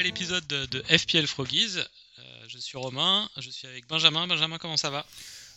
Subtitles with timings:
[0.00, 1.76] Nouvel épisode de, de FPL Froggies.
[1.78, 4.26] Euh, je suis Romain, je suis avec Benjamin.
[4.26, 5.04] Benjamin, comment ça va?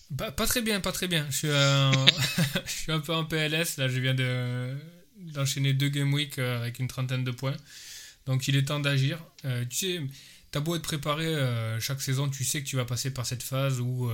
[0.09, 1.26] Bah, pas très bien, pas très bien.
[1.30, 1.91] Je suis, euh,
[2.66, 3.77] je suis un peu en PLS.
[3.77, 4.76] Là, je viens de,
[5.18, 7.55] d'enchaîner deux game week euh, avec une trentaine de points.
[8.26, 9.18] Donc, il est temps d'agir.
[9.45, 10.02] Euh, tu sais,
[10.52, 11.26] t'as beau être préparé
[11.80, 14.12] chaque saison, tu sais que tu vas passer par cette phase où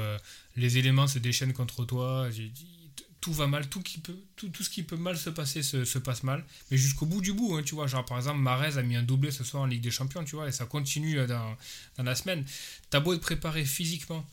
[0.56, 2.30] les éléments se déchaînent contre toi.
[2.32, 2.79] J'ai dit,
[3.22, 4.18] tout va mal, tout, peut,
[4.64, 6.46] ce qui peut mal se passer se, se passe mal.
[6.72, 7.88] Mais jusqu'au bout du bout, hein, tu vois.
[7.88, 10.36] Genre, par exemple, Marez a mis un doublé ce soir en Ligue des Champions, tu
[10.36, 11.58] vois, et ça continue euh, dans,
[11.98, 12.46] la semaine.
[12.90, 14.26] T'as beau être préparé physiquement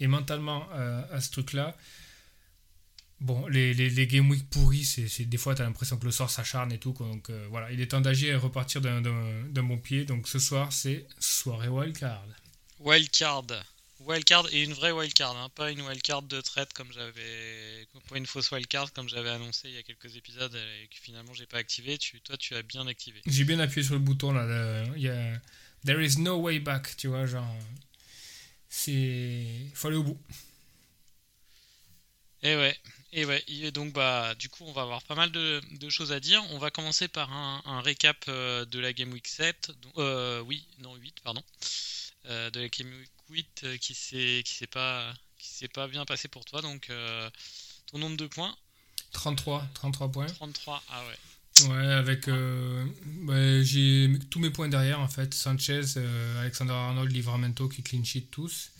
[0.00, 1.76] et mentalement euh, à ce truc-là.
[3.20, 6.28] Bon, les, les, game week pourris, c'est, des fois, tu as l'impression que le sort
[6.28, 6.92] s'acharne et tout.
[6.98, 10.04] Donc euh, voilà, il est temps d'agir et repartir d'un bon pied.
[10.04, 12.24] Donc ce soir, c'est soirée wildcard.
[12.80, 13.46] Wildcard.
[14.06, 17.86] Wildcard et une vraie wildcard, hein, pas une wildcard de traite comme j'avais.
[18.08, 21.32] Pas une fausse wildcard comme j'avais annoncé il y a quelques épisodes et que finalement
[21.34, 21.98] j'ai pas activé.
[21.98, 23.20] Tu, toi, tu as bien activé.
[23.26, 24.44] J'ai bien appuyé sur le bouton là.
[24.46, 25.40] le- il y a,
[25.84, 27.46] There is no way back, tu vois, genre.
[28.68, 29.46] C'est.
[29.74, 30.18] Faut aller au bout.
[32.42, 32.76] Et ouais,
[33.12, 33.42] et ouais.
[33.46, 36.42] Et donc bah du coup on va avoir pas mal de, de choses à dire.
[36.50, 39.70] On va commencer par un, un récap euh, de la Game Week 7.
[39.80, 41.42] donc- euh, oui, non 8, pardon.
[42.26, 45.88] Euh, de la Game Week 8 euh, qui s'est qui s'est pas qui s'est pas
[45.88, 46.62] bien passé pour toi.
[46.62, 47.28] Donc euh,
[47.90, 48.54] ton nombre de points
[49.12, 50.26] 33, 33 points.
[50.26, 50.82] 33.
[50.88, 51.68] Ah ouais.
[51.68, 52.28] Ouais, avec.
[52.28, 52.84] euh,
[53.62, 55.34] j'ai tous mes points derrière en fait.
[55.34, 58.70] Sanchez, euh, Alexander Arnold, Livramento qui clean sheet tous.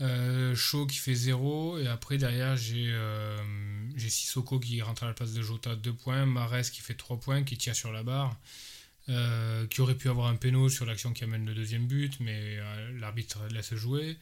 [0.00, 1.78] Shaw qui fait 0.
[1.78, 2.96] Et après, derrière, j'ai
[3.96, 6.24] j'ai Sissoko qui rentre à la place de Jota 2 points.
[6.24, 8.36] Mares qui fait 3 points, qui tient sur la barre.
[9.10, 12.58] Euh, qui aurait pu avoir un péno sur l'action qui amène le deuxième but, mais
[12.58, 14.18] euh, l'arbitre laisse jouer.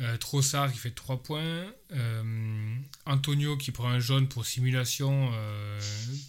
[0.00, 1.66] Euh, Trossard qui fait 3 points.
[1.92, 2.74] Euh,
[3.04, 5.30] Antonio qui prend un jaune pour simulation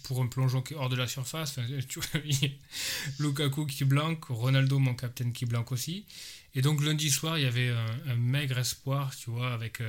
[0.02, 1.58] pour un plongeon qui est hors de la surface.
[3.18, 6.04] Lukaku qui blanque, Ronaldo mon capitaine qui blanque aussi.
[6.54, 7.70] Et donc lundi soir, il y avait
[8.06, 9.80] un, maigre espoir, tu vois, avec,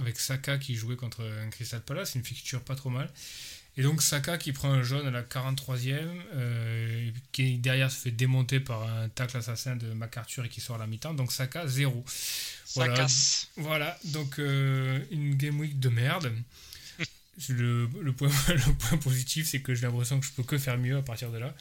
[0.00, 3.08] avec Saka qui jouait contre un Crystal Palace, une fixture pas trop mal.
[3.76, 5.98] Et donc Saka qui prend un jaune à la 43e,
[6.34, 10.76] euh, qui derrière se fait démonter par un tacle assassin de MacArthur et qui sort
[10.76, 11.14] à la mi-temps.
[11.14, 12.04] Donc Saka, zéro.
[12.06, 12.94] Ça Voilà.
[12.94, 13.48] casse.
[13.56, 16.32] Voilà, donc euh, une game week de merde.
[17.48, 20.78] le, le, point, le point positif, c'est que j'ai l'impression que je peux que faire
[20.78, 21.52] mieux à partir de là.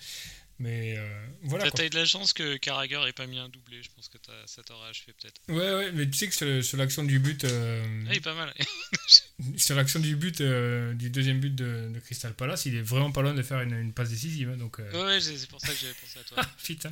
[0.60, 1.70] Mais euh, voilà.
[1.72, 3.82] T'as eu de la chance que Carragher ait pas mis un doublé.
[3.82, 5.42] Je pense que ça t'aurait achevé peut-être.
[5.48, 8.22] Ouais, ouais, mais tu sais que sur, sur l'action du but, euh, Ah, il est
[8.22, 8.54] pas mal.
[9.58, 13.12] sur l'action du but, euh, du deuxième but de, de Crystal Palace, il est vraiment
[13.12, 14.50] pas loin de faire une, une passe décisive.
[14.50, 16.44] hein, donc, euh, ouais, c'est pour ça que j'avais pensé à toi.
[16.64, 16.92] putain.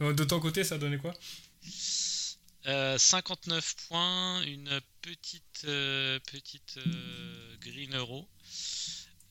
[0.00, 1.14] Donc, De ton côté, ça a donné quoi?
[2.66, 8.28] Euh, 59 points, une petite, euh, petite euh, green euro.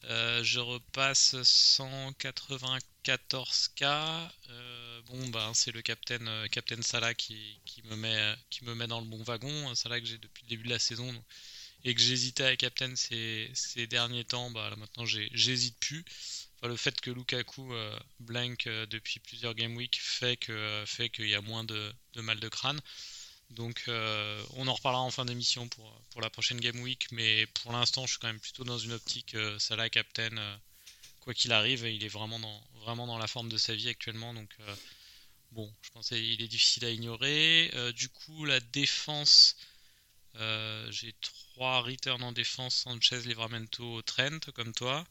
[0.05, 4.29] Euh, je repasse 194k.
[4.49, 8.63] Euh, bon, ben, c'est le captain, euh, captain Salah qui, qui me met, euh, qui
[8.65, 9.75] me met dans le bon wagon.
[9.75, 11.23] Salah que j'ai depuis le début de la saison donc,
[11.83, 16.03] et que j'hésitais à Captain ces, derniers temps, bah, là, maintenant j'hésite plus.
[16.63, 19.99] Le fait que Lukaku euh, blank euh, depuis plusieurs game week
[20.49, 22.81] euh, fait qu'il y a moins de, mal de crâne.
[23.51, 27.71] Donc euh, on en reparlera en fin d'émission pour, la prochaine game week, mais pour
[27.71, 30.59] l'instant je suis quand même plutôt dans une optique Salah captain
[31.19, 34.33] quoi qu'il arrive, il est vraiment dans vraiment dans la forme de sa vie actuellement
[34.33, 34.49] donc
[35.51, 37.71] bon, je pense qu'il est difficile à ignorer.
[37.95, 39.55] du coup la défense
[40.89, 41.83] j'ai trop 3
[42.21, 45.03] en défense, Sanchez, Livramento, Trent, comme toi.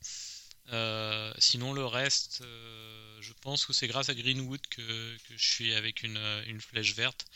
[0.73, 5.75] Euh, sinon, le reste, euh, je pense que c'est grâce à Greenwood que, je suis
[5.75, 7.27] avec une, flèche verte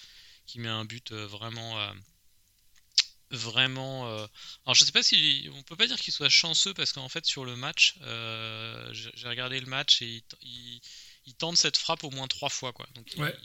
[0.47, 1.77] qui met un but euh, vraiment.
[3.33, 4.07] Vraiment.
[4.65, 5.49] Alors, je sais pas si.
[5.55, 7.97] On peut pas dire qu'il soit chanceux parce qu'en fait, sur le match,
[8.93, 12.73] j'ai regardé le match et il, tente cette frappe au moins trois fois.
[12.73, 12.87] Quoi.
[12.95, 13.37] Donc, ouais.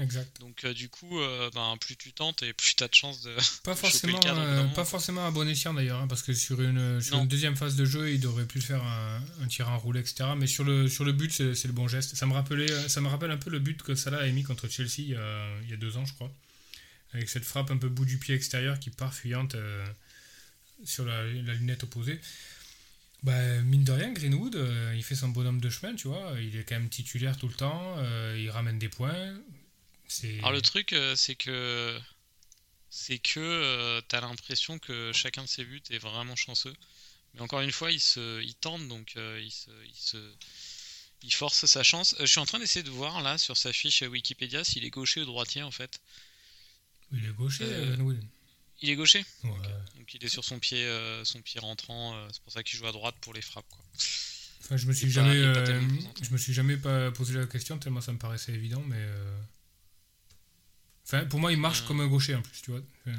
[0.00, 0.40] Exact.
[0.40, 3.34] donc euh, du coup euh, ben, plus tu tentes et plus t'as de chance de
[3.62, 7.00] Pas forcément, cadre, euh, pas forcément à bon escient d'ailleurs, hein, parce que sur une,
[7.00, 7.22] sur Non.
[7.22, 10.30] une deuxième phase de jeu, il devrait plus faire un, un tir en roulé, etc.
[10.36, 12.16] Mais sur le, sur le but, c'est le bon geste.
[12.16, 14.68] Ça me, rappelait, ça me rappelle un peu le but que Salah a mis contre
[14.68, 16.32] Chelsea il y a, il y a deux ans, je crois.
[17.12, 19.86] Avec cette frappe un peu bout du pied extérieur qui part fuyante euh,
[20.84, 22.20] sur la, la lunette opposée.
[23.22, 26.34] Bah, mine de rien, Greenwood, euh, il fait son bonhomme de chemin, tu vois.
[26.40, 27.94] Il est quand même titulaire tout le temps.
[27.98, 29.34] euh, il ramène des points.
[30.38, 31.98] Alors le truc, euh, c'est que
[32.90, 36.74] c'est que euh, t'as l'impression que chacun de ses buts est vraiment chanceux.
[37.34, 40.32] Mais encore une fois, il se, il tente, donc euh, il se, il se,
[41.22, 42.14] il force sa chance.
[42.14, 44.90] Euh, je suis en train d'essayer de voir là sur sa fiche Wikipédia s'il est
[44.90, 46.00] gaucher ou droitier en fait.
[47.10, 48.22] Il est gaucher, Greenwood.
[48.80, 49.50] Il est gaucher, Ouais.
[49.96, 50.86] donc il est sur son pied,
[51.24, 52.28] son pied rentrant.
[52.32, 53.68] c'est pour ça qu'il joue à droite pour les frappes.
[53.70, 53.84] Quoi.
[54.60, 58.00] Enfin, je me suis jamais, pas je me suis jamais pas posé la question tellement
[58.00, 59.04] ça me paraissait évident, mais.
[61.06, 61.86] Enfin, pour moi, il marche Euh.
[61.86, 62.80] comme un gaucher en plus, tu vois.
[63.06, 63.18] Enfin,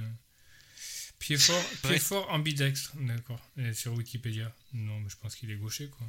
[1.19, 1.99] Pied fort, pied Ouais.
[1.99, 3.39] fort ambidextre, d'accord.
[3.73, 4.53] Sur Wikipédia.
[4.73, 6.05] Non, mais je pense qu'il est gaucher, quoi.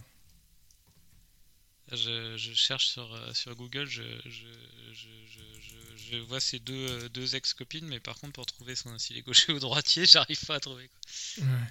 [1.93, 4.49] Je, je cherche sur, euh, sur Google, je, je,
[4.93, 8.75] je, je, je- je vois ces deux, euh, deux ex-copines, mais par contre, pour trouver
[8.75, 10.88] son, s'il est gaucher ou droitier, j'arrive pas à trouver.
[10.88, 11.44] Quoi.
[11.44, 11.69] Ouais.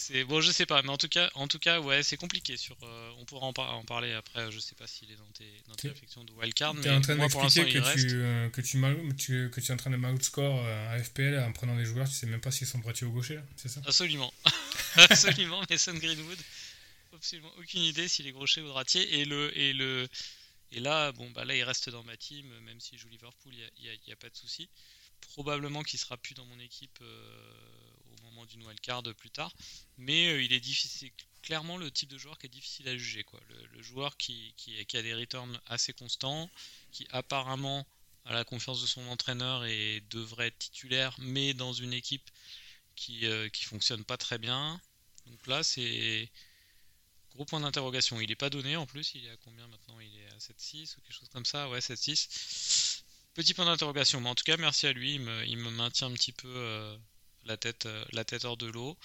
[0.00, 2.56] C'est bon, je sais pas, mais en tout cas, en tout cas, ouais, c'est compliqué.
[2.56, 4.50] Sur, euh, on pourra en, par- en parler après.
[4.50, 7.02] Je sais pas s'il est dans tes, dans tes T'es- réflexions de wildcard, T'es en
[7.02, 8.08] train l'instant, d'expliquer il que, reste.
[8.08, 11.52] tu, euh, que, tu, que tu es en train de m'outscore euh, à FPL en
[11.52, 13.82] prenant des joueurs, tu sais même pas s'ils sont droitiers ou gauchers, c'est ça?
[13.84, 14.32] Absolument,
[14.96, 15.62] absolument.
[15.68, 16.38] Mason Greenwood,
[17.12, 19.20] absolument aucune idée s'il est gaucher ou droitier.
[19.20, 20.08] Et le, et le,
[20.72, 23.84] et là, bon, bah là, il reste dans ma team, même s'il joue Liverpool, il
[24.06, 24.70] y a, pas de souci.
[25.34, 27.50] Probablement qu'il sera plus dans mon équipe euh,
[28.40, 29.52] moment d'une wildcard plus tard,
[29.98, 31.10] mais euh, il est difficile.
[31.42, 33.40] Clairement, le type de joueur qui est difficile à juger, quoi.
[33.72, 36.50] Le, joueur qui, qui, a des returns assez constants,
[36.92, 37.86] qui apparemment
[38.26, 42.30] a la confiance de son entraîneur et devrait être titulaire, mais dans une équipe
[42.94, 44.80] qui, euh, fonctionne pas très bien.
[45.26, 46.28] Donc là, c'est
[47.34, 48.20] gros point d'interrogation.
[48.20, 49.98] Il est pas donné en plus, il est à combien maintenant?
[50.00, 53.02] Il est à 7-6 ou quelque chose comme ça Ouais, 7-6.
[53.32, 56.08] Petit point d'interrogation, mais en tout cas, merci à lui, il me, il me maintient
[56.08, 56.96] un petit peu euh,
[57.50, 58.96] la, tête, euh, la tête hors de l'eau.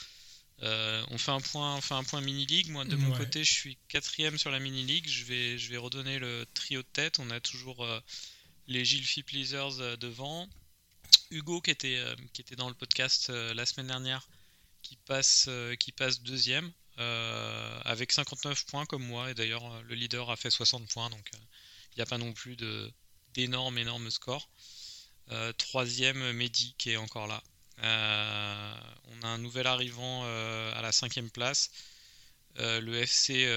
[0.64, 2.70] Euh, on fait un point, on fait un point mini league.
[2.70, 5.08] Moi, de mon côté, je suis quatrième sur la mini league.
[5.08, 7.20] Je vais, je vais redonner le trio de tête.
[7.20, 8.00] On a toujours euh,
[8.68, 10.48] les Gilles Pleasers euh, devant.
[11.32, 12.04] Hugo qui était,
[12.34, 14.28] qui était dans le podcast la semaine dernière,
[14.84, 15.50] qui passe,
[15.80, 19.32] qui passe deuxième avec 59 points comme moi.
[19.32, 22.56] Et d'ailleurs, le leader a fait 60 points, donc il n'y a pas non plus
[22.56, 22.92] de
[23.34, 24.50] d'énormes, énormes scores.
[25.58, 27.44] Troisième, Mehdi qui est encore là.
[27.84, 28.74] Euh,
[29.06, 31.72] on a un nouvel arrivant euh, à la cinquième place,
[32.60, 33.48] euh, le FC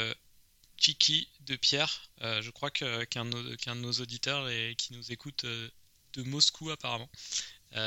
[0.76, 2.10] Chiki de Pierre.
[2.20, 7.08] Je crois que- qu'un de, qu'un de nos auditeurs qui nous écoute de Moscou apparemment.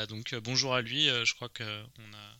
[0.08, 1.06] Donc bonjour à lui.
[1.06, 2.38] Je crois que on a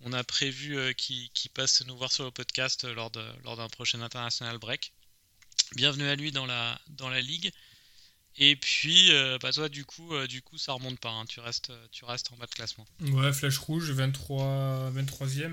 [0.00, 3.68] on a prévu qu'il qu'il passe nous voir sur le podcast lors de- lors d'un
[3.68, 4.92] prochain international break.
[5.76, 7.52] Bienvenue à lui dans la dans la ligue.
[8.36, 11.10] Et puis euh, bah toi du coup euh, du coup ça remonte pas.
[11.10, 11.24] hein.
[11.28, 12.86] Tu restes tu restes en bas de classement.
[13.00, 15.52] Ouais, flèche rouge, 23, 23e.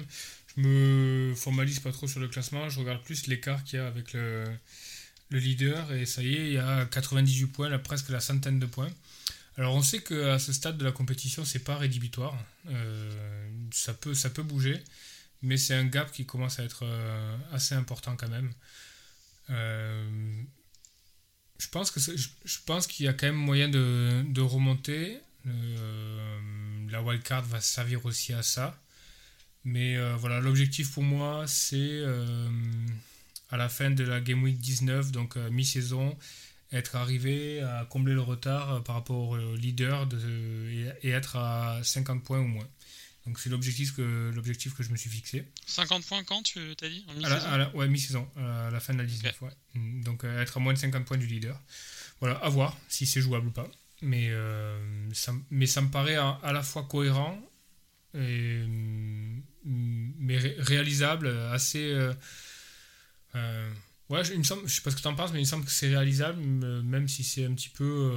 [0.56, 3.88] Je me formalise pas trop sur le classement, je regarde plus l'écart qu'il y a
[3.88, 4.46] avec le,
[5.30, 8.60] le leader, et ça y est, il y a 98 points, là, presque la centaine
[8.60, 8.90] de points.
[9.58, 12.38] Alors on sait qu'à ce stade de la compétition, c'est pas rédhibitoire,
[12.70, 14.82] Euh, ça, peut, ça peut bouger,
[15.42, 18.54] mais c'est un gap qui commence à être euh, assez important quand même.
[21.66, 25.18] Je pense que je, pense qu'il y a quand même moyen de, de remonter.
[25.48, 26.40] Euh,
[26.92, 28.80] la wildcard va servir aussi à ça.
[29.64, 32.48] Mais euh, voilà, l'objectif pour moi, c'est euh,
[33.50, 36.16] à la fin de la Game Week 19, donc mi-saison,
[36.72, 40.20] être arrivé à combler le retard par rapport au leader de,
[40.70, 42.68] et, et être à 50 points au moins.
[43.26, 45.46] Donc c'est l'objectif que, l'objectif que je me suis fixé.
[45.66, 48.70] 50 points quand tu t'as dit en À la, mi-saison à la- ouais, mi-saison, à
[48.72, 49.42] la fin de la 19.
[49.42, 49.50] ouais.
[49.74, 51.60] Mm, Donc euh, être à moins de 50 points du leader.
[52.20, 53.68] Voilà, à voir si c'est jouable ou pas.
[54.02, 54.80] Mais, euh,
[55.14, 57.42] ça, mais ça me paraît à, à la fois cohérent,
[58.14, 59.42] et, mm,
[60.20, 61.80] mais ré- réalisable, assez.
[61.94, 62.14] euh,
[63.36, 63.72] euh,
[64.10, 65.46] ouais, je, il me semble, je sais pas ce que tu en penses, mais il
[65.46, 68.12] me semble que c'est réalisable, même si c'est un petit peu.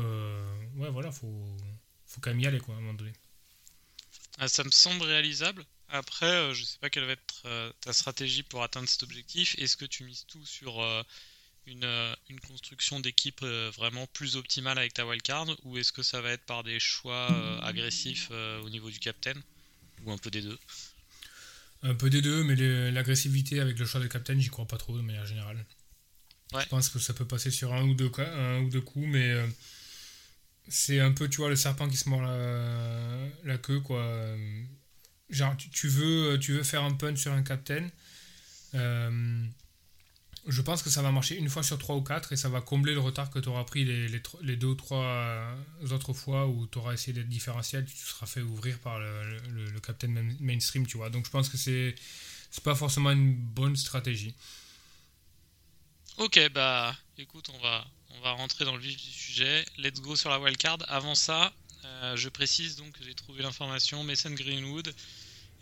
[0.77, 1.57] ouais, voilà, faut,
[2.07, 3.13] faut quand même y aller, quoi, à un moment donné.
[4.39, 5.65] Ah, ça me semble réalisable.
[5.89, 9.57] Après, euh, je sais pas quelle va être euh, ta stratégie pour atteindre cet objectif.
[9.59, 11.03] Est-ce que tu mises tout sur euh,
[11.67, 15.47] une, une construction d'équipe vraiment plus optimale avec ta wildcard?
[15.65, 19.35] Ou est-ce que ça va être par des choix agressifs au niveau du captain
[20.05, 20.59] ou un peu des deux?
[21.83, 22.57] Un peu des deux, mais
[22.91, 25.65] l'agressivité avec le choix de captain, j'y crois pas trop de manière générale.
[26.53, 26.63] Ouais.
[26.63, 29.07] Je pense que ça peut passer sur un ou deux, cas- un ou deux coups,
[29.07, 29.47] mais euh,
[30.69, 34.05] c'est un peu, tu vois, le serpent qui se mord la, queue, quoi.
[35.31, 37.89] Genre, tu, veux, tu veux faire un punch sur un captain.
[38.75, 39.47] euh,
[40.47, 42.61] je pense que ça va marcher une fois sur trois ou quatre et ça va
[42.63, 45.57] combler le retard que tu auras pris les, les, deux ou trois euh,
[45.91, 50.09] autres fois où tu auras essayé d'être différentiel, tu seras fait ouvrir par le, captain
[50.09, 51.11] main- mainstream, tu vois.
[51.11, 51.95] Donc je pense que c'est
[52.51, 54.35] c'est pas forcément une bonne stratégie.
[56.17, 59.65] Ok, bah écoute, on va, on va rentrer dans le vif du sujet.
[59.79, 60.79] Let's go sur la wildcard.
[60.89, 61.53] Avant ça,
[61.85, 64.03] euh, je précise donc que j'ai trouvé l'information.
[64.05, 64.95] Mason Greenwood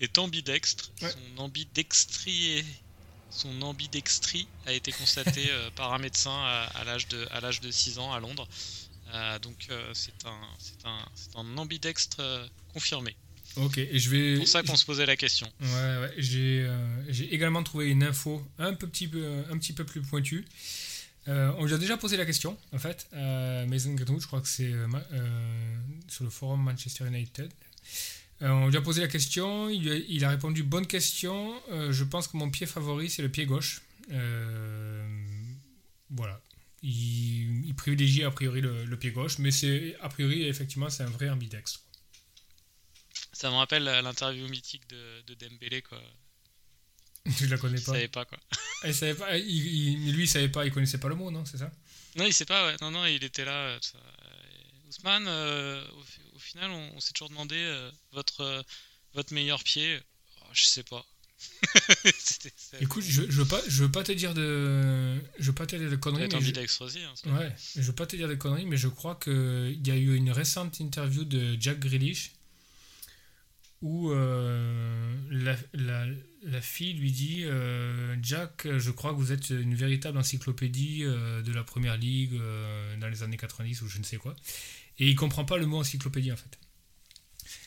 [0.01, 0.91] est ambidextre.
[1.01, 2.65] Son ambidextrie
[3.29, 6.33] son ambidextrie a été constaté euh, par un médecin
[6.75, 8.49] à, l'âge de, à l'âge de 6 ans à Londres.
[9.13, 13.15] Euh, donc c'est un, c'est un, c'est un ambidextre confirmé.
[13.57, 14.35] Ok, et je vais.
[14.35, 15.51] C'est pour ça qu'on se posait la question.
[15.61, 16.15] Ouais, ouais.
[16.19, 16.71] J'ai,
[17.09, 20.45] j'ai également trouvé une info un, petit peu, un petit peu plus pointue.
[21.29, 23.09] Euh, on lui a déjà posé la question, en fait.
[23.13, 24.87] Euh, Mason Greenwood, je crois que c'est euh,
[26.09, 27.53] sur le forum Manchester United.
[28.41, 32.51] on lui a posé la question, il, a, répondu Bonne question, je pense que mon
[32.51, 33.83] pied favori, c'est le pied gauche.
[36.11, 36.41] voilà.
[36.83, 41.29] Il, privilégie a priori le, pied gauche, mais c'est a priori, effectivement, c'est un vrai
[41.29, 41.81] ambidextre.
[43.33, 46.01] Ça me rappelle l'interview mythique de, de Dembélé, quoi.
[47.39, 47.93] Je la connais pas.
[47.93, 48.39] Il savait pas quoi.
[48.85, 51.59] il savait pas, il, lui il savait pas, il connaissait pas le mot, non, c'est
[51.59, 51.71] ça?
[52.17, 52.77] Non, il sait pas, ouais.
[52.81, 53.69] Non, non, il était là.
[53.69, 53.79] Euh,
[54.89, 55.85] Ousmane, euh,
[56.35, 58.65] au, final, on, s'est toujours demandé euh, votre,
[59.15, 60.01] votre meilleur pied.
[60.41, 61.05] Oh, je sais pas.
[62.81, 65.77] Écoute, je, je, veux pas, je veux pas te dire de, je veux pas te
[65.77, 66.29] dire de conneries.
[66.33, 66.83] Mais je...
[66.83, 69.87] aussi, hein, ouais, je veux pas te dire de conneries, mais je crois que il
[69.87, 72.33] y a eu une récente interview de Jack Grealish
[73.83, 76.07] où la, la,
[76.47, 81.43] la fille lui dit euh, Jack, je crois que vous êtes une véritable encyclopédie euh,
[81.43, 84.35] de la première ligue euh, dans les années 90 ou je ne sais quoi.
[84.99, 86.59] Et il comprend pas le mot encyclopédie en fait.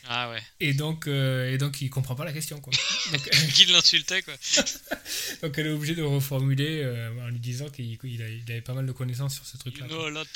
[0.07, 0.41] Ah ouais.
[0.59, 2.73] Et donc, et donc il comprend pas la question quoi.
[3.53, 4.33] Qu'il l'insultait quoi.
[5.43, 6.85] donc elle est obligée de reformuler
[7.21, 9.87] en lui disant qu'il il avait pas mal de connaissances sur ce truc-là.
[9.87, 10.27] You know a lot.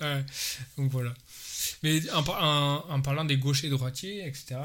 [0.00, 0.20] Ah,
[0.76, 1.14] Donc voilà.
[1.82, 4.56] Mais en, en, parlant des gauchers droitiers, etc.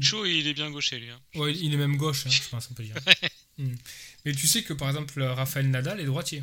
[0.00, 1.10] Shaw, il est bien gaucher, lui.
[1.10, 1.20] Hein.
[1.34, 2.96] Ouais, il est même gauche, hein, je pense, on peut dire.
[3.58, 3.74] Hmm.
[4.24, 6.42] Mais tu sais que, par exemple, Raphaël Nadal est droitier.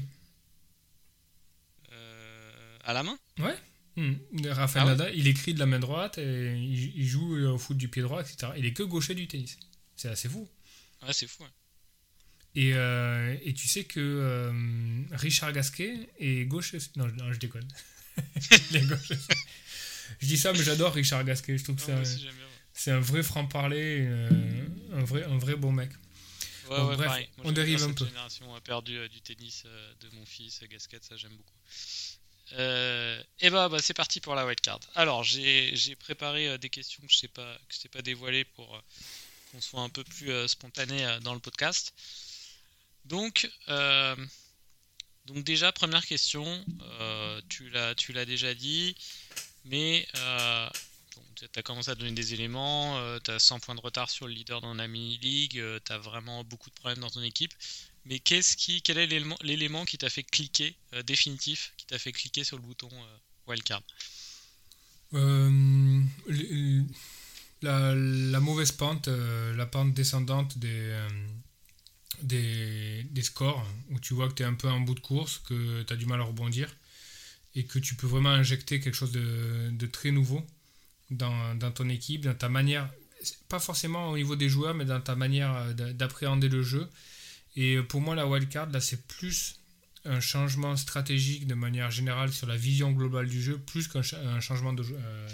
[1.91, 3.17] Euh, à la main?
[3.39, 3.55] Ouais.
[3.97, 4.13] Hmm.
[4.47, 7.89] Raphaël ah Nadal, il écrit de la main droite, et il, joue au foot du
[7.89, 8.53] pied droit, etc.
[8.57, 9.57] Il est que gaucher du tennis.
[9.95, 10.47] C'est assez fou.
[11.01, 11.43] Ouais, c'est fou.
[12.55, 14.51] Et, euh, et, tu sais que euh,
[15.11, 16.79] Richard Gasquet est gaucher.
[16.97, 17.67] Non, non je déconne.
[18.71, 19.15] il est gaucher.
[20.19, 21.57] je dis ça, mais j'adore Richard Gasquet.
[21.57, 21.93] Je trouve que c'est
[22.83, 24.29] c'est un vrai franc-parler, euh,
[24.93, 25.91] un, vrai, un vrai bon mec.
[26.67, 27.29] Ouais, ouais, bref, pareil.
[27.43, 28.05] on dérive un peu.
[28.05, 31.53] génération a perdu euh, du tennis euh, de mon fils, Gasquet, ça j'aime beaucoup.
[33.39, 34.79] et bah, bah c'est parti pour la wildcard.
[34.95, 38.81] Alors j'ai préparé des questions que je sais pas que je sais pas dévoiler pour
[39.51, 41.93] qu'on soit un peu plus spontané dans le podcast.
[43.05, 43.47] Donc
[45.27, 46.65] donc déjà première question,
[47.47, 48.95] tu l'as tu l'as déjà dit,
[49.65, 50.07] mais
[51.35, 54.27] tu as commencé à donner des éléments, euh, tu as 100 points de retard sur
[54.27, 57.53] le leader dans la mini-league, euh, tu as vraiment beaucoup de problèmes dans ton équipe.
[58.05, 59.07] Mais qu'est-ce qui, quel est
[59.41, 62.89] l'élément qui t'a fait cliquer, euh, définitif, qui t'a fait cliquer sur le bouton
[63.47, 63.83] wildcard?
[67.63, 70.95] La, la, mauvaise pente, la pente descendante des,
[73.21, 75.93] scores, où tu vois que tu es un peu en bout de course, que tu
[75.93, 76.75] as du mal à rebondir,
[77.53, 80.43] et que tu peux vraiment injecter quelque chose de très nouveau
[81.11, 82.89] dans, ton équipe, dans ta manière,
[83.49, 86.87] pas forcément au niveau des joueurs, mais dans ta manière euh, d'appréhender le jeu.
[87.55, 89.59] Et euh, pour moi, la wildcard, là, c'est plus
[90.05, 94.73] un changement stratégique de manière générale sur la vision globale du jeu, plus qu'un changement
[94.73, 95.27] euh,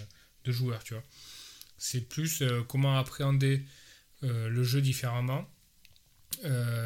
[0.44, 1.04] de, joueur, tu vois.
[1.78, 3.64] C'est plus comment appréhender
[4.24, 5.48] le jeu différemment,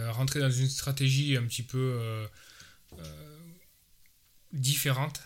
[0.10, 2.27] rentrer dans une stratégie un petit peu
[4.51, 5.21] différente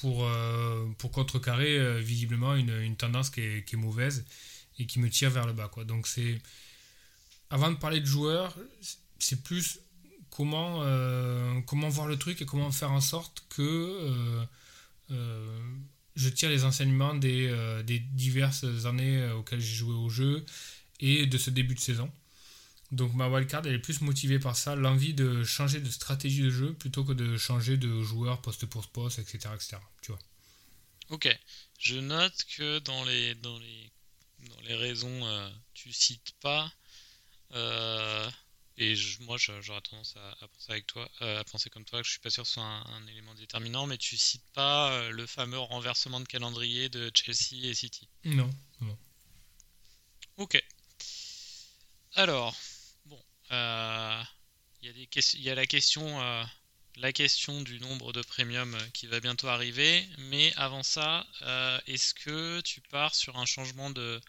[0.00, 4.24] pour, euh, pour contrecarrer euh, visiblement une, tendance qui est, mauvaise
[4.78, 5.68] et qui me tire vers le bas.
[5.68, 5.84] Quoi.
[5.84, 6.40] Donc c'est
[7.50, 8.56] avant de parler de joueurs,
[9.18, 9.80] c'est plus
[10.30, 14.46] comment, euh, comment voir le truc et comment faire en sorte que
[16.16, 20.44] je tire les enseignements des diverses années auxquelles j'ai joué au jeu
[21.00, 22.10] et de ce début de saison.
[22.92, 26.50] Donc ma wildcard, elle est plus motivée par ça, l'envie de changer de stratégie de
[26.50, 29.76] jeu plutôt que de changer de joueur poste pour poste, etc., etc.
[30.02, 30.18] Tu vois.
[31.10, 31.28] Ok.
[31.78, 33.90] Je note que dans les, dans les,
[34.40, 36.72] dans les raisons, euh, tu cites pas.
[37.52, 38.30] Euh,
[38.76, 42.12] et moi, j'aurais tendance à, penser avec toi, euh, à penser comme toi, que je
[42.12, 45.58] suis pas sûr que ce soit un, élément déterminant, mais tu cites pas le fameux
[45.58, 48.08] renversement de calendrier de Chelsea et City.
[48.24, 48.98] Non, non.
[50.38, 50.62] Ok.
[52.14, 52.79] Alors, euh,
[53.50, 56.44] il y, a la question, euh,
[56.96, 60.06] la question du nombre de premium qui va bientôt arriver.
[60.18, 64.20] Mais avant ça, euh, est-ce que tu pars sur un changement de,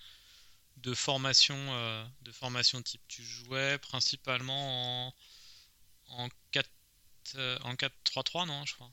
[0.77, 3.01] de formation, euh, de formation type?
[3.07, 5.13] Tu jouais principalement en,
[6.09, 6.69] en 4
[7.35, 8.91] euh, en 4-3-3, non, je crois.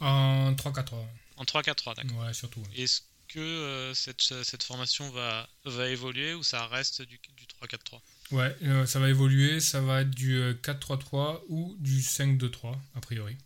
[0.00, 0.94] En 3-4-3.
[1.36, 2.18] En 3-4-3, d'accord.
[2.18, 2.62] Ouais, surtout.
[2.74, 5.48] Est-ce que euh, cette, formation va,
[5.88, 8.00] évoluer ou ça reste du, du 3-4-3
[8.32, 13.00] Ouais, euh, ça va évoluer, ça va être du euh, 4-3-3 ou du 5-2-3, a
[13.00, 13.36] priori.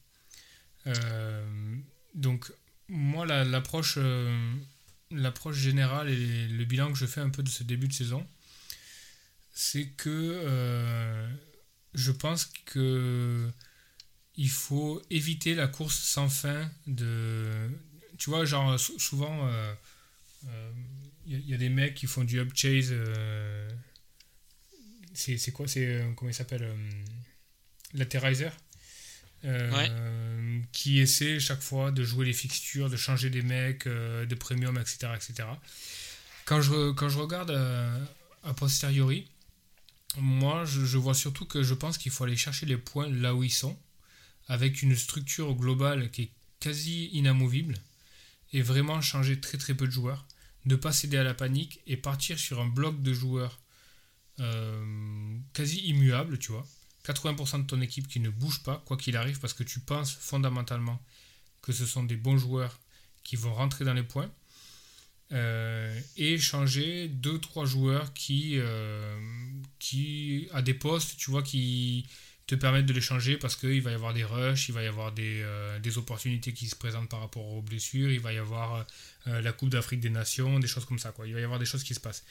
[0.87, 1.77] Euh,
[2.15, 2.51] donc,
[2.89, 4.55] moi, la- l'approche euh,
[5.11, 8.27] l'approche générale et le bilan que je fais un peu de ce début de saison,
[9.53, 11.29] c'est que euh,
[11.95, 13.51] je pense que
[14.37, 17.69] il faut éviter la course sans fin de...
[18.21, 19.75] Tu vois, genre, sou- souvent, euh,
[20.47, 20.73] euh,
[21.27, 22.91] il y, a- il y a des mecs qui font du up chase...
[22.93, 23.69] euh,
[25.15, 26.77] c'est quoi C'est euh, comment il s'appelle euh,
[27.95, 28.53] Laterizer
[29.45, 29.71] euh,
[30.73, 34.77] qui essaie chaque fois de jouer les fixtures, de changer des mecs, euh, de premium,
[34.79, 35.49] etc., etc.
[36.45, 38.05] Quand je, quand je regarde euh,
[38.45, 39.27] a posteriori,
[40.19, 43.35] moi je, je vois surtout que je pense qu'il faut aller chercher les points là
[43.35, 43.79] où ils sont,
[44.49, 47.75] avec une structure globale qui est quasi inamovible,
[48.53, 50.27] et vraiment changer très très peu de joueurs,
[50.65, 53.61] ne pas céder à la panique et partir sur un bloc de joueurs
[54.41, 56.67] euh, quasi immuable, tu vois.
[57.05, 60.13] 80% de ton équipe qui ne bouge pas, quoi qu'il arrive, parce que tu penses
[60.13, 61.01] fondamentalement
[61.63, 62.79] que ce sont des bons joueurs
[63.25, 64.31] qui vont rentrer dans les points.
[65.33, 69.17] Euh, et changer 2-3 joueurs qui, euh,
[69.79, 72.07] qui, à des postes, tu vois, qui
[72.51, 74.87] te permettent de les changer parce qu'il va y avoir des rushs, il va y
[74.87, 78.39] avoir des, euh, des opportunités qui se présentent par rapport aux blessures, il va y
[78.39, 78.85] avoir
[79.29, 81.29] euh, la Coupe d'Afrique des Nations, des choses comme ça, quoi.
[81.29, 82.25] Il va y avoir des choses qui se passent.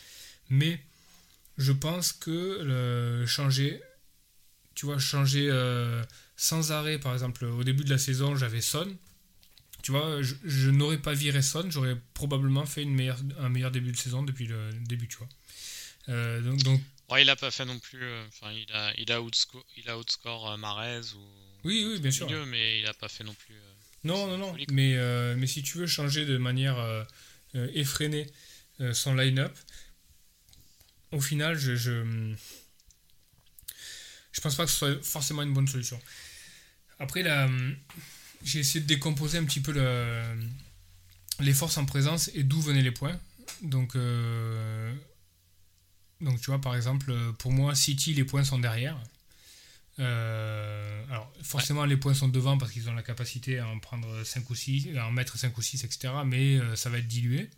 [0.50, 0.82] Mais
[1.58, 3.82] je pense que changer,
[4.76, 6.04] tu vois, changer euh,
[6.36, 8.88] sans arrêt, par exemple, au début de la saison, j'avais Son.
[9.84, 13.94] Tu vois, je, n'aurais pas viré Son, j'aurais probablement fait une meilleure, un meilleur début
[13.94, 15.30] de saison depuis le début, tu vois.
[16.42, 16.82] Donc, donc,
[17.18, 18.04] Il a pas fait non plus.
[18.04, 21.26] euh, Enfin, il a, il a outscore, il a outscore euh, Marez ou.
[21.64, 22.28] oui, oui, bien sûr.
[22.28, 23.56] milieu, mais il a pas fait non plus.
[23.56, 23.74] euh,
[24.04, 24.56] Non, non, non.
[24.72, 27.04] Mais, euh, mais si tu veux changer de manière euh,
[27.74, 28.28] effrénée
[28.82, 29.58] euh, son line-up,
[31.12, 32.34] au final, je, je,
[34.32, 36.00] je pense pas que ce soit forcément une bonne solution.
[37.00, 37.50] Après, là,
[38.44, 40.22] j'ai essayé de décomposer un petit peu le,
[41.40, 43.20] les forces en présence et d'où venaient les points.
[43.64, 44.94] Donc, euh,
[46.22, 48.98] donc, tu vois, par exemple, pour moi, City, les points sont derrière.
[50.00, 54.24] Euh, alors, forcément, les points sont devant parce qu'ils ont la capacité à en prendre
[54.24, 56.14] 5 ou 6, à en mettre 5 ou 6, etc.
[56.26, 57.50] Mais euh, ça va être dilué.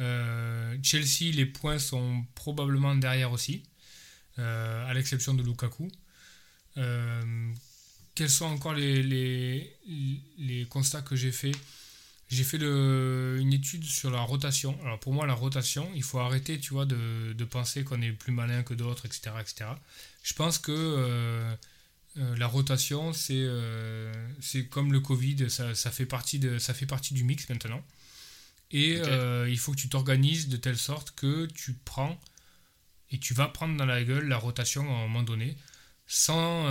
[0.00, 3.62] Euh, Chelsea, les points sont probablement derrière aussi,
[4.38, 5.90] euh, à l'exception de Lukaku.
[6.76, 7.52] Euh,
[8.14, 9.76] quels sont encore les, les,
[10.38, 11.52] les constats que j'ai fait
[12.28, 14.78] J'ai fait le- une étude sur la rotation.
[14.82, 18.12] Alors pour moi, la rotation, il faut arrêter, tu vois, de, de penser qu'on est
[18.12, 19.80] plus malin que d'autres, etc., etc.
[20.22, 21.54] Je pense que euh,
[22.18, 26.74] euh, la rotation, c'est euh, c'est comme le Covid, ça, ça, fait partie de, ça
[26.74, 27.82] fait partie du mix maintenant.
[28.72, 28.98] Et
[29.48, 32.20] il faut que tu t'organises de telle sorte que tu prends
[33.10, 35.56] et tu vas prendre dans la gueule la rotation à un moment donné
[36.06, 36.68] sans,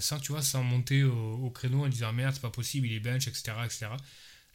[0.00, 2.94] sans, tu vois, sans monter au, au créneau en disant merde, c'est pas possible, il
[2.94, 3.88] est bench, etc., etc.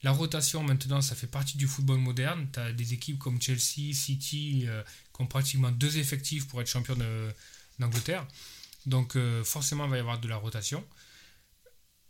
[0.04, 2.50] La rotation, maintenant, ça fait partie du football moderne.
[2.52, 4.84] Tu as des équipes comme Chelsea, City, euh,
[5.16, 6.98] qui ont pratiquement deux effectifs pour être champion
[7.80, 8.28] d'Angleterre.
[8.86, 10.86] Donc, euh, forcément, il va y avoir de la rotation.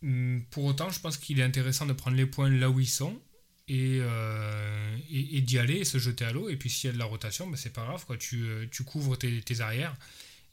[0.01, 2.89] Hum, Pour autant, je pense qu'il est intéressant de prendre les points là où ils
[2.89, 3.21] sont
[3.67, 6.49] et, euh, d'y aller et se jeter à l'eau.
[6.49, 8.03] Et puis, s'il y a de la rotation, ben, c'est pas grave.
[8.07, 8.17] Quoi.
[8.17, 9.95] Tu, couvres tes, arrières.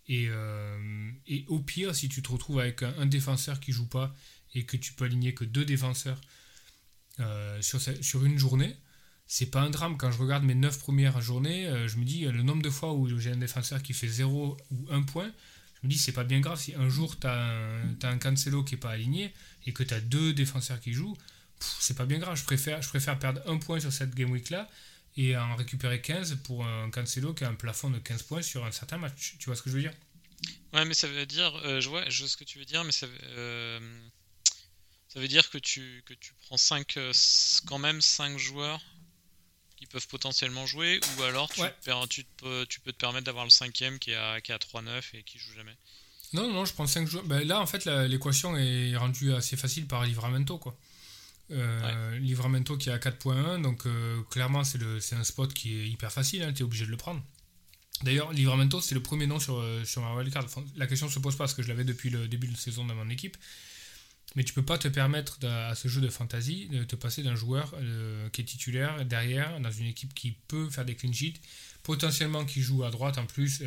[0.09, 0.29] Et,
[1.27, 4.15] et au pire, si tu te retrouves avec un, un défenseur qui joue pas
[4.55, 6.21] et que tu peux aligner que deux défenseurs
[7.21, 8.77] euh, sur, sur une journée,
[9.27, 9.97] c'est pas un drame.
[9.97, 12.71] Quand je regarde mes 9 premières journées, euh, je me dis euh, le nombre de
[12.71, 15.31] fois où j'ai un défenseur qui fait 0 ou 1 point,
[15.81, 18.75] je me dis c'est pas bien grave si un jour tu as un, Cancelo qui
[18.75, 19.33] est pas aligné
[19.67, 21.17] et que tu as deux défenseurs qui jouent,
[21.59, 22.37] c'est pas bien grave.
[22.37, 24.69] Je préfère, je préfère perdre un point sur cette game week là
[25.17, 28.65] et en récupérer 15 pour un Cancelo qui a un plafond de 15 points sur
[28.65, 29.37] un certain match.
[29.39, 29.93] Tu vois ce que je veux dire?
[30.73, 33.81] Ouais, mais ça veut dire, je vois, ce que tu veux dire, mais ça, euh,
[35.13, 36.99] ça veut dire que tu, que tu prends 5,
[37.67, 38.81] quand même 5 joueurs
[39.77, 41.75] qui peuvent potentiellement jouer, ou alors tu, Ouais.
[41.83, 44.53] te tu, te peux, tu peux te permettre d'avoir le cinquième qui est à, qui
[44.53, 45.77] est à 3-9 et qui joue jamais.
[46.33, 47.25] Non, non, je prends 5 joueurs.
[47.25, 50.59] Ben, là, en fait, l'équation est rendue assez facile par Livramento.
[50.59, 50.79] Quoi.
[51.51, 55.81] Euh, Livramento qui est à 4.1, donc euh, clairement, c'est, le, c'est un spot qui
[55.81, 57.21] est hyper facile, tu es obligé de le prendre.
[58.03, 60.45] D'ailleurs, Livramento, c'est le premier nom sur, euh, sur ma wildcard.
[60.45, 62.57] Enfin, la question ne se pose pas parce que je l'avais depuis le début de
[62.57, 63.37] saison dans mon équipe.
[64.37, 67.35] Mais tu peux pas te permettre à ce jeu de fantasy de te passer d'un
[67.35, 67.75] joueur
[68.33, 71.41] qui est titulaire derrière dans une équipe qui peut faire des clean sheets,
[71.83, 73.63] potentiellement qui joue à droite en plus,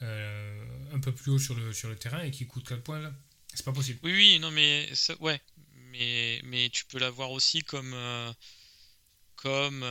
[0.00, 3.12] un peu plus haut sur le, sur le terrain et qui coûte 4 points là.
[3.54, 3.98] C'est pas possible.
[4.02, 4.88] Oui, oui, non, mais
[5.20, 5.40] ouais,
[5.90, 7.96] mais, mais tu peux l'avoir aussi comme
[9.36, 9.84] comme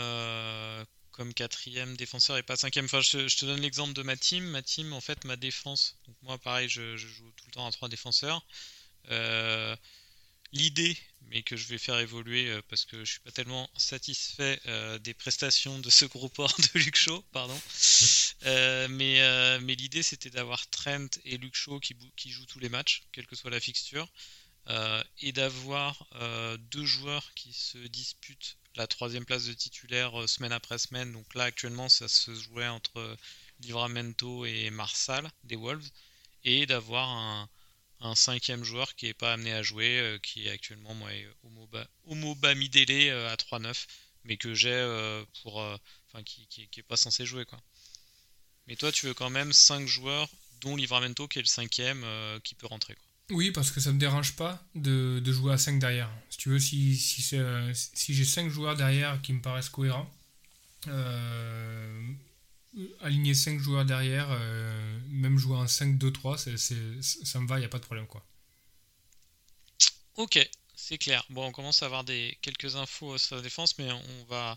[1.18, 2.86] comme quatrième défenseur et pas cinquième.
[2.86, 4.46] Enfin, je, te donne l'exemple de ma team.
[4.46, 5.98] Ma team, en fait, ma défense.
[6.06, 8.46] Donc moi, pareil, je, joue tout le temps à trois défenseurs.
[9.10, 9.76] Euh,
[10.52, 14.60] l'idée, mais que je vais faire évoluer euh, parce que je suis pas tellement satisfait
[14.66, 17.60] euh, des prestations de ce gros port de Luke Shaw, pardon.
[18.90, 23.04] mais mais l'idée, c'était d'avoir Trent et Luke Shaw qui, qui jouent tous les matchs,
[23.12, 24.08] quelle que soit la fixture.
[25.22, 26.08] et d'avoir
[26.72, 31.12] deux joueurs qui se disputent la troisième place de titulaire semaine après semaine.
[31.12, 33.18] Donc là, actuellement, ça se jouait entre
[33.62, 35.90] Livramento et Marsal des Wolves.
[36.44, 37.50] Et d'avoir un,
[38.16, 41.10] cinquième joueur qui n'est pas amené à jouer, euh, qui est actuellement moi,
[42.06, 43.86] Homo Bamidele euh, à 3-9,
[44.26, 45.58] mais que j'ai pour.
[45.58, 47.46] Enfin, qui, qui, pas censé jouer.
[47.46, 47.60] quoi.
[48.68, 50.30] Mais toi, tu veux quand même 5 joueurs,
[50.62, 52.06] dont Livramento qui est le cinquième,
[52.44, 52.96] qui peut rentrer.
[53.30, 56.10] Oui, parce que ça me dérange pas de, jouer à 5 derrière.
[56.30, 57.22] Si tu veux, si, si,
[57.74, 60.10] si j'ai 5 joueurs derrière qui me paraissent cohérents,
[60.88, 62.02] euh,
[63.02, 67.70] aligner 5 joueurs derrière, euh, même jouer en 5-2-3, ça me va, il n'y a
[67.70, 68.08] pas de problème.
[68.08, 68.24] quoi.
[70.16, 70.40] Ok,
[70.76, 71.24] c'est clair.
[71.30, 74.56] Bon, on commence à avoir des, quelques infos sur la défense, mais on va,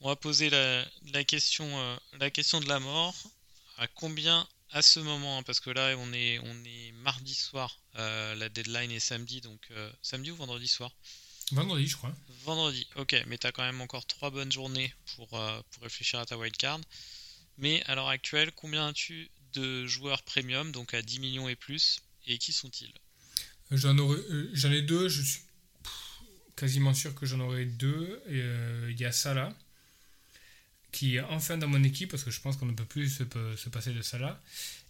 [0.00, 3.14] on va poser la, question, euh, la question de la mort.
[3.78, 7.78] À combien à ce moment, hein, parce que là on est, on est mardi soir,
[7.96, 10.90] euh, la deadline est samedi, donc euh, samedi ou vendredi soir?
[11.52, 12.14] Vendredi, je crois.
[12.44, 16.18] Vendredi, ok, mais tu as quand même encore trois bonnes journées pour, euh, pour réfléchir
[16.18, 16.80] à ta wildcard.
[17.58, 22.00] Mais à l'heure actuelle, combien as-tu de joueurs premium, donc à 10 millions et plus,
[22.26, 22.92] et qui sont-ils?
[23.70, 23.96] J'en
[24.52, 25.40] j'en ai deux, je suis
[26.56, 28.22] quasiment sûr que j'en aurai deux.
[28.28, 29.56] Il y a Salah
[30.96, 33.68] qui est enfin dans mon équipe, parce que je pense qu'on ne peut plus se,
[33.68, 34.40] passer de là.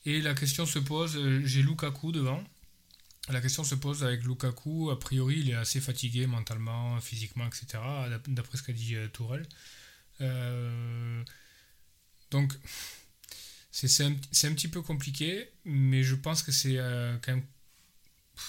[0.04, 2.44] Et la question se pose, euh, j'ai Lukaku devant.
[3.28, 7.82] La question se pose avec Lukaku, a priori il est assez fatigué mentalement, physiquement, etc.
[8.28, 9.46] D'après ce qu'a dit euh, Tourelle.
[10.20, 11.24] Euh,
[12.30, 12.52] donc
[13.72, 16.76] c'est un, un, petit peu compliqué, mais je pense que c'est
[17.22, 17.44] quand même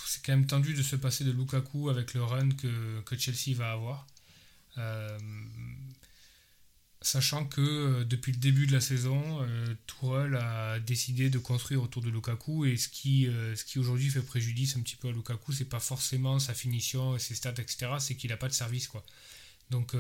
[0.06, 3.56] c'est quand même tendu de se passer de Lukaku avec le run que, que Chelsea
[3.56, 4.06] va avoir
[7.02, 9.76] sachant que euh, depuis le début de la saison, euh,
[10.40, 14.22] a décidé de construire autour de Lukaku et ce qui, euh, ce qui aujourd'hui fait
[14.22, 18.16] préjudice un petit peu à Lukaku, c'est pas forcément sa finition, ses stats, etc., c'est
[18.16, 18.88] qu'il n'a pas de service.
[18.88, 19.04] quoi.
[19.70, 19.96] Donc,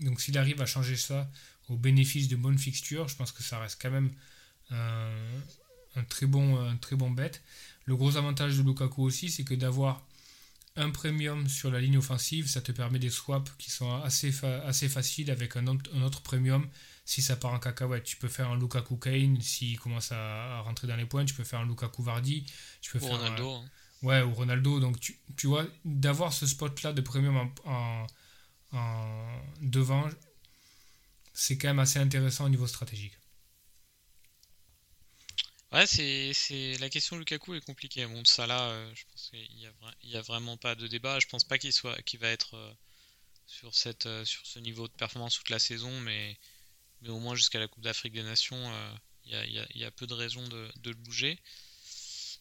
[0.00, 1.30] donc s'il arrive à changer ça
[1.68, 4.10] au bénéfice de bonnes fixtures, je pense que ça reste quand même
[4.70, 7.30] un, très, bon, un très bon bet.
[7.84, 10.04] Le gros avantage de Lukaku aussi, c'est que d'avoir
[10.76, 14.32] un premium sur la ligne offensive, ça te permet des swaps qui sont assez,
[14.64, 16.68] assez faciles avec un, autre premium
[17.04, 18.04] si ça part en cacahuète.
[18.04, 21.44] Tu peux faire un Lukaku Kane s'il commence à, rentrer dans les points, tu peux
[21.44, 22.44] faire un Lukaku Vardy,
[22.80, 23.50] tu peux ou faire Ronaldo.
[23.50, 23.64] Hein.
[24.02, 24.80] Ouais, ou Ronaldo.
[24.80, 28.06] Donc tu, tu vois, d'avoir ce spot-là de premium en,
[28.72, 30.08] en devant,
[31.32, 33.18] c'est quand même assez intéressant au niveau stratégique.
[35.76, 38.06] Ouais, c'est la question Lukaku est compliquée.
[38.06, 41.18] Bon, ça là, euh, je pense qu'il n'y a, a, vraiment pas de débat.
[41.20, 42.72] Je pense pas qu'il soit, qu'il va être euh,
[43.46, 46.38] sur cette, euh, sur ce niveau de performance toute la saison, mais,
[47.02, 48.72] mais au moins jusqu'à la Coupe d'Afrique des Nations,
[49.26, 51.38] il y a, y, y, a, peu de raisons de, de le bouger.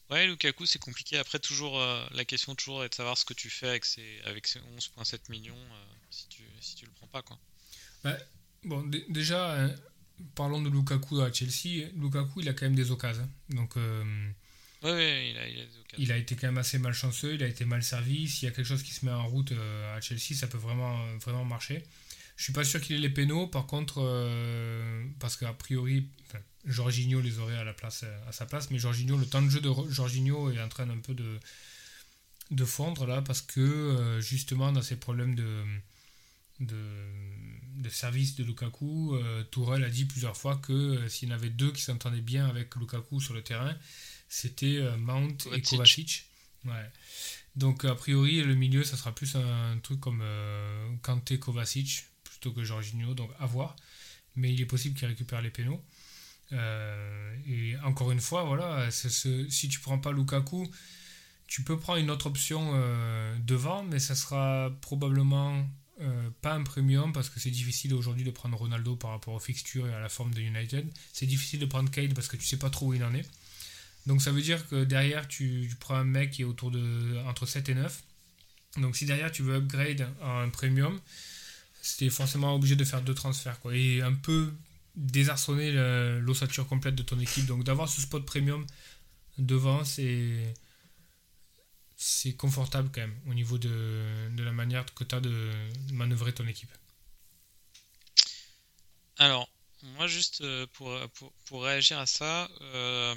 [0.09, 1.17] Ouais, Lukaku, c'est compliqué.
[1.17, 1.77] Après, toujours
[2.11, 5.29] la question toujours est de savoir ce que tu fais avec ces, avec ces 11,7
[5.29, 5.59] millions
[6.09, 7.37] si tu, si tu le prends pas, quoi.
[8.63, 9.67] Bon, déjà
[10.35, 11.89] parlons de Lukaku à Chelsea.
[11.95, 13.29] Lukaku, il a quand même des occasions.
[13.49, 14.03] Donc, euh,
[14.83, 15.47] il, a,
[15.97, 18.27] il, a, été quand même assez malchanceux, il a été mal servi.
[18.27, 20.57] S'il y a quelque chose qui se met en route euh, à Chelsea, ça peut
[20.57, 21.83] vraiment, vraiment marcher.
[22.37, 26.39] Je suis pas sûr qu'il ait les pénaux, par contre, euh, parce qu'a priori, enfin,
[26.65, 29.61] Jorginho les aurait à, la place, à sa place, mais Jorginho, le temps de jeu
[29.61, 31.39] de Jorginho est en train un peu de,
[32.51, 35.63] de fondre là, parce que justement, dans ces problèmes de,
[36.59, 36.77] de
[37.77, 41.35] de service de Lukaku, euh, Tourelle a dit plusieurs fois que euh, s'il y en
[41.35, 43.75] avait deux qui s'entendaient bien avec Lukaku sur le terrain,
[44.29, 46.25] c'était euh, Mount et Kovacic.
[46.65, 46.91] Ouais.
[47.55, 50.23] Donc a priori le milieu ça sera plus un, truc comme
[51.03, 53.75] Kanté Kovacic plutôt que Jorginho, donc à voir.
[54.35, 55.81] Mais il est possible qu'il récupère les pénaux.
[56.51, 60.69] et encore une fois, voilà, si tu prends pas Lukaku,
[61.47, 62.73] tu peux prendre une autre option
[63.45, 65.65] devant, mais ça sera probablement
[66.01, 69.39] euh, pas un premium parce que c'est difficile aujourd'hui de prendre Ronaldo par rapport aux
[69.39, 70.85] fixtures et à la forme de United.
[71.13, 73.25] C'est difficile de prendre Kane parce que tu sais pas trop où il en est.
[74.05, 77.45] Donc ça veut dire que derrière, tu, prends un mec qui est autour de entre
[77.45, 78.03] 7 et 9.
[78.77, 80.99] Donc si derrière, tu veux upgrade à un premium,
[81.81, 83.59] c'était forcément obligé de faire deux transferts.
[83.61, 84.53] Quoi, et un peu
[84.95, 85.71] désarçonner
[86.19, 87.45] l'ossature complète de ton équipe.
[87.45, 88.65] Donc d'avoir ce spot premium
[89.37, 90.53] devant, c'est
[91.97, 95.51] c'est confortable quand même au niveau de, la manière que tu as de
[95.91, 96.71] manœuvrer ton équipe.
[99.17, 99.49] Alors,
[99.81, 100.67] moi, juste euh,
[101.45, 103.15] pour, réagir à ça, euh,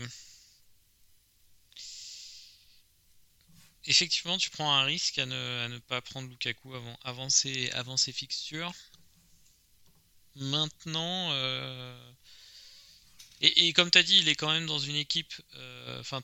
[3.84, 8.12] effectivement, tu prends un risque à ne, pas prendre Lukaku avant, avant, ses, avant ses
[8.12, 8.72] fixtures.
[10.36, 12.12] Maintenant, euh,
[13.40, 15.32] et, comme tu as dit, il est quand même dans une équipe.
[15.98, 16.20] Enfin,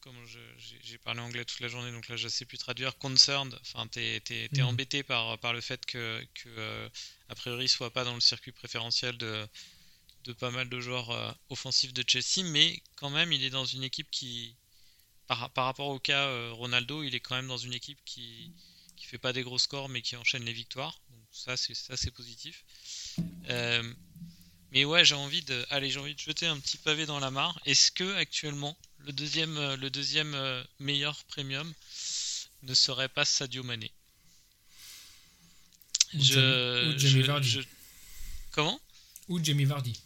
[0.00, 3.56] comme j'ai parlé anglais toute la journée, donc là je sais plus traduire, concerned.
[3.62, 4.68] Enfin, t'es, t'es- t'es Mhm.
[4.68, 6.88] embêté par, par le fait que, que euh,
[7.28, 9.46] a priori, il soit pas dans le circuit préférentiel de,
[10.24, 13.64] de pas mal de joueurs euh, offensifs de Chelsea, mais quand même, il est dans
[13.66, 14.56] une équipe qui,
[15.26, 18.52] par, par rapport au cas euh, Ronaldo, il est quand même dans une équipe qui
[18.96, 21.00] qui fait pas des gros scores, mais qui enchaîne les victoires.
[21.10, 22.64] Donc ça, c'est ça, c'est positif.
[23.50, 23.94] Euh,
[24.72, 27.30] mais ouais, j'ai envie de, allez, j'ai envie de jeter un petit pavé dans la
[27.30, 27.58] mare.
[27.66, 31.72] Est-ce que actuellement le deuxième, euh, le deuxième euh, meilleur premium
[32.62, 33.90] ne serait pas Sadio Mané
[36.14, 37.60] Ou Jamie- ou Jamie Vardy.
[38.52, 38.80] Comment?
[39.28, 39.98] Ou Jamie Vardy.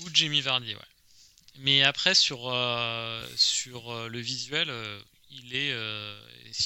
[0.00, 0.80] Ou Jamie Vardy, ouais.
[1.60, 5.74] Mais après, sur, euh, sur euh, le visuel, euh, il est,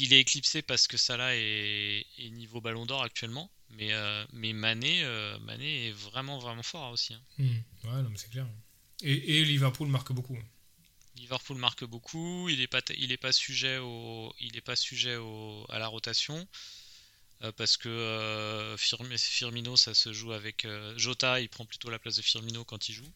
[0.01, 3.51] il est éclipsé parce que Salah est, est niveau ballon d'or actuellement.
[3.71, 3.91] Mais,
[4.35, 5.03] mais Mané,
[5.41, 7.15] Mané est vraiment, vraiment fort aussi.
[7.15, 7.23] hein.
[7.39, 7.57] Hmm.
[7.85, 8.47] Ouais, non, mais c'est clair.
[9.03, 10.39] Et, Liverpool marque beaucoup.
[11.17, 15.17] Liverpool marque beaucoup, il n'est pas, il est pas sujet, au, il est pas sujet
[15.69, 16.47] à la rotation.
[17.43, 21.91] euh, parce que euh, Firmi- Firmino, ça se joue avec euh, Jota, il prend plutôt
[21.91, 23.13] la place de Firmino quand il joue.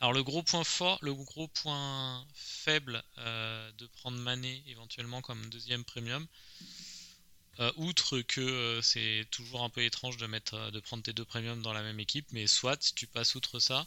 [0.00, 5.84] Alors le gros point fort, le gros point faible de prendre Mané éventuellement comme deuxième
[5.84, 6.26] premium,
[7.76, 11.74] outre que c'est toujours un peu étrange de mettre, de prendre tes deux premiums dans
[11.74, 13.86] la même équipe, mais soit tu passes outre ça,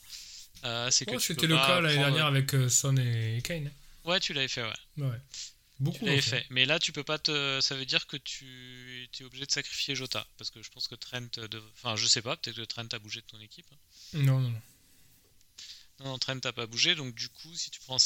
[0.66, 3.42] euh, c'est que Oh, tu C'était le cas l'année prendre- dernière avec euh, Son et
[3.44, 3.72] Kane.
[4.06, 5.04] Ouais, tu l'avais fait, ouais.
[5.06, 5.18] Ouais.
[5.80, 6.00] Beaucoup.
[6.00, 6.40] Tu l'avais fait.
[6.42, 6.46] fait.
[6.50, 7.60] Mais là, tu peux pas te.
[7.62, 10.26] Ça veut dire que tu es obligé de sacrifier Jota.
[10.38, 11.22] Parce que je pense que Trent.
[11.38, 13.66] dev- Enfin, je sais pas, peut-être que Trent a bougé de ton équipe.
[14.14, 14.62] Non, non, non.
[16.00, 16.96] Non, non, Trent n'a pas bougé.
[16.96, 17.98] Donc, du coup, si tu prends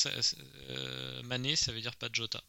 [0.69, 2.41] euh, Mané, ça veut dire pas de Jota.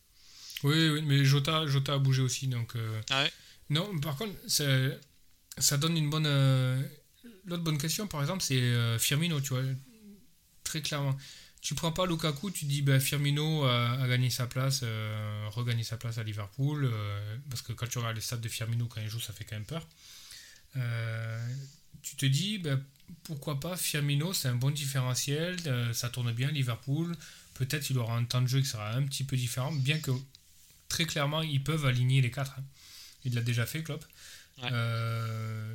[0.65, 2.49] Oui, oui, mais Jota, Jota a bougé aussi.
[2.49, 3.33] Donc, euh, Ah ouais
[3.71, 4.65] Non, par contre, ça,
[5.59, 6.27] ça donne une bonne.
[6.27, 6.83] euh,
[7.45, 9.63] L'autre bonne question, par exemple, c'est euh, Firmino, tu vois.
[10.69, 11.17] Très clairement.
[11.63, 15.83] Tu prends pas Lukaku, tu dis ben, Firmino a, a gagné sa place, euh, regagné
[15.83, 16.85] sa place à Liverpool.
[16.85, 19.45] euh, parce que quand tu regardes les stats de Firmino quand il joue, ça fait
[19.45, 19.87] quand même peur.
[20.77, 21.49] Euh,
[22.03, 22.81] tu te dis ben,
[23.25, 27.17] pourquoi pas Firmino, c'est un bon différentiel, euh, ça tourne bien Liverpool.
[27.55, 30.11] Peut-être il aura un temps de jeu qui sera un petit peu différent, bien que
[30.91, 32.55] très clairement ils peuvent aligner les quatre.
[32.59, 32.65] hein.
[33.25, 34.05] Il l'a déjà fait, Klopp.
[34.63, 34.69] Ouais.
[34.71, 35.75] Euh,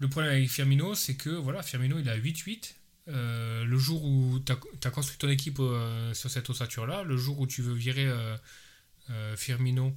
[0.00, 2.74] le problème avec Firmino, c'est que voilà, Firmino il a 8-8.
[3.08, 7.38] Euh, le jour où tu as, construit ton équipe euh, sur cette ossature-là, le jour
[7.40, 9.96] où tu veux virer euh, Firmino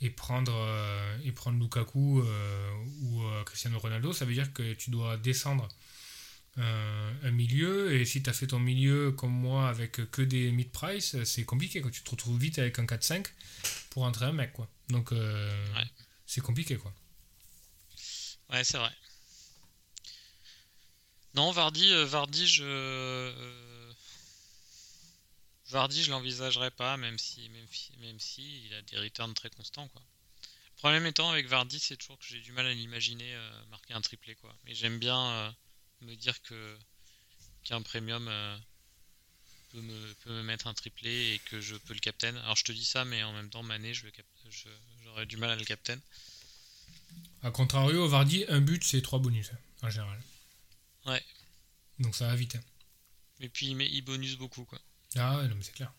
[0.00, 0.52] et prendre,
[1.24, 2.22] et prendre Lukaku
[3.02, 5.68] ou Cristiano Ronaldo, ça veut dire que tu dois descendre
[6.56, 7.92] un milieu.
[7.92, 11.82] Et si tu as fait ton milieu comme moi avec que des mid-price, c'est compliqué.
[11.82, 13.26] Quand tu te retrouves vite avec un 4-5
[13.90, 14.54] pour entrer un mec.
[14.54, 14.68] Quoi.
[14.88, 15.84] Donc Ouais.
[16.26, 16.76] c'est compliqué.
[16.76, 16.94] quoi.
[18.48, 18.90] Ouais, c'est vrai.
[21.34, 22.64] Non, Vardy, euh, Vardy, je.
[22.64, 23.92] euh,
[25.68, 29.50] Vardy, je l'envisagerais pas, même si, même, si- même si il a des returns très
[29.50, 30.02] constants, quoi.
[30.42, 33.94] Le problème étant avec Vardy, c'est toujours que j'ai du mal à l'imaginer euh, marquer
[33.94, 34.54] un triplé, quoi.
[34.64, 35.54] Mais j'aime bien
[36.00, 36.76] me dire que
[37.64, 38.28] qu'un premium
[39.70, 42.34] peut me, mettre un triplé et que je peux le captain.
[42.36, 44.06] Alors je te dis ça, mais en même temps, Mané, je-
[45.04, 45.98] j'aurais du mal à le captain.
[47.42, 50.20] A contrario, Vardy, un but, c'est trois bonus hein, en général.
[51.06, 51.22] Ouais.
[51.98, 52.54] Donc ça va vite.
[52.56, 52.62] hein.
[53.40, 54.78] Et puis il, met, il bonus beaucoup, quoi.
[55.16, 55.92] Ah ouais, non, mais c'est clair.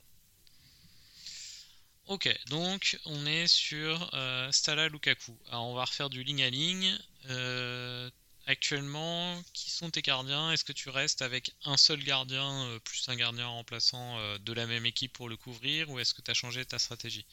[2.07, 5.37] Ok, donc on est sur euh, Stala Lukaku.
[5.47, 6.97] Alors on va refaire du ligne à ligne.
[7.29, 8.09] Euh,
[8.47, 10.51] actuellement, qui sont tes gardiens?
[10.51, 14.53] Est-ce que tu restes avec un seul gardien euh, plus un gardien remplaçant euh, de
[14.53, 15.89] la même équipe pour le couvrir?
[15.89, 17.25] Ou est-ce que tu as changé ta stratégie?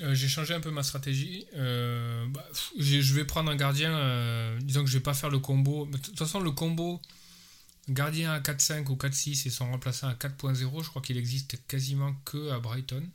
[0.00, 1.46] Euh, j'ai changé un peu ma stratégie.
[1.54, 3.94] Euh, bah, pff, je vais prendre un gardien.
[3.96, 5.86] euh, disons que je vais pas faire le combo.
[5.86, 7.00] De toute façon, le combo
[7.88, 12.14] gardien à 4-5 ou 4-6 et son remplaçant à 4.0, je crois qu'il existe quasiment
[12.24, 13.06] que à Brighton.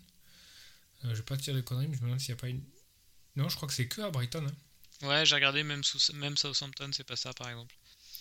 [1.04, 2.48] Je vais pas te dire de conneries, mais je me demande s'il n'y a pas
[2.50, 2.62] une.
[3.36, 4.46] Non, je crois que c'est que à Brighton.
[4.48, 5.08] hein.
[5.08, 7.76] Ouais, j'ai regardé même, sous, même Southampton, c'est pas ça par exemple.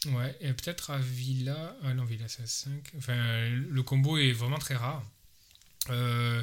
[0.09, 1.75] Ouais, et peut-être à Villa.
[1.83, 2.71] Ah non, Villa, c'est à 5.
[2.99, 5.03] Enfin, le combo est vraiment très rare.
[5.91, 6.43] Euh,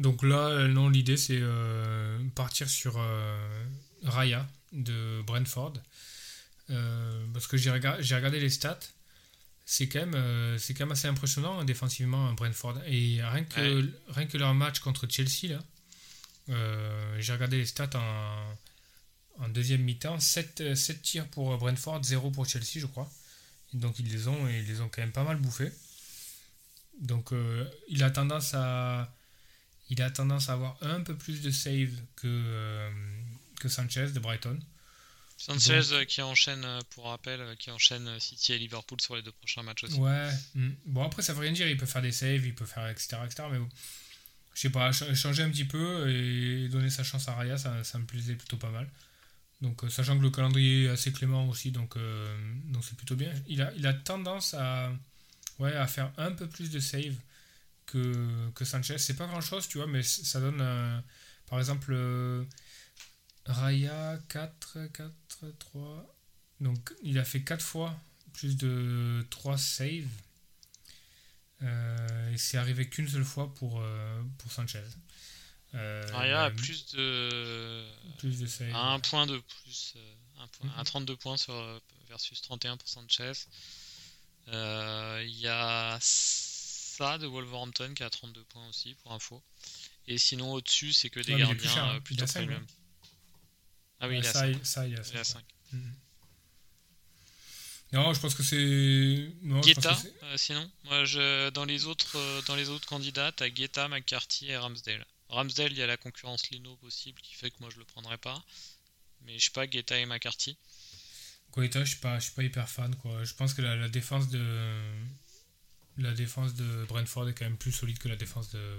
[0.00, 3.64] donc là, non, l'idée, c'est euh, partir sur euh,
[4.02, 5.74] Raya de Brentford.
[7.32, 8.80] parce que j'ai regardé, regardé les stats.
[9.66, 12.78] C'est quand, même, c'est quand même assez impressionnant hein, défensivement, Brentford.
[12.86, 15.60] Et rien que, rien que leur match contre Chelsea, là,
[17.18, 18.56] j'ai regardé les stats en
[19.40, 20.20] en deuxième mi-temps.
[20.20, 23.10] 7, 7, tirs pour Brentford, 0 pour Chelsea, je crois.
[23.72, 25.72] donc ils les ont et ils les ont quand même pas mal bouffés.
[27.00, 29.12] Donc euh, il a tendance à
[29.90, 32.90] il a tendance à avoir un peu plus de save que, euh,
[33.60, 34.58] que Sanchez de Brighton.
[35.36, 39.62] Sanchez euh, qui enchaîne, pour rappel, qui enchaîne City et Liverpool sur les deux prochains
[39.62, 39.98] matchs aussi.
[39.98, 40.30] Ouais.
[40.54, 40.70] Hmm.
[40.86, 43.18] Bon après ça veut rien dire, il peut faire des saves, il peut faire etc.
[43.24, 43.44] etc.
[43.50, 43.68] mais bon,
[44.54, 47.98] je sais pas, changer un petit peu et donner sa chance à Raya, ça, ça
[47.98, 48.88] me plaisait plutôt pas mal.
[49.60, 52.34] Donc, euh, sachant que le calendrier est assez clément aussi, donc euh,
[52.66, 53.32] donc c'est plutôt bien.
[53.46, 54.92] Il a, il a tendance à,
[55.58, 57.14] ouais, à faire un peu plus de save
[57.90, 58.98] que, que Sanchez.
[58.98, 61.02] C'est pas grand chose, tu vois, mais ça donne,
[61.46, 62.44] par exemple, euh,
[63.46, 65.12] Raya 4, 4,
[65.58, 66.16] 3.
[66.60, 67.98] Donc, il a fait 4 fois
[68.32, 70.06] plus de 3 saves.
[71.62, 73.82] et c'est arrivé qu'une seule fois pour,
[74.38, 74.84] pour Sanchez.
[75.74, 77.86] Euh, Aria a plus de.
[78.18, 78.74] Plus de save.
[78.74, 79.94] un point de plus.
[79.96, 83.32] Euh, un point, 32 points sur, euh, versus 31 pour Sanchez.
[84.48, 85.98] Euh, il y a
[87.00, 89.42] ça de Wolverhampton qui a 32 points aussi, pour info.
[90.06, 92.00] Et sinon, au-dessus, c'est que des gardiens hein.
[92.00, 92.66] plutôt premium.
[94.00, 94.66] Ah oui, il a 5.
[94.66, 95.44] Ça, il a 5.
[95.72, 95.94] Mhm.
[97.92, 99.32] Non, je pense que c'est.
[99.62, 99.98] Guetta,
[100.36, 100.70] sinon.
[100.84, 105.04] Moi, je, dans, les autres, dans les autres candidats, t'as Guetta, McCarthy et Ramsdale.
[105.28, 108.18] Ramsdale, il y a la concurrence Lino possible qui fait que moi je le prendrais
[108.18, 108.44] pas.
[109.22, 110.56] Mais je sais pas, Guetta et McCarthy.
[111.56, 113.24] Guetta, je suis pas, je suis pas hyper fan quoi.
[113.24, 114.82] Je pense que la, défense de
[115.98, 118.76] la défense de Brentford est quand même plus solide que la défense de,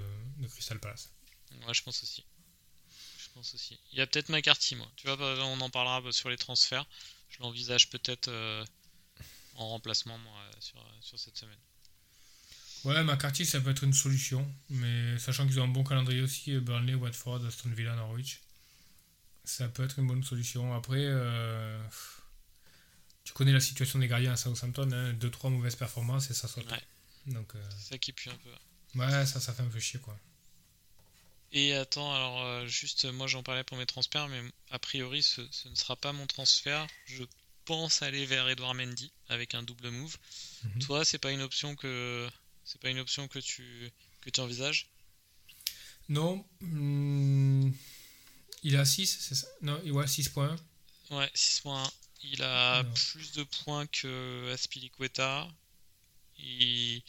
[0.49, 1.11] Crystal Palace.
[1.67, 2.23] Ouais, je pense aussi.
[3.17, 3.79] Je pense aussi.
[3.91, 4.91] Il y a peut-être McCarthy, moi.
[4.95, 6.85] Tu vois, on en parlera sur les transferts.
[7.29, 8.65] Je l'envisage peut-être euh,
[9.55, 11.59] en remplacement moi, sur, sur cette semaine.
[12.83, 14.47] Ouais, McCarthy, ça peut être une solution.
[14.69, 18.41] Mais sachant qu'ils ont un bon calendrier aussi, Burnley, Watford, Aston Villa, Norwich,
[19.43, 20.73] ça peut être une bonne solution.
[20.73, 21.79] Après, euh,
[23.23, 26.69] tu connais la situation des gardiens à Southampton, 2-3 hein, mauvaises performances et ça saute.
[26.71, 26.81] Ouais.
[27.27, 28.99] Donc, euh, ça qui pue un peu.
[28.99, 30.17] Ouais, ça, ça fait un peu chier quoi.
[31.53, 35.41] Et attends, alors euh, juste, moi j'en parlais pour mes transferts, mais a priori ce,
[35.51, 36.87] ce, ne sera pas mon transfert.
[37.05, 37.23] Je
[37.65, 40.17] pense aller vers Edouard Mendy avec un double move.
[40.63, 40.81] Mhm.
[40.83, 42.29] Toi, c'est pas une option que
[42.63, 44.87] c'est pas une option que tu, que tu envisages?
[46.09, 46.45] Non.
[46.61, 47.71] Hmm,
[48.63, 49.47] il a 6, c'est ça?
[49.61, 50.55] Non, ouais, 6 points.
[51.09, 51.91] Ouais, 6 points.
[52.23, 55.47] Il a plus de points que Aspilicueta.
[56.41, 57.01] Il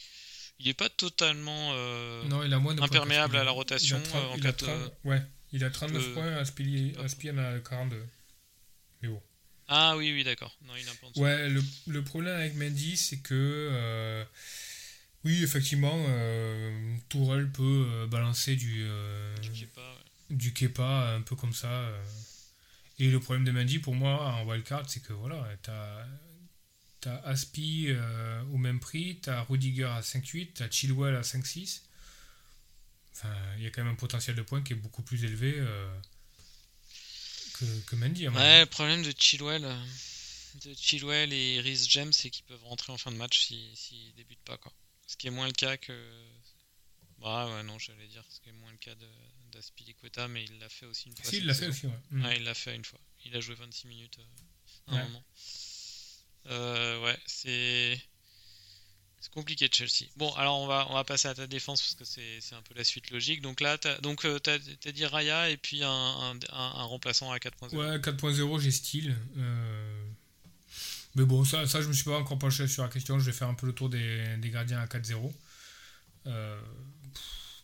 [0.59, 4.01] il est pas totalement euh, non, il a moins de imperméable à la rotation.
[4.01, 4.53] Il a, en il a
[5.03, 8.01] ouais, il a 39 points, Aspi, Aspi en a 42.
[9.01, 9.21] Mais bon.
[9.67, 10.55] Ah oui, oui, d'accord.
[10.65, 13.33] Non, il a Ouais, le, le, problème avec Mendy, c'est que
[13.71, 14.23] euh,
[15.25, 19.35] oui, effectivement, euh, Tourelle peut euh, balancer du, euh,
[20.29, 21.71] du, Kepa, un peu comme ça.
[21.71, 22.03] Euh.
[22.99, 26.05] Et le problème de Mendy, pour moi, en wildcard, c'est que voilà, t'as
[27.09, 27.89] as Aspi
[28.51, 31.81] au même prix, t'as Rudiger à 5,8, t'as Chilwell à 5,6.
[33.13, 35.53] Enfin, il y a quand même un potentiel de points qui est beaucoup plus élevé
[37.53, 38.27] que, que Mendy.
[38.27, 39.67] Ouais, le problème de Chilwell,
[40.61, 44.13] de Chilwell et Rhys James, c'est qu'ils peuvent rentrer en fin de match s'ils si,
[44.15, 44.57] débutent pas.
[44.57, 44.71] Quoi.
[45.07, 45.93] Ce qui est moins le cas que.
[47.19, 48.95] Bah ouais, non, j'allais dire ce qui est moins le cas
[49.51, 51.25] d'Aspilicueta, mais il l'a fait aussi une fois.
[51.25, 51.99] Si, il l'a fait aussi, ouais.
[52.11, 52.29] Mm.
[52.35, 52.99] il l'a fait une fois.
[53.25, 55.23] Il a joué 26 minutes euh, un moment.
[56.47, 57.99] Euh, ouais, c'est.
[59.33, 60.11] Compliqué de Chelsea.
[60.15, 62.03] Bon, alors on va, on va passer à ta défense parce que
[62.39, 63.41] c'est un peu la suite logique.
[63.41, 67.31] Donc là, tu donc euh, t'as as dit Raya et puis un, un, un remplaçant
[67.31, 67.75] à 4.0.
[67.75, 69.15] Ouais, 4.0, j'ai style.
[69.37, 70.05] Euh,
[71.15, 73.17] mais bon, ça, ça je me suis pas encore penché sur la question.
[73.17, 75.31] Je vais faire un peu le tour des, des gardiens à 4-0.
[76.27, 76.61] Euh,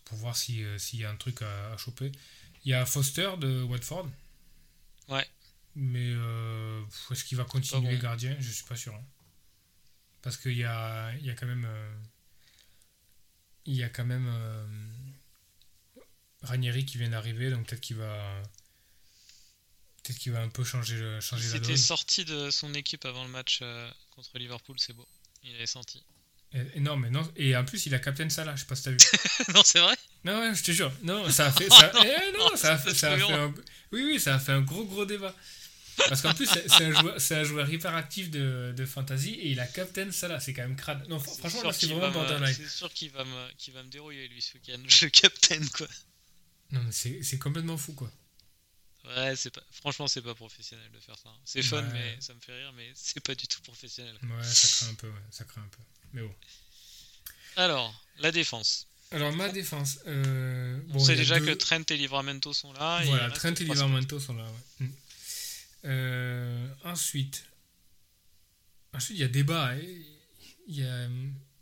[0.06, 2.12] pour voir s'il y a un truc à, choper.
[2.66, 4.10] Il y a Foster de Watford.
[5.08, 5.28] Ouais.
[5.76, 8.94] Mais euh, est-ce qu'il va continuer les gardiens Je suis pas sûr.
[8.94, 9.06] Hein.
[10.22, 11.68] Parce qu'il y a, il y a quand même.
[13.66, 14.30] il y a quand même.
[16.42, 18.42] Ranieri qui vient d'arriver, donc peut-être qu'il va
[20.04, 21.78] Peut-être qu'il va un peu changer, changer il la donne.
[21.78, 25.08] sorti de son équipe avant le match euh, contre Liverpool, c'est beau.
[25.44, 26.04] Il avait senti.
[26.54, 27.30] Et, non, mais non.
[27.36, 28.98] Et en plus, il a Captain Salah, je sais pas si t'as vu.
[29.54, 29.96] non, c'est vrai?
[30.24, 30.92] Non, ouais, je te jure.
[31.04, 31.70] Non, ça a fait.
[31.70, 33.54] Ça, eh, non, ça a fait, ça a fait un,
[33.92, 35.36] oui, oui, ça a fait un gros, gros débat.
[36.08, 39.60] Parce qu'en plus, c'est un, joueur, un joueur hyper actif de, de fantasy et il
[39.60, 41.08] a captain ça là, c'est quand même crade.
[41.10, 42.54] Non, franchement, là, c'est vraiment borderline.
[42.54, 44.80] C'est sûr qu'il va, me, qu va me dérouiller lui ce week-end.
[44.88, 45.88] Je captain quoi.
[46.72, 48.12] Non, mais c'est complètement fou quoi.
[49.06, 49.64] Ouais, c'est pas...
[49.72, 51.30] franchement, c'est pas professionnel de faire ça.
[51.46, 54.16] C'est fun, mais ça me fait rire, mais c'est pas du tout professionnel.
[54.22, 55.80] Ouais, ça craint un peu, ouais, ça craint un peu.
[56.14, 56.36] Mais bon.
[57.56, 58.88] Alors, la défense.
[59.12, 60.00] Alors, ma défense.
[60.06, 60.80] Euh...
[60.94, 63.02] on sait déjà que Trent et Livramento sont là.
[63.06, 64.46] Voilà, Trent et Livramento sont là,
[64.80, 64.88] ouais.
[65.86, 67.46] Euh, ensuite,
[68.94, 69.72] ensuite, il y a débat.
[69.72, 69.80] Hein.
[70.68, 71.08] Il y a,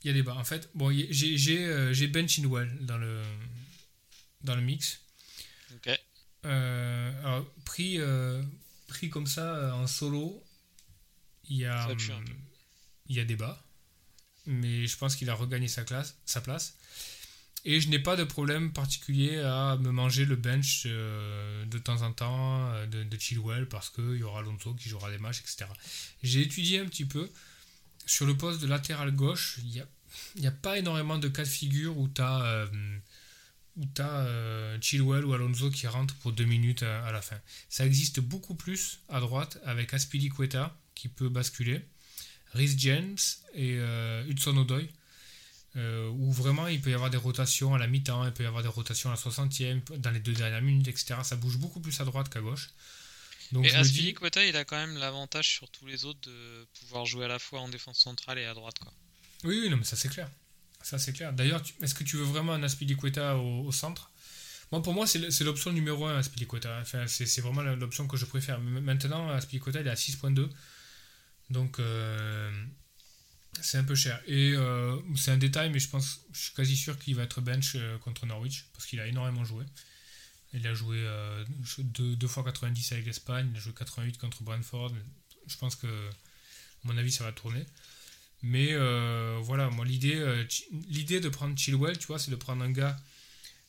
[0.04, 0.36] y a débat.
[0.36, 3.22] En fait, bon, j'ai euh, Ben Chilwell dans le,
[4.42, 5.02] dans le mix.
[5.76, 6.00] Ok.
[6.46, 8.00] Euh, alors, pris,
[8.88, 10.44] pris comme ça en solo,
[11.50, 11.88] il y a,
[13.08, 13.64] il y a débat.
[14.46, 16.78] Mais je pense qu'il a regagné sa, classe, sa place.
[17.70, 22.02] Et je n'ai pas de problème particulier à me manger le bench euh, de temps
[22.02, 25.66] en temps euh, de, Chilwell parce qu'il y aura Alonso qui jouera des matchs, etc.
[26.24, 27.30] J'ai étudié un petit peu.
[28.06, 31.50] Sur le poste de latéral gauche, il n'y a, a, pas énormément de cas de
[31.50, 32.70] figure où tu as,
[34.00, 37.38] euh, Chilwell ou Alonso qui rentrent pour deux minutes à, la fin.
[37.68, 41.82] Ça existe beaucoup plus à droite avec Aspilicueta qui peut basculer,
[42.54, 43.18] Rhys James
[43.56, 43.78] et
[44.30, 44.84] Hudson Odoi
[45.76, 48.48] euh, où vraiment il peut y avoir des rotations à la mi-temps, il peut y
[48.48, 51.16] avoir des rotations à la 60e, dans les deux dernières minutes, etc.
[51.24, 52.70] Ça bouge beaucoup plus à droite qu'à gauche.
[53.52, 57.26] Donc, et Aspilicueta, il a quand même l'avantage sur tous les autres de pouvoir jouer
[57.26, 58.78] à la fois en défense centrale et à droite.
[58.80, 58.94] Quoi.
[59.44, 60.30] Oui, oui, non, mais ça c'est clair.
[60.82, 61.32] Ça c'est clair.
[61.34, 64.12] D'ailleurs, est-ce que tu veux vraiment un Aspilicueta au, au centre?
[64.72, 66.80] Moi, pour moi, c'est l'option numéro 1, Aspilicueta.
[66.82, 68.60] Enfin, c'est vraiment l'option que je préfère.
[68.60, 70.50] Maintenant, Aspilicueta, il est à 6.2.
[71.50, 72.52] Donc, euh,
[73.62, 74.22] c'est un peu cher.
[74.28, 77.42] Et euh, c'est un détail, mais je pense, je suis quasi sûr qu'il va être
[77.42, 79.66] bench euh, contre Norwich, parce qu'il a énormément joué.
[80.54, 80.98] Il a joué
[81.80, 84.94] 2 euh, fois 90 avec l'Espagne, il a joué 88 contre Brentford.
[85.48, 86.12] Je pense que, à
[86.86, 87.66] mon avis, ça va tourner.
[88.44, 88.76] Mais
[89.42, 90.46] voilà, moi, l'idée,
[90.90, 92.98] l'idée de prendre Chilwell, tu vois, c'est de prendre un gars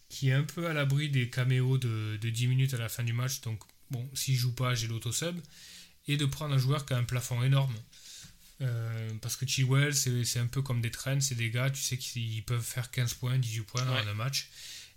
[0.08, 3.02] qui est un peu à l'abri des caméos de, de 10 minutes à la fin
[3.02, 3.40] du match.
[3.42, 5.36] Donc, bon, s'il joue pas, j'ai l'auto-sub.
[6.06, 7.74] Et de prendre un joueur qui a un plafond énorme.
[8.60, 11.96] Euh, parce que Chilwell, c'est un peu comme des trains, c'est des gars, tu sais
[11.96, 14.50] qu'ils peuvent faire 15 points, 18 points dans un match.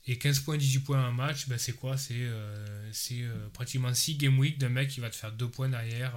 [0.07, 1.95] Et 15 points, 18 points en match, ben c'est quoi?
[1.95, 5.70] C'est euh, euh, pratiquement 6 game week d'un mec qui va te faire 2 points
[5.70, 6.14] derrière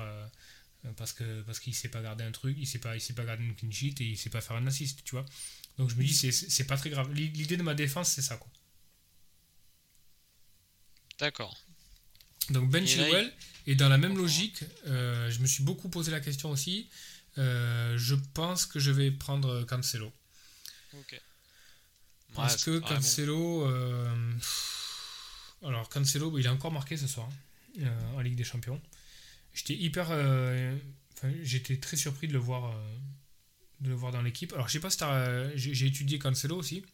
[0.96, 3.24] parce que parce qu'il sait pas garder un truc, il sait pas, il sait pas
[3.24, 5.24] garder une clean sheet et il sait pas faire un assist, tu vois.
[5.76, 7.12] Donc je me dis, c'est pas très grave.
[7.12, 8.50] L'idée de ma défense, c'est ça, quoi.
[11.18, 11.58] D'accord.
[12.50, 13.32] Donc Ben Chilwell,
[13.66, 16.88] et dans la même logique, je me suis beaucoup posé la question aussi.
[17.38, 20.12] Euh, je pense que je vais prendre Cancelo.
[20.94, 21.20] Ok.
[22.34, 23.66] Parce que Cancelo.
[23.66, 24.32] Euh,
[25.62, 27.28] alors, Cancelo, il a encore marqué ce soir
[27.80, 28.80] euh, en Ligue des Champions.
[29.52, 30.08] J'étais hyper.
[31.42, 32.76] J'étais très surpris de le voir,
[33.80, 34.52] de le voir dans l'équipe.
[34.52, 34.98] Alors, je sais pas si
[35.72, 36.84] j'ai étudié Cancelo aussi.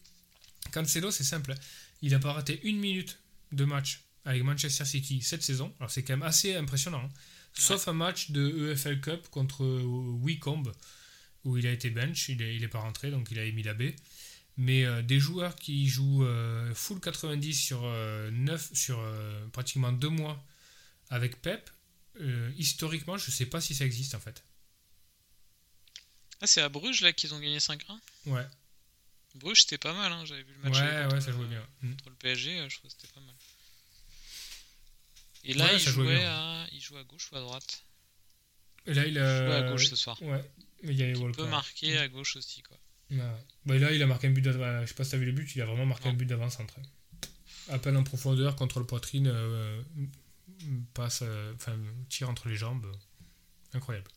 [0.73, 1.55] Cancelo, c'est simple.
[2.03, 3.19] Il n'a pas raté une minute
[3.53, 5.75] de match avec Manchester City cette saison.
[5.81, 7.03] Alors, c'est quand même assez impressionnant.
[7.05, 7.11] Hein.
[7.53, 10.73] Sauf un match de EFL Cup contre Wycombe,
[11.45, 13.75] où il a été bench, il n'est est pas rentré, donc il a émis la
[13.75, 13.93] B.
[14.57, 19.03] Mais euh, des joueurs qui jouent euh, full 90 sur, 9, euh, sur
[19.53, 20.45] pratiquement 2 mois
[21.09, 21.71] avec Pep,
[22.59, 24.45] historiquement, je ne sais pas si ça existe en fait.
[26.43, 27.79] Ah, c'est à Bruges là qu'ils ont gagné 5-1
[28.27, 28.47] Ouais.
[29.37, 30.25] Bruges c'était pas mal, hein.
[30.25, 30.79] j'avais vu le match.
[30.79, 31.65] Ouais, ouais, ça jouait bien.
[31.81, 33.35] Contre le PSG, je trouve que c'était pas mal.
[35.45, 36.67] Et là, il, jouait à...
[36.73, 37.85] il joue à gauche ou à droite?
[38.87, 39.47] Et là, il a.
[39.47, 40.21] Il à gauche ce soir.
[40.23, 40.45] Ouais.
[40.83, 42.79] Il, y a il peut marquer à gauche aussi, quoi.
[43.11, 44.83] Bah, là, il a marqué un but d'avant.
[44.83, 46.75] Je sais pas si t'as vu le but, il a vraiment marqué un but d'avant-centre.
[47.83, 49.81] Peine en profondeur, contre le poitrine, euh,
[50.95, 51.77] passe, euh, enfin,
[52.09, 52.91] tire entre les jambes.
[53.73, 54.11] Incroyable.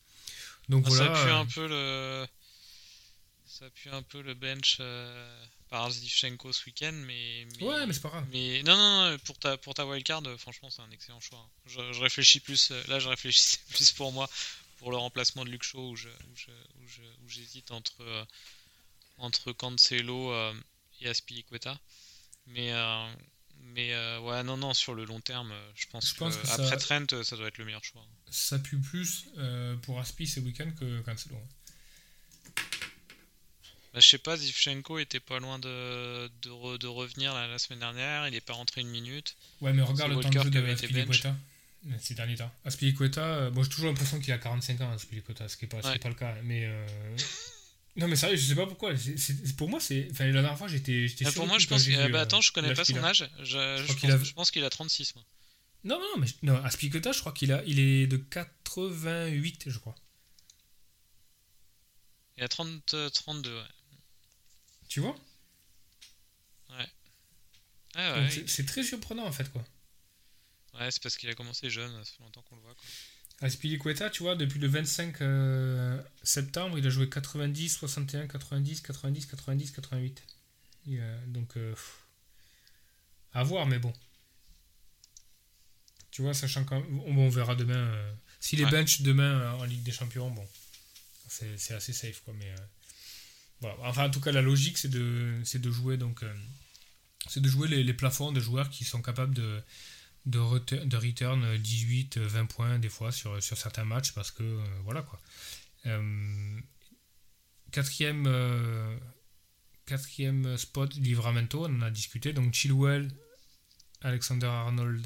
[0.70, 1.16] Donc ah, voilà.
[1.16, 2.28] Ça pue un peu le.
[3.46, 4.78] Ça pue un peu le bench.
[4.80, 8.28] Euh, par Zivchenko ce week-end, mais, Ouais, mais c'est pas grave.
[8.32, 11.50] Mais non, non, pour ta, pour ta wildcard, franchement, c'est un excellent choix.
[11.66, 14.30] Je, réfléchis plus, là, je réfléchissais plus pour moi,
[14.78, 15.96] pour le remplacement de Luke Shaw, où,
[17.28, 18.24] j'hésite entre, euh,
[19.18, 20.54] entre Cancelo euh,
[21.02, 21.80] et Aspilicueta.
[22.46, 23.12] Mais, euh,
[23.58, 26.78] mais ouais, non, non, sur le long terme, je pense, je que, pense que après
[26.78, 28.06] Trent, ça doit être le meilleur choix.
[28.30, 29.26] Ça pue plus
[29.82, 31.42] pour Aspi ce week-end que Cancelo.
[33.94, 38.28] Bah, je sais pas, Zivchenko était pas loin de, de, de revenir la, semaine dernière,
[38.28, 39.36] il est pas rentré une minute.
[39.62, 41.36] Ouais, mais regarde le temps de jeu de Aspilicueta
[42.00, 42.52] ces derniers temps.
[42.66, 45.82] Aspilicueta, euh, bon, j'ai toujours l'impression qu'il a 45 ans, Aspilicueta, ce qui n'est pas,
[45.82, 46.36] pas le cas.
[46.44, 46.66] Mais.
[46.66, 46.88] Euh...
[47.98, 48.94] non, mais sérieux, je sais pas pourquoi.
[49.58, 50.08] pour moi, c'est.
[50.12, 51.08] Enfin, la dernière fois, j'étais.
[51.26, 51.86] Ah, pour moi, je pense.
[51.86, 52.12] que...
[52.12, 53.30] bah, attends, je connais pas son âge.
[53.40, 54.24] Je, je, pense, a...
[54.24, 55.26] je pense qu'il a 36, moi.
[55.84, 59.96] Non, non, mais non, Aspilicueta, je crois qu'il a, il est de 88, je crois.
[62.38, 63.62] Il a 30, 32, ouais.
[64.94, 65.16] Tu vois
[66.70, 66.88] Ouais.
[67.96, 69.66] Ah ouais, c'est, très surprenant en fait, quoi.
[70.76, 72.76] Ouais, c'est parce qu'il a commencé jeune, ça fait longtemps qu'on le voit.
[72.76, 72.86] Quoi.
[73.42, 79.26] Aspilicueta, tu vois, depuis le 25 euh, septembre, il a joué 90, 61, 90, 90,
[79.26, 80.24] 90, 88.
[80.86, 81.74] Et, euh, donc, euh,
[83.34, 83.94] à voir, mais bon.
[86.12, 87.74] Tu vois, sachant qu'on on verra demain.
[87.74, 88.70] euh, S'il est Ouais.
[88.70, 90.48] bench demain en Ligue des Champions, bon,
[91.28, 92.36] c'est assez safe, quoi.
[92.38, 92.54] Mais
[93.72, 93.90] voilà.
[93.90, 96.34] Enfin, en tout cas, la logique, c'est de, c'est de jouer donc, euh,
[97.28, 99.62] c'est de jouer les, les plafonds de joueurs qui sont capables de
[100.26, 104.44] de, retu- de return 18, 20 points des fois sur, sur certains matchs parce que
[104.44, 105.20] euh, voilà quoi.
[105.86, 106.60] Euh,
[107.72, 108.26] quatrième,
[109.86, 112.32] quatrième spot, Livramento, on en a discuté.
[112.34, 113.12] Donc Chilwell,
[114.02, 115.06] Alexander Arnold,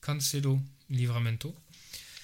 [0.00, 1.54] Cancelo, Livramento.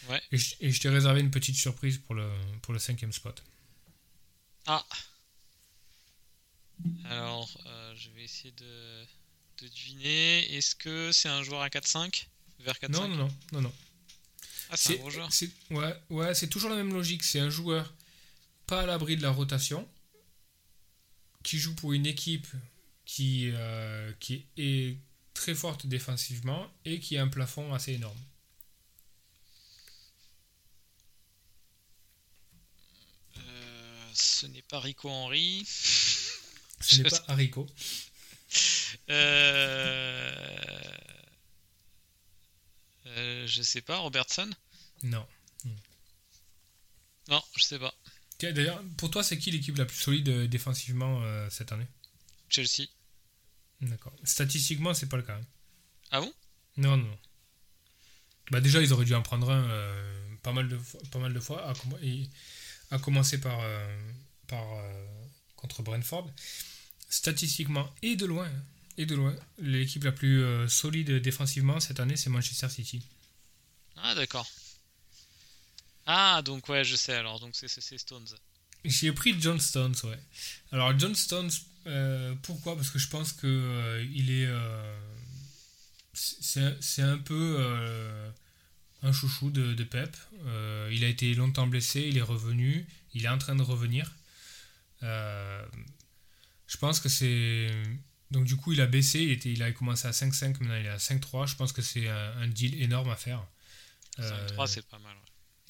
[0.08, 0.20] Ouais.
[0.32, 2.28] Et je, et je t'ai réservé une petite surprise pour le,
[2.62, 3.42] pour le cinquième spot.
[4.66, 4.84] Ah
[7.10, 9.04] Alors, euh, je vais essayer de,
[9.58, 10.56] de deviner.
[10.56, 12.26] Est-ce que c'est un joueur à 4-5
[12.60, 13.72] Vers 4-5 Non, non, non, non, non.
[14.70, 15.28] Ah, c'est un gros joueur.
[15.70, 17.22] ouais, ouais, c'est toujours la même logique.
[17.22, 17.92] C'est un joueur
[18.66, 19.86] pas à l'abri de la rotation,
[21.42, 22.46] qui joue pour une équipe
[23.04, 24.96] qui, euh, qui est
[25.34, 28.18] très forte défensivement et qui a un plafond assez énorme.
[33.36, 35.64] Euh, ce n'est pas Rico Henry.
[36.86, 37.66] Ce n'est pas haricot.
[39.10, 40.54] Euh...
[43.06, 44.48] euh, je sais pas, Robertson?
[45.02, 45.26] Non.
[47.28, 47.94] Non, je sais pas.
[48.38, 51.86] Tiens, D'ailleurs, pour toi, c'est qui l'équipe la plus solide euh, défensivement euh, cette année?
[52.48, 52.86] Chelsea.
[53.80, 54.12] D'accord.
[54.24, 55.36] Statistiquement, c'est pas le cas.
[55.36, 55.44] hein.
[56.10, 56.32] Ah bon?
[56.76, 57.18] Non, non.
[58.50, 61.32] Bah déjà, ils auraient dû en prendre un euh, pas, mal de fois, pas mal
[61.32, 62.28] de fois, à, comm- et-
[62.90, 64.12] à commencer par, euh,
[64.46, 64.62] par
[65.56, 66.30] contre Brentford.
[67.14, 68.50] Statistiquement, et de loin,
[68.98, 73.06] et de loin, l'équipe la plus euh, solide défensivement cette année, c'est Manchester City.
[73.96, 74.50] Ah, d'accord.
[76.06, 77.38] Ah, donc ouais, je sais alors.
[77.38, 78.26] Donc c'est- Stones.
[78.84, 80.18] J'ai pris John Stones, ouais.
[80.72, 81.52] Alors John Stones,
[81.86, 82.74] euh, pourquoi?
[82.74, 84.48] Parce que je pense que euh, il est,
[86.14, 87.64] c'est un peu
[89.02, 90.16] un chouchou de, de Pep.
[90.90, 94.12] Il a été longtemps blessé, il est revenu, il est en train de revenir.
[96.64, 97.70] Euh, je pense que c'est
[98.30, 100.86] donc du coup il a baissé, il était, il avait commencé à 5-5, maintenant il
[100.86, 101.46] est à 5-3.
[101.46, 103.46] Je pense que c'est un, un deal énorme à faire.
[104.20, 105.16] Euh, 5-3, c'est pas mal.
[105.16, 105.20] ouais.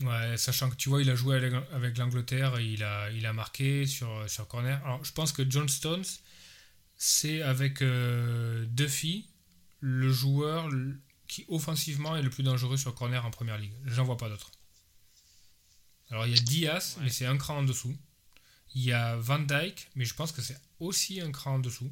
[0.06, 1.36] Ouais, sachant que tu vois, il a joué
[1.72, 4.84] avec, l'Angleterre, et il a, il a marqué sur, sur corner.
[4.84, 6.04] Alors, je pense que John Stones,
[6.96, 9.28] c'est avec euh, Duffy,
[9.80, 10.68] le joueur
[11.28, 13.72] qui offensivement est le plus dangereux sur corner en première ligue.
[13.86, 14.50] J'en vois pas d'autres.
[16.10, 17.04] Alors, il y a Diaz, Ouais.
[17.04, 17.96] mais c'est un cran en dessous.
[18.74, 21.90] Il y a Van Dyke, mais je pense que c'est aussi un cran en dessous.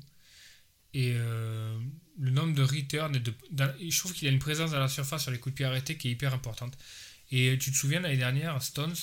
[0.95, 1.79] Et euh,
[2.19, 4.89] le nombre de returns, et de, dans- je trouve qu'il a une présence à la
[4.89, 6.77] surface sur les coups de pied arrêtés qui est hyper importante.
[7.31, 8.95] Et tu te souviens, l'année dernière, Stones,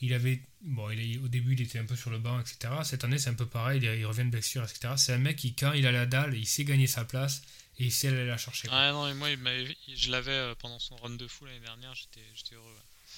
[0.00, 0.40] il avait.
[0.62, 2.72] Bon, il est- au début, il était un peu sur le banc, etc.
[2.84, 4.94] Cette année, c'est un peu pareil, il, il revient de blessure, etc.
[4.96, 7.42] C'est un mec qui, quand il a la dalle, il sait gagner sa place
[7.78, 8.68] et il sait aller la chercher.
[8.68, 8.76] quoi.
[8.78, 11.94] Ah non, et moi, il je l'avais euh, pendant son run de fou l'année dernière.
[11.94, 12.64] J'étais heureux.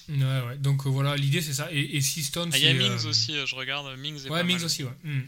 [0.09, 0.17] ouais.
[0.17, 0.57] Ouais, ouais.
[0.57, 1.71] Donc euh, voilà, l'idée, c'est ça.
[1.71, 2.49] Et, et si Stones.
[2.53, 3.97] Ah, il y a Mings euh, aussi, euh, je regarde.
[3.97, 4.65] Mings est Ouais, pas Mings mal.
[4.65, 4.91] aussi, ouais.
[5.03, 5.21] Hmm.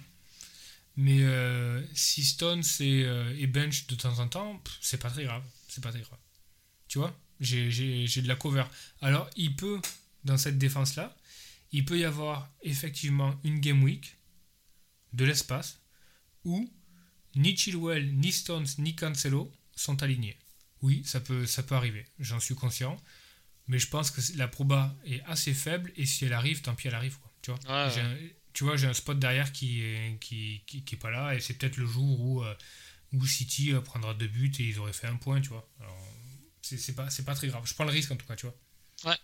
[0.95, 5.23] Mais euh, si Stones est, euh, est bench de temps en temps, c'est pas très
[5.23, 5.43] grave.
[5.67, 6.19] C'est pas très grave.
[6.87, 7.17] Tu vois?
[7.39, 8.65] J'ai de la cover.
[9.01, 9.81] Alors, il peut,
[10.23, 11.15] dans cette défense-là,
[11.71, 14.17] il peut y avoir effectivement une game week,
[15.13, 15.79] de l'espace,
[16.43, 16.71] où
[17.35, 20.37] ni Chilwell, ni Stones, ni Cancelo sont alignés.
[20.81, 22.05] Oui, ça peut, ça peut arriver.
[22.19, 23.01] J'en suis conscient.
[23.67, 26.87] Mais je pense que la proba est assez faible et si elle arrive, tant pis,
[26.87, 27.17] elle arrive.
[27.17, 27.31] Quoi.
[27.41, 27.87] Tu vois?
[27.87, 31.33] Ouais, tu vois, j'ai un spot derrière qui est, qui, qui, qui est pas là,
[31.35, 32.55] et c'est peut-être le jour où, euh,
[33.13, 35.67] où City euh, prendra deux buts et ils auraient fait un point, tu vois.
[35.79, 35.97] Alors,
[36.61, 37.63] c'est c'est pas, c'est pas très grave.
[37.65, 39.17] Je prends le risque en tout cas, tu vois.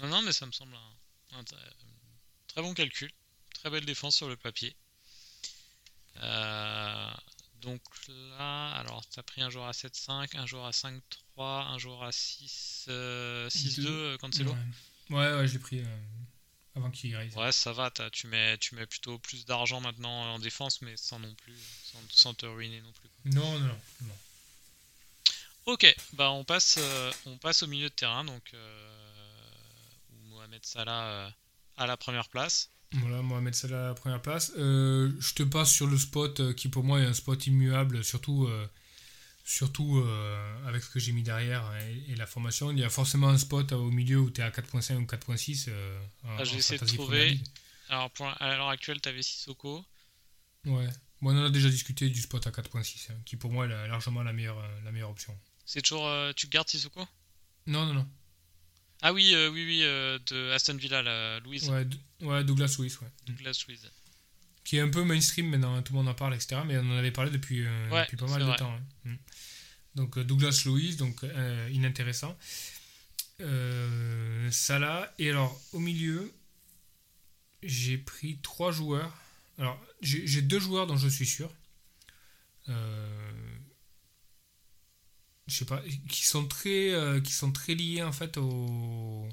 [0.00, 1.44] Non, non, mais ça me semble un, un
[2.48, 3.10] très, bon calcul.
[3.54, 4.74] Très belle défense sur le papier.
[6.22, 7.10] Euh,
[7.60, 11.00] donc là, alors tu as pris un joueur à 7-5, un joueur à 5-3,
[11.38, 13.88] un joueur à 6, euh, 6-2, Deux.
[13.88, 14.50] euh, Cancelo.
[15.10, 15.96] Ouais, ouais, ouais, je l'ai pris euh,
[16.76, 17.34] avant qu'il raise.
[17.36, 21.18] Ouais, ça va, tu, mets, tu mets plutôt plus d'argent maintenant en défense, mais sans
[21.18, 23.08] non plus, sans, sans te ruiner non plus.
[23.08, 23.30] quoi.
[23.32, 24.14] Non, non, non.
[25.66, 28.90] Ok, bah on passe, euh, on passe au milieu de terrain, donc euh,
[30.28, 31.30] Mohamed Salah euh,
[31.78, 32.68] à la première place.
[32.92, 34.52] Voilà, Mohamed Salah à la première place.
[34.58, 38.04] Euh, je te passe sur le spot euh, qui pour moi est un spot immuable,
[38.04, 38.68] surtout euh,
[39.46, 41.70] Surtout euh, avec ce que j'ai mis derrière
[42.08, 44.48] et, la formation, il y a forcément un spot au milieu où tu es à
[44.48, 45.66] 4.5 ou 4.6.
[45.68, 47.38] Euh, ah, j'ai essayé de trouver.
[47.90, 49.84] Alors, pour, à l'heure actuelle, tu avais Sissoko.
[50.64, 50.88] Ouais.
[51.20, 54.22] Bon, on a déjà discuté du spot à 4.6, hein, qui pour moi est largement
[54.22, 55.38] la meilleure, la meilleure option.
[55.66, 56.06] C'est toujours.
[56.06, 57.06] Euh, tu gardes Sissoko?
[57.66, 58.08] Non, non, non.
[59.02, 61.68] Ah oui, oui, oui, de Aston Villa, la Louise.
[61.68, 61.86] Ouais,
[62.22, 63.08] ouais Douglas Louise, ouais.
[63.26, 63.90] Douglas Louise
[64.64, 66.62] qui est un peu mainstream maintenant, tout le monde en parle, etc.
[66.66, 68.72] Mais on en avait parlé depuis, euh, depuis pas mal de temps.
[68.72, 68.80] Hein.
[69.04, 69.16] Mm.
[69.94, 72.36] Donc euh, Douglas Louise, donc euh, inintéressant.
[74.50, 76.32] Salah, et alors au milieu,
[77.62, 79.12] j'ai pris trois joueurs.
[79.58, 81.52] Alors j'ai deux joueurs dont je suis sûr.
[82.66, 82.72] je
[85.48, 89.28] sais pas, qui sont très, qui sont très liés en fait aux,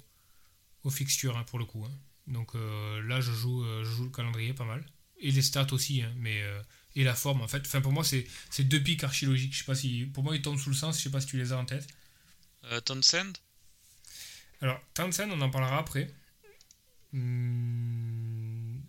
[0.84, 1.86] aux fixtures hein, pour le coup.
[1.86, 1.92] Hein.
[2.28, 4.84] Donc là, je joue, je joue le calendrier pas mal
[5.22, 6.62] et les stats aussi, hein, mais euh,
[6.96, 7.62] et la forme en fait.
[7.66, 8.28] Enfin pour moi c'est
[8.64, 9.54] deux pics archéologiques.
[9.54, 10.98] Je sais pas si pour moi ils tombent sous le sens.
[10.98, 11.88] Je sais pas si tu les as en tête.
[12.66, 13.34] Euh, Townsend?
[14.62, 16.14] Alors Townsend on en parlera après.
[17.14, 18.80] Hmm,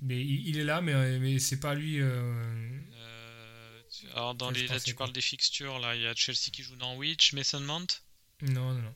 [0.00, 2.00] mais il, est là, mais, mais c'est pas lui.
[2.00, 3.82] Euh, euh,
[4.14, 6.76] alors dans les là tu parles des fixtures là, il y a Chelsea qui joue
[6.76, 7.86] Norwich, Mason Mount?
[8.42, 8.94] Non non non.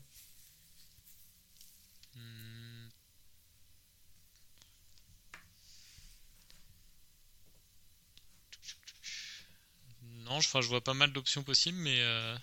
[10.31, 11.99] Non, je, je vois pas mal d'options possibles, mais.
[11.99, 12.37] Euh,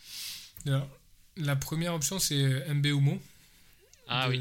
[1.38, 3.22] la première option, c'est Mbeumo.
[4.10, 4.40] Ah de, oui.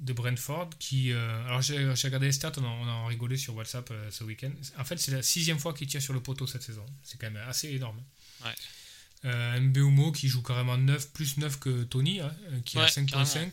[0.00, 1.12] De Brentford, qui.
[1.12, 4.50] Euh, alors, j'ai regardé les stats, on en, a rigolé sur WhatsApp euh, ce week-end.
[4.78, 6.84] En fait, c'est la sixième fois qu'il tire sur le poteau cette saison.
[7.04, 8.02] C'est quand même assez énorme.
[8.44, 9.60] Ouais.
[9.60, 12.34] Mbeumo qui joue carrément 9, plus 9 que Tony, hein,
[12.64, 13.52] qui a 5.5.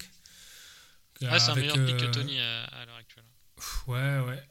[1.21, 3.25] Ouais, c'est un meilleur pick que Tony à, à l'heure actuelle.
[3.87, 4.43] Ouais, ouais.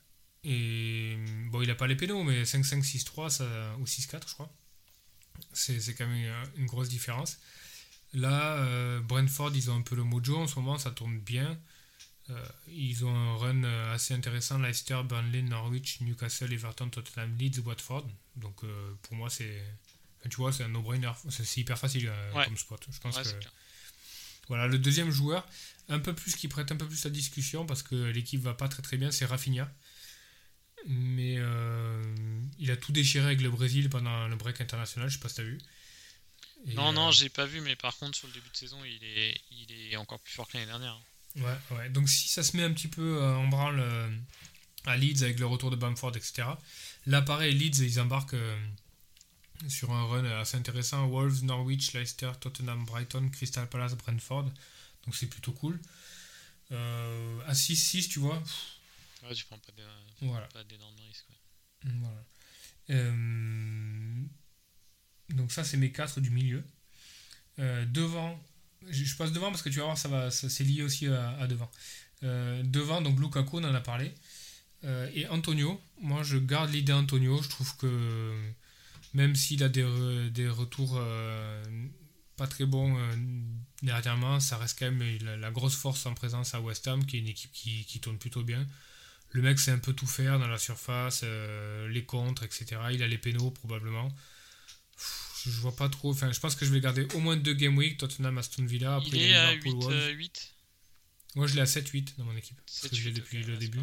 [0.48, 1.16] Et
[1.50, 3.42] bon, il n'a pas les pénaux, mais 5-5, 6-3
[3.80, 4.54] ou 6-4, je crois.
[5.52, 7.38] C'est quand même une grosse différence.
[8.12, 11.58] Là, euh, Brentford, ils ont un peu le mojo en ce moment, ça tourne bien.
[12.30, 17.60] Euh, ils ont un run euh, assez intéressant Leicester, Burnley, Norwich, Newcastle, Everton, Tottenham, Leeds,
[17.64, 18.06] Watford.
[18.36, 18.62] Donc
[19.02, 19.62] pour moi, c'est.
[20.30, 21.10] tu vois, c'est un no-brainer.
[21.28, 22.86] C'est hyper facile comme spot.
[22.88, 23.28] Je pense que.
[24.48, 25.44] Voilà, le deuxième joueur,
[25.88, 28.68] un peu plus qui prête un peu plus la discussion parce que l'équipe va pas
[28.68, 29.68] très très bien, c'est Rafinha
[30.84, 32.02] mais euh,
[32.58, 35.36] il a tout déchiré avec le Brésil pendant le break international, je sais pas si
[35.36, 35.58] t'as vu.
[36.74, 39.02] non, non, euh, j'ai pas vu, mais par contre, sur le début de saison, il
[39.02, 41.00] est, il est encore plus fort que l'année dernière.
[41.36, 41.90] Ouais, ouais.
[41.90, 43.82] Donc si ça se met un petit peu euh, en branle
[44.86, 46.44] à Leeds avec le retour de Bamford, etc.
[47.06, 48.36] Là, pareil, Leeds, ils embarquent
[49.68, 51.06] sur un run assez intéressant.
[51.08, 54.44] Wolves, Norwich, Leicester, Tottenham, Brighton, Crystal Palace, Brentford.
[55.04, 55.80] Donc c'est plutôt cool.
[56.70, 58.42] à 6-6, tu vois.
[59.28, 61.26] Ouais, tu prends pas d'énormes risques.
[61.84, 62.24] Voilà.
[62.90, 64.24] Euh,
[65.30, 66.62] donc ça, c'est mes quatre du milieu.
[67.58, 68.38] Euh, devant,
[68.88, 71.70] je, passe devant parce que tu vas voir, ça va, c'est lié aussi à, devant.
[72.22, 74.12] Euh, devant, donc Lukaku, on en a parlé.
[75.14, 77.42] et Antonio, moi je garde l'idée Antonio.
[77.42, 78.52] Je trouve que
[79.14, 81.00] même s'il a des, des retours
[82.36, 82.96] pas très bons
[83.82, 87.20] dernièrement, ça reste quand même la, grosse force en présence à West Ham, qui est
[87.20, 88.66] une équipe qui, qui tourne plutôt bien.
[89.30, 92.66] Le mec sait un peu tout faire dans la surface, euh, les contres, etc.
[92.92, 94.08] Il a les pénaux probablement.
[95.44, 96.12] je, vois pas trop.
[96.12, 98.96] Enfin, je pense que je vais garder au moins deux Game Week, Tottenham, Aston Villa.
[98.96, 100.14] Après, il est à 8, 8 euh,
[101.34, 102.58] Moi, je l'ai à 7-8 dans mon équipe.
[102.66, 103.80] C'est que depuis le début.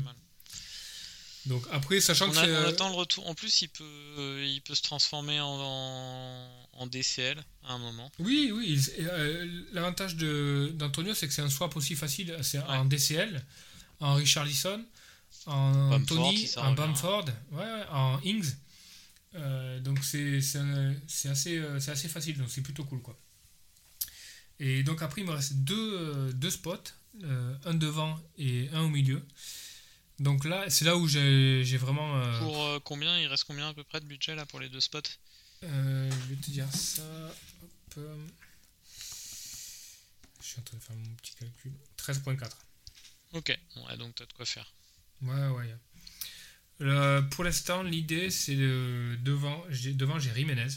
[1.46, 3.28] Donc après, sachant on que on attend le retour.
[3.28, 8.10] En plus, il peut, il peut se transformer en, en, DCL à un moment.
[8.20, 8.82] Oui, oui.
[9.00, 12.38] Euh, l'avantage d'Antonio, c'est que c'est un swap aussi facile.
[12.44, 13.44] C'est en DCL,
[14.00, 14.84] en Richarlison
[15.46, 18.56] en Tony, en Bamford, ouais, en Ings.
[19.36, 23.20] Euh, donc c'est assez, euh, assez facile, donc c'est plutôt cool quoi.
[24.60, 26.92] Et donc après il me reste deux, euh, deux spots,
[27.66, 29.26] un devant et un au milieu.
[30.20, 32.22] Donc là c'est là où j'ai vraiment...
[32.40, 35.02] Pour combien, il reste combien à peu près de budget là pour les deux spots?
[35.62, 35.68] Je
[36.30, 37.04] vais te dire ça.
[37.96, 38.02] Je
[40.42, 41.74] suis en train de faire mon petit calcul.
[41.98, 42.50] 13.4.
[43.34, 44.72] Ok, ouais, donc t'as de quoi faire.
[45.24, 47.22] Ouais, ouais.
[47.32, 49.64] Pour l'instant, l'idée, c'est de, devant,
[49.96, 50.68] devant j'ai Jiménez.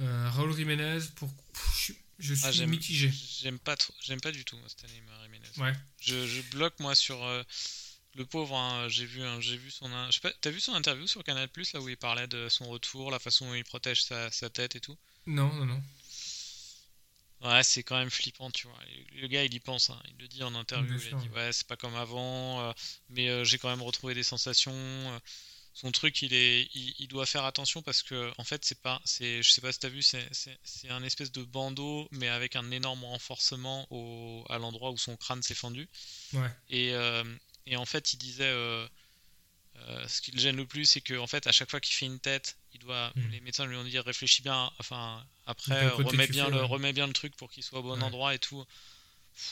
[0.00, 1.30] Euh, Raúl Jiménez, pour,
[2.18, 3.10] je, suis ah, mitigé.
[3.40, 5.48] J'aime pas, j'aime pas du tout cette année, Jiménez.
[5.58, 5.72] Ouais.
[6.00, 7.42] Je, je, bloque moi sur euh,
[8.14, 8.56] le pauvre.
[8.56, 11.48] Hein, j'ai vu, j'ai vu son, je sais pas, t'as vu son interview sur Canal
[11.48, 14.48] Plus là où il parlait de son retour, la façon dont il protège sa, sa
[14.48, 14.96] tête et tout?
[15.26, 15.82] Non, non, non.
[17.42, 18.78] Ouais, c'est quand même flippant, tu vois.
[19.14, 19.98] Le gars, il y pense, hein.
[20.08, 20.98] il le dit en interview.
[20.98, 22.72] il dit Ouais, c'est pas comme avant, euh,
[23.08, 24.72] mais euh, j'ai quand même retrouvé des sensations.
[24.74, 25.18] Euh,
[25.72, 29.42] son truc, il est, il, doit faire attention parce que en fait, c'est pas, c'est,
[29.42, 32.70] je sais pas si t'as vu, c'est, c'est, un espèce de bandeau, mais avec un
[32.72, 35.88] énorme renforcement au, à l'endroit où son crâne s'est fendu.
[36.32, 36.50] Ouais.
[36.68, 36.92] Et,
[37.66, 38.52] et en fait, il disait,
[39.88, 41.94] euh, ce qui le gêne le plus, c'est que en fait, à chaque fois qu'il
[41.94, 43.30] fait une tête, il doit, hmm.
[43.30, 47.12] les médecins lui ont dit, réfléchis bien, enfin, après, remets bien, le, remets bien le
[47.12, 48.64] truc pour qu'il soit au bon endroit et tout.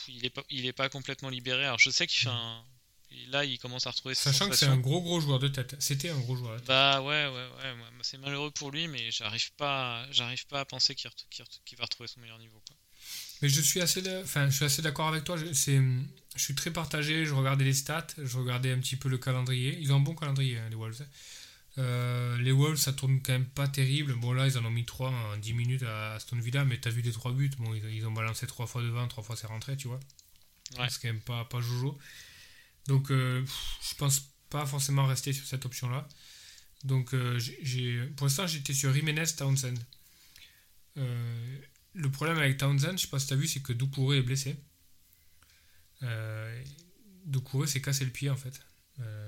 [0.07, 1.65] il est pas, il est pas complètement libéré.
[1.65, 2.63] Alors, je sais qu'il fait un
[3.27, 5.75] là, il commence à retrouver Sachant que c'est un gros gros joueur de tête.
[5.79, 6.67] C'était un gros joueur de tête.
[6.67, 7.75] Bah ouais, ouais, ouais.
[8.01, 11.09] C'est malheureux pour lui, mais j'arrive pas, j'arrive pas à penser qu'il
[11.77, 12.61] va retrouver son meilleur niveau.
[12.67, 12.77] Quoi.
[13.41, 15.37] Mais je suis assez, enfin, je suis assez d'accord avec toi.
[15.53, 15.79] C'est,
[16.35, 17.25] je suis très partagé.
[17.25, 19.77] Je regardais les stats, je regardais un petit peu le calendrier.
[19.79, 21.05] Ils ont un bon calendrier, hein, les Wolves.
[21.77, 24.15] Euh, les Wolves, ça tourne quand même pas terrible.
[24.15, 26.89] Bon, là, ils en ont mis 3 en 10 minutes à Aston Villa, mais t'as
[26.89, 27.51] vu les 3 buts.
[27.57, 29.99] Bon, ils, ont balancé 3 fois devant, 3 fois c'est rentré, tu vois.
[30.77, 30.87] Ouais.
[30.89, 31.97] C'est quand même pas, pas jojo.
[32.87, 33.45] Donc, euh,
[33.89, 36.07] je pense pas forcément rester sur cette option-là.
[36.83, 39.75] Donc, euh, j'ai, pour l'instant, j'étais sur Jiménez Townsend.
[41.95, 44.17] Euh, le problème avec Townsend, je sais pas si tu as vu, c'est que Doucouré
[44.17, 44.55] est blessé.
[46.03, 46.63] Euh,
[47.25, 48.61] Doucouré s'est cassé le pied en fait.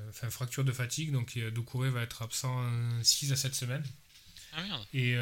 [0.09, 2.64] enfin, fracture de fatigue, donc Doucouré va être absent
[3.03, 3.84] 6 à 7 semaines.
[4.53, 4.86] Ah merde.
[4.93, 5.18] Et,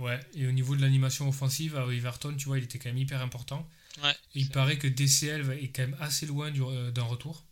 [0.00, 2.98] ouais, et au niveau de l'animation offensive, à Everton, tu vois, il était quand même
[2.98, 3.68] hyper important.
[4.02, 7.44] Ouais, il paraît que DCL est quand même assez loin d'un retour.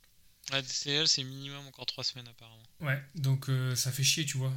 [0.51, 2.63] La DCL, c'est minimum encore 3 semaines apparemment.
[2.81, 4.53] Ouais, donc euh, ça fait chier, tu vois.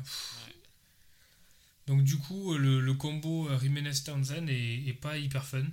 [1.88, 5.66] Donc du coup, le, combo euh, Jiménez-Townsend est, pas hyper fun.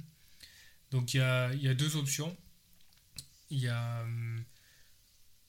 [0.90, 2.36] Donc il y a, deux options.
[3.50, 4.02] Il y a...
[4.02, 4.44] Hum,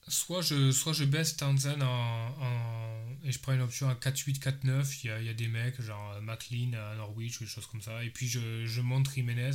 [0.07, 4.99] soit je, baisse Townsend en, et je prends une option à 4-8-4-9.
[5.03, 8.03] Il y a, des mecs genre euh, McLean à Norwich ou des choses comme ça.
[8.03, 9.51] Et puis je, monte Jiménez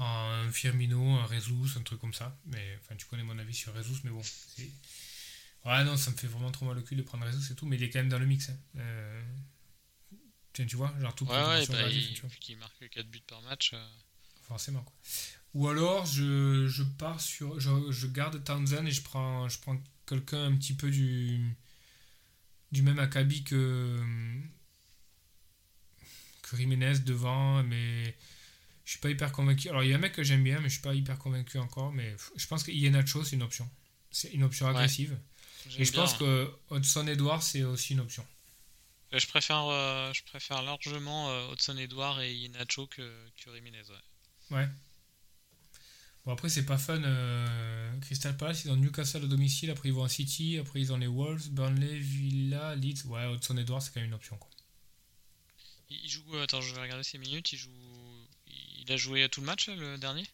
[0.00, 2.36] un Firmino, un Rezus, un truc comme ça.
[2.46, 4.22] Mais enfin, tu connais mon avis sur Rezus, mais bon.
[5.64, 7.66] Ouais, non, ça me fait vraiment trop mal au cul de prendre Rezus et tout,
[7.66, 8.48] mais il est quand même dans le mix.
[8.48, 8.56] Hein.
[8.76, 9.22] Euh...
[10.66, 13.72] Tu vois, genre tout Ouais, ouais, bah, il, marque 4 buts par match.
[13.74, 13.88] Euh.
[14.46, 14.94] Forcément, quoi.
[15.54, 17.58] Ou alors, je, je pars sur.
[17.60, 21.56] Je, je, garde Townsend et je prends, je prends quelqu'un un petit peu du.
[22.72, 23.98] du même acabit que.
[26.42, 28.16] que Jiménez devant, mais
[28.84, 29.68] je suis pas hyper convaincu.
[29.68, 31.58] Alors, il y a un mec que j'aime bien, mais je suis pas hyper convaincu
[31.58, 31.92] encore.
[31.92, 33.68] Mais je pense que Ienacho, c'est une option.
[34.10, 35.18] C'est une option agressive.
[35.76, 38.26] Et je pense que Hudson Edouard, c'est aussi une option.
[39.12, 43.02] Je préfère, euh, je préfère largement euh, Hudson Edouard et Ienacho que,
[43.42, 43.82] que Jiménez.
[44.50, 44.58] Ouais.
[44.58, 44.68] ouais.
[46.24, 47.02] Bon, après, c'est pas fun.
[47.02, 49.70] Euh, Crystal Palace, ils ont Newcastle au domicile.
[49.70, 50.58] Après, ils vont à City.
[50.58, 53.06] Après, ils ont les Wolves, Burnley, Villa, Leeds.
[53.06, 54.36] Ouais, Hudson Edouard, c'est quand même une option.
[54.36, 54.50] Quoi.
[55.88, 56.36] Il joue.
[56.36, 57.52] Attends, je vais regarder ses minutes.
[57.52, 57.70] Il joue
[58.88, 60.24] il a joué tout le match, le dernier?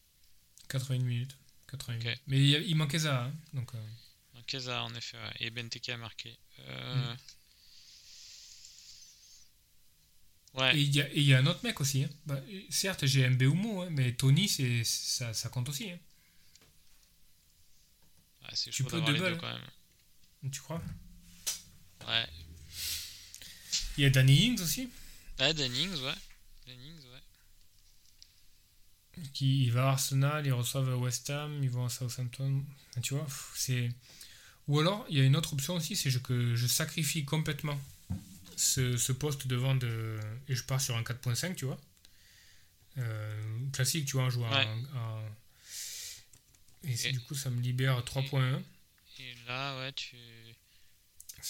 [0.69, 1.35] 81 minutes.
[1.69, 3.25] 80 Mais il, manquait ça.
[3.25, 4.69] Hein, donc, euh...
[4.69, 5.17] en effet.
[5.41, 6.37] Et Benteke a marqué.
[6.59, 7.17] Euh, mm.
[10.55, 10.75] Ouais.
[10.77, 12.03] Et il y, a un autre mec aussi.
[12.03, 12.09] Hein.
[12.25, 12.39] Bah,
[12.69, 14.47] certes, j'ai Mbeumo, hein, mais Tony,
[14.85, 15.91] ça, ça compte aussi.
[15.91, 15.99] Hein.
[18.71, 20.51] tu peux double quand même.
[20.51, 20.81] Tu crois?
[22.07, 22.25] Ouais.
[23.97, 24.89] Il y a Danny Ings aussi.
[25.39, 26.13] Ouais, Danny Ings, ouais
[29.33, 32.63] qui il va à Arsenal, ils reçoivent West Ham, ils vont à Southampton.
[33.01, 33.89] Tu vois, c'est.
[34.67, 37.79] Ou alors, il y a une autre option aussi, c'est que je sacrifie complètement
[38.55, 40.19] ce, ce, poste devant de.
[40.47, 41.79] Et je pars sur un 4.5, tu vois.
[42.97, 44.51] Euh, classique, tu vois, un joueur
[46.83, 48.61] Et, du coup, ça me libère 3.1.
[49.19, 50.15] Et, là, ouais, tu.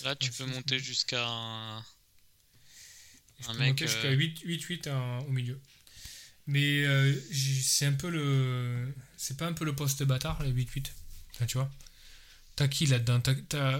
[0.03, 1.77] Là, tu peux monter jusqu'à un.
[3.47, 3.79] un mec.
[3.79, 5.59] Jusqu'à 8-8 euh, au milieu.
[6.47, 8.93] Mais euh, c'est un peu le.
[9.17, 10.91] C'est pas un peu le poste bâtard, les 8-8.
[11.33, 11.71] Enfin, tu vois.
[12.55, 13.21] T'as qui là-dedans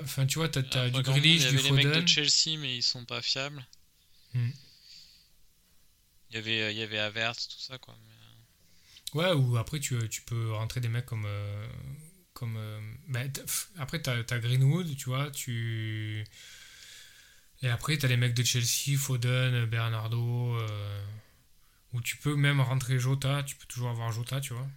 [0.04, 1.60] Enfin, tu vois, t'as as du Grealish, du Foden.
[1.60, 3.66] Il y avait les mecs de Chelsea, mais ils sont pas fiables.
[4.34, 4.50] Hmm.
[6.30, 7.94] Il y avait, il y avait Avert, tout ça, quoi.
[7.94, 9.18] Euh.
[9.18, 11.26] Ouais, ou après, tu, tu peux rentrer des mecs comme.
[11.26, 11.68] Euh,
[12.34, 12.60] comme
[13.08, 13.32] ben,
[13.78, 16.26] après, t'as as Greenwood, tu vois, tu.
[17.62, 20.58] Et après, t'as les mecs de Chelsea, Foden, Bernardo.
[21.94, 24.68] Ou tu peux même rentrer Jota, tu peux toujours avoir Jota, tu vois.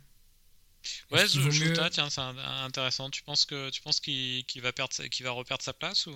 [1.10, 3.10] Ouais, Jota, tiens, c'est intéressant.
[3.10, 6.14] Tu penses que tu penses qu'il va perdre, qu'il va reperdre sa place ou?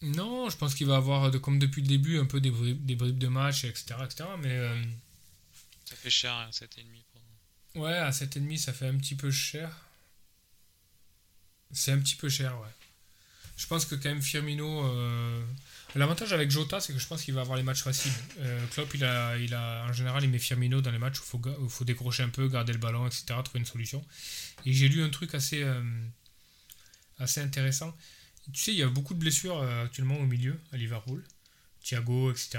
[0.00, 2.94] Non, je pense qu'il va avoir, comme depuis le début, un peu des bribes, des
[2.94, 4.28] bribes de match, etc., etc.
[4.38, 4.84] Mais euh,
[5.84, 7.82] ça fait cher à 7,5 pour...
[7.82, 9.76] Ouais, à 7,5 ça fait un petit peu cher.
[11.72, 12.68] C'est un petit peu cher, ouais.
[13.56, 14.84] Je pense que quand même Firmino.
[14.86, 15.44] Euh,
[15.94, 18.12] L'avantage avec Jota, c'est que je pense qu'il va avoir les matchs faciles.
[18.40, 21.22] Euh, Klopp, il a, il a, en général, il met Firmino dans les matchs où
[21.24, 24.04] il faut, faut, décrocher un peu, garder le ballon, etc., trouver une solution.
[24.66, 25.82] Et j'ai lu un truc assez, euh,
[27.18, 27.96] assez intéressant.
[28.52, 31.24] tu sais, il y a beaucoup de blessures euh, actuellement au milieu, à Liverpool.
[31.82, 32.58] Thiago, etc.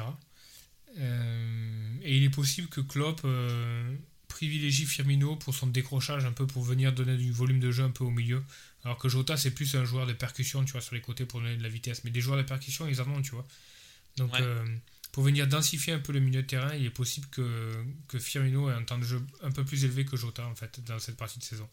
[0.97, 3.21] Euh, et il est possible que Klopp
[4.27, 7.91] privilégie Firmino pour son décrochage, un peu pour venir donner du volume de jeu un
[7.91, 8.41] peu au milieu.
[8.85, 11.41] Alors que Jota, c'est plus un joueur de percussion, tu vois, sur les côtés pour
[11.41, 12.03] donner de la vitesse.
[12.03, 13.45] Mais des joueurs de percussion, ils en ont, tu vois.
[14.17, 14.41] Donc, Ouais.
[14.41, 14.65] euh,
[15.11, 18.69] pour venir densifier un peu le milieu de terrain, il est possible que, que Firmino
[18.69, 21.17] ait un temps de jeu un peu plus élevé que Jota, en fait, dans cette
[21.17, 21.69] partie de saison.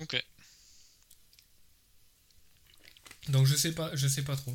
[0.00, 0.22] Ok.
[3.28, 4.54] Donc, je sais pas, je sais pas trop.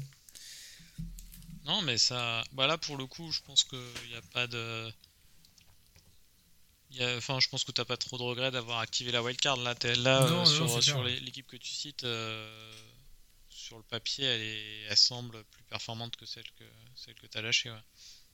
[1.66, 2.44] Non, mais ça.
[2.54, 3.80] Bah là, pour le coup, je pense qu'il
[4.10, 4.92] n'y a pas de.
[7.18, 9.58] Enfin, je pense que t'as pas trop de regrets d'avoir activé la wildcard.
[9.58, 12.04] Là, t'es là Non, euh, non, sur, les- l'équipe que tu cites.
[12.04, 12.74] euh,
[13.50, 14.82] sur le papier, elle, est...
[14.90, 16.64] elle semble plus performante que celle que
[16.96, 17.70] celle que t'as lâchée.
[17.72, 17.78] Ouais.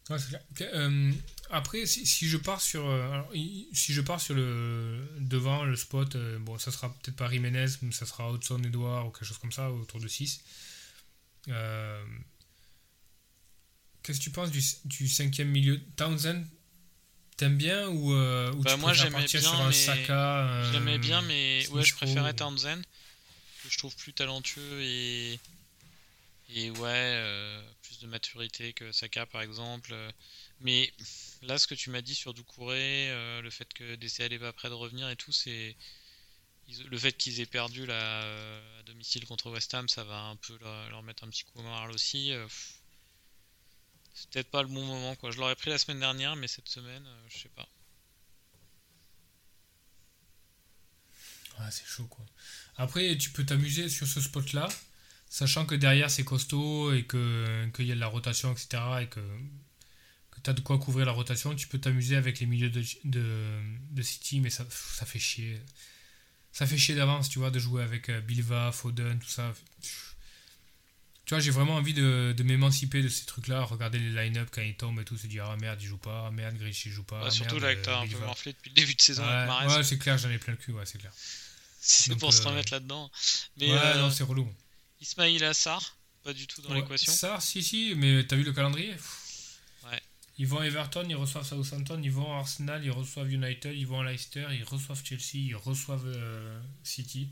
[0.10, 0.18] Ouais,
[0.62, 1.12] euh,
[1.50, 3.30] après, si, si je pars sur, euh, alors,
[3.74, 7.66] si je pars sur le devant le spot, euh, bon, ça sera peut-être pas Jiménez,
[7.82, 10.42] mais ça sera Hudson Edouard ou quelque chose comme ça autour de 6.
[11.50, 12.04] Euh,
[14.04, 15.82] Qu'est-ce que tu penses du, du cinquième milieu?
[15.98, 16.46] Townsend,
[17.38, 19.74] t'aimes bien ou, euh, ou Bah, tu moi, préfères j'aimais partir bien, sur un mais-
[19.74, 22.82] Saka euh, J'aimais bien, mais ouais, je préférais ou- Townsend,
[23.64, 25.40] que je trouve plus talentueux et
[26.50, 29.94] et ouais, euh, plus de maturité que Saka par exemple.
[30.62, 30.92] Mais
[31.44, 34.54] là, ce que tu m'as dit sur Doucouré, euh, le fait que DCL est pas
[34.54, 35.76] prêt de revenir et tout, c'est
[36.86, 38.22] le fait qu'ils aient perdu là,
[38.80, 41.60] à domicile contre West Ham, ça va un peu leur, leur mettre un petit coup
[41.60, 42.32] au moral aussi.
[42.34, 42.77] pff.
[44.18, 45.30] C'est peut-être pas le bon moment quoi.
[45.30, 47.68] Je l'aurais pris la semaine dernière, mais cette semaine, euh, je sais pas.
[51.60, 52.26] Ouais, c'est chaud quoi.
[52.78, 54.70] Après, tu peux t'amuser sur ce spot-là,
[55.30, 58.68] sachant que derrière c'est costaud et que qu'il y a de la rotation, etc.
[59.02, 59.20] et que,
[60.32, 61.54] que tu as de quoi couvrir la rotation.
[61.56, 63.62] Tu peux t'amuser avec les milieux de, de,
[63.92, 65.62] de City, mais ça, ça fait chier.
[66.54, 69.54] Ça fait chier d'avance, tu vois, de jouer avec euh, Bilva, Foden, tout ça.
[71.28, 74.62] Tu vois, j'ai vraiment envie de, de m'émanciper de ces trucs-là, regarder les line-up quand
[74.62, 76.92] ils tombent et tout, se dire ah merde, il joue pas, ah, merde, Grealish il
[76.94, 77.20] joue pas.
[77.20, 78.26] Ouais, ah, surtout merde, là que t'as euh, un peu Bilva.
[78.28, 80.72] morflé depuis le début de saison avec Ouais, c'est clair, j'en ai plein le cul,
[80.72, 81.12] ouais, c'est clair.
[81.82, 83.12] C'est pour se euh, remettre là-dedans.
[83.58, 84.50] Mais ouais, euh, non, c'est relou.
[85.02, 87.12] Ismail Assar, pas du tout dans Ouais, l'équation.
[87.12, 88.96] Ça, si, si, mais t'as vu le calendrier?
[89.84, 90.02] Ouais.
[90.38, 93.86] Ils vont à Everton, ils reçoivent Southampton, ils vont à Arsenal, ils reçoivent United, ils
[93.86, 97.28] vont à Leicester, ils reçoivent Chelsea, ils reçoivent euh, City.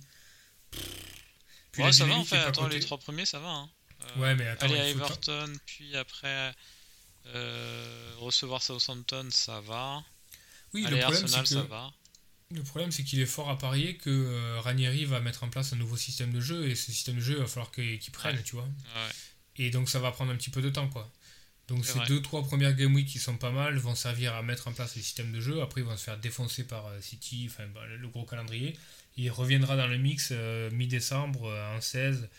[1.72, 2.36] Puis ouais, ça va en fait.
[2.40, 3.52] Attends, les trois premiers, ça va.
[3.52, 3.70] Hein.
[4.18, 6.54] Euh, Ouais, mais attends, aller à Everton, puis après
[7.28, 10.04] euh, recevoir Southampton, ça va.
[10.74, 11.92] Oui, aller le problème, Arsenal, c'est ça va.
[12.52, 15.74] le problème, c'est qu'il est fort à parier que euh, Ranieri va mettre en place
[15.74, 18.36] un nouveau système de jeu, et ce système de jeu, il va falloir qu'il prenne,
[18.36, 18.44] Ouais.
[18.44, 18.66] tu vois.
[18.66, 19.12] Ouais.
[19.58, 21.10] Et donc ça va prendre un petit peu de temps quoi.
[21.70, 22.08] Donc ces vrai.
[22.08, 24.96] deux trois premières game week qui sont pas mal vont servir à mettre en place
[24.98, 25.62] le système de jeu.
[25.62, 28.78] Après ils vont se faire défoncer par euh, City, enfin bah, le gros calendrier.
[29.18, 32.30] Il reviendra dans le mix euh, mi-décembre en 16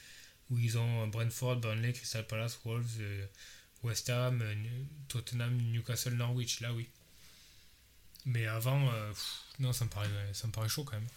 [0.50, 3.26] où ils ont euh, Brentford, Burnley, Crystal Palace, Wolves, euh,
[3.82, 4.54] West Ham, euh,
[5.08, 6.60] Tottenham, Newcastle, Norwich.
[6.60, 6.88] Là oui.
[8.24, 11.08] Mais avant, euh, pff, non ça me paraît ça me paraît chaud quand même.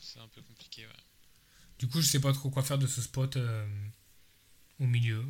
[0.00, 0.92] C'est un peu compliqué, ouais.
[1.78, 3.66] Du coup je sais pas trop quoi faire de ce spot euh,
[4.80, 5.24] au milieu.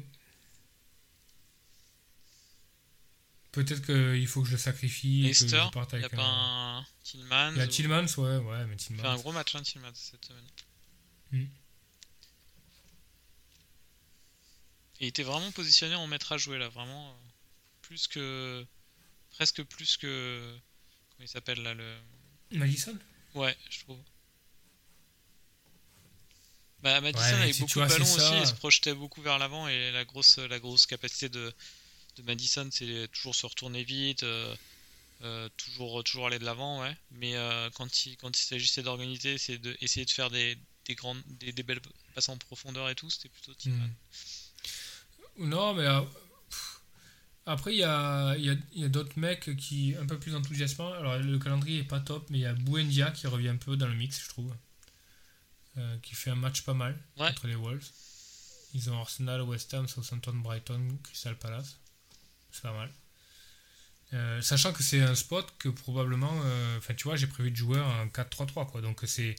[3.53, 5.21] Peut-être qu'il faut que je le sacrifie.
[5.21, 6.79] et que Leicester, je parte il n'y a avec pas un...
[6.79, 7.51] un Tillman.
[7.53, 9.17] Il y a Tillmans, ouais, ouais, mais Il fait un Tillmans.
[9.17, 10.45] gros match, hein, Tillman, cette semaine.
[11.33, 11.45] Hmm.
[15.01, 17.09] Et il était vraiment positionné en maître à jouer là, vraiment.
[17.11, 17.15] euh,
[17.83, 18.67] Plus que.
[19.31, 20.55] Presque plus que.
[21.11, 21.97] Comment il s'appelle là le.
[22.53, 22.99] Madison?
[23.35, 23.99] Ouais, je trouve.
[26.83, 29.91] Bah, Madison Ouais, si beaucoup de ballons aussi, il se projetait beaucoup vers l'avant et
[29.93, 31.53] la grosse, la grosse capacité de,
[32.17, 34.57] de Madison, c'est toujours se retourner vite, euh,
[35.23, 36.97] euh, toujours, toujours aller de l'avant, ouais.
[37.11, 40.95] Mais euh, quand il, quand il s'agissait d'organiser, c'est de essayer de faire des, des
[40.95, 41.83] grandes, des, des belles
[42.15, 43.91] passes en profondeur et tout, c'était plutôt Tillman.
[45.41, 46.01] Non, mais euh,
[46.49, 46.81] pff,
[47.47, 50.19] après, il y a, il y a, il y a d'autres mecs qui un peu
[50.19, 50.93] plus enthousiasmants.
[50.93, 53.77] Alors, le calendrier est pas top, mais il y a Buendia qui revient un peu
[53.77, 54.55] dans le mix, je trouve.
[55.79, 57.29] Euh, qui fait un match pas mal Ouais.
[57.29, 57.89] contre les Wolves.
[58.75, 61.79] Ils ont Arsenal, West Ham, Southampton, Brighton, Crystal Palace.
[62.53, 62.91] C'est pas mal.
[64.13, 66.41] Euh, sachant que c'est un spot que probablement.
[66.45, 68.81] euh, Enfin, tu vois, j'ai prévu de jouer en 4-3-3, quoi.
[68.81, 69.37] Donc, c'est.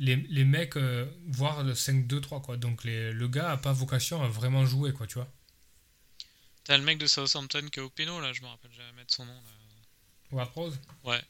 [0.00, 2.56] Les, les mecs, euh, voire le 5-2-3, quoi.
[2.56, 5.30] Donc, les- le gars a pas vocation à vraiment jouer, quoi, tu vois.
[6.64, 9.10] T'as le mec de Southampton qui est au péno là, je me rappelle jamais de
[9.10, 9.50] son nom là.
[10.32, 10.50] Ward
[11.04, 11.22] Ouais.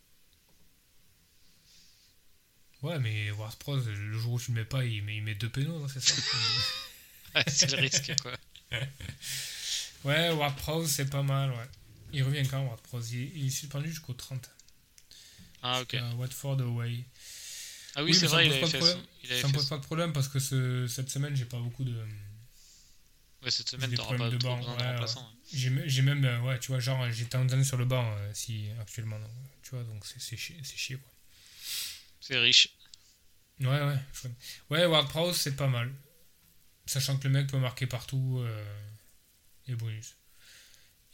[2.82, 5.34] Ouais, mais Ward Prose, le jour où tu le mets pas, il met, il met
[5.34, 6.14] deux pénaux, non, c'est ça
[7.34, 8.32] Ouais, c'est le risque quoi.
[10.04, 11.68] Ouais, Ward Prose, c'est pas mal, ouais.
[12.12, 13.12] Il revient quand, Ward Prose?
[13.12, 14.50] Il, il est suspendu jusqu'au 30.
[15.62, 15.96] Ah ok.
[16.16, 17.04] Watford away.
[17.96, 19.04] Ah oui, c'est vrai, il avait fait problème.
[19.40, 21.94] ça me pose pas de problème parce que ce, cette semaine, j'ai pas beaucoup de.
[23.42, 24.58] Ouais, cette semaine, t'auras pas de banc.
[24.60, 25.32] Ouais, de remplaçant.
[25.52, 29.18] J'ai même, euh, ouais, tu vois, genre, j'ai Townsend sur le banc euh, si, actuellement.
[29.62, 31.12] tu vois, donc c'est chier, chier, quoi.
[32.20, 32.68] C'est riche.
[33.60, 33.98] Ouais, ouais.
[34.70, 35.92] Ouais, Ward Prowse, c'est pas mal.
[36.86, 38.80] Sachant que le mec peut marquer partout euh,
[39.68, 40.16] et bonus.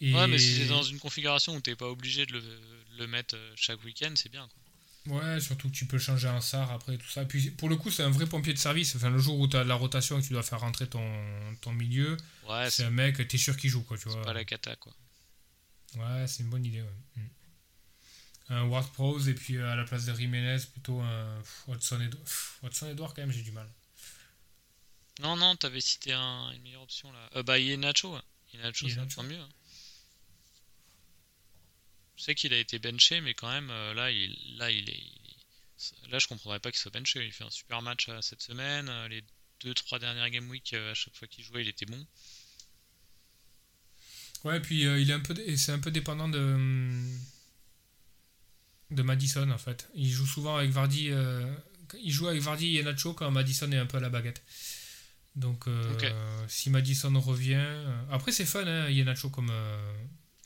[0.00, 3.06] Ouais, mais si c'est dans une configuration où t'es pas obligé de le, de le
[3.06, 4.65] mettre chaque week-end, c'est bien, quoi.
[5.06, 7.24] Ouais, surtout que tu peux changer un SAR après tout ça.
[7.24, 8.96] puis pour le coup, c'est un vrai pompier de service.
[8.96, 11.04] Enfin, le jour où tu as la rotation et que tu dois faire rentrer ton,
[11.60, 12.16] ton milieu,
[12.48, 14.22] ouais, c'est un mec, t'es sûr qu'il joue quoi, tu vois.
[14.22, 14.92] pas la cata quoi.
[15.96, 16.82] Ouais, c'est une bonne idée.
[16.82, 16.88] Ouais.
[17.16, 17.28] Mm.
[18.48, 23.14] Un Ward Pros et puis euh, à la place de Jiménez, plutôt un Watson Edouard,
[23.14, 23.68] quand même, j'ai du mal.
[25.20, 27.30] Non, non, t'avais cité un, une meilleure option là.
[27.36, 28.16] Euh, bah, Ienacho.
[28.52, 29.40] Ienacho, c'est mieux.
[29.40, 29.48] Hein.
[32.16, 36.10] Je sais qu'il a été benché, mais quand même, euh, là, il, là, il est,
[36.10, 37.24] là, je comprendrais pas qu'il soit benché.
[37.24, 38.88] Il fait un super match euh, cette semaine.
[38.88, 39.22] Euh, les
[39.60, 42.06] deux, trois dernières game week, à chaque fois qu'il jouait, il était bon.
[44.44, 46.56] Ouais, et puis il est un peu, c'est un peu dépendant de
[48.92, 49.88] de Madison en fait.
[49.94, 51.10] Il joue souvent avec Vardy.
[52.00, 54.42] il joue avec Vardy et Nacho quand Madison est un peu à la baguette.
[55.34, 55.64] Donc
[56.48, 57.66] si Madison revient,
[58.10, 59.50] après c'est fun, hein, Nacho comme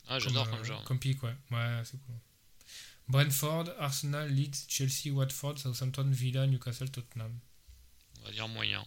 [0.07, 0.83] ah, j'adore comme, genre.
[0.83, 1.35] Comme pick, ouais.
[1.51, 2.15] Ouais, c'est cool.
[3.07, 7.37] Brentford, Arsenal, Leeds, Chelsea, Watford, Southampton, Villa, Newcastle, Tottenham.
[8.21, 8.85] On va dire moyen.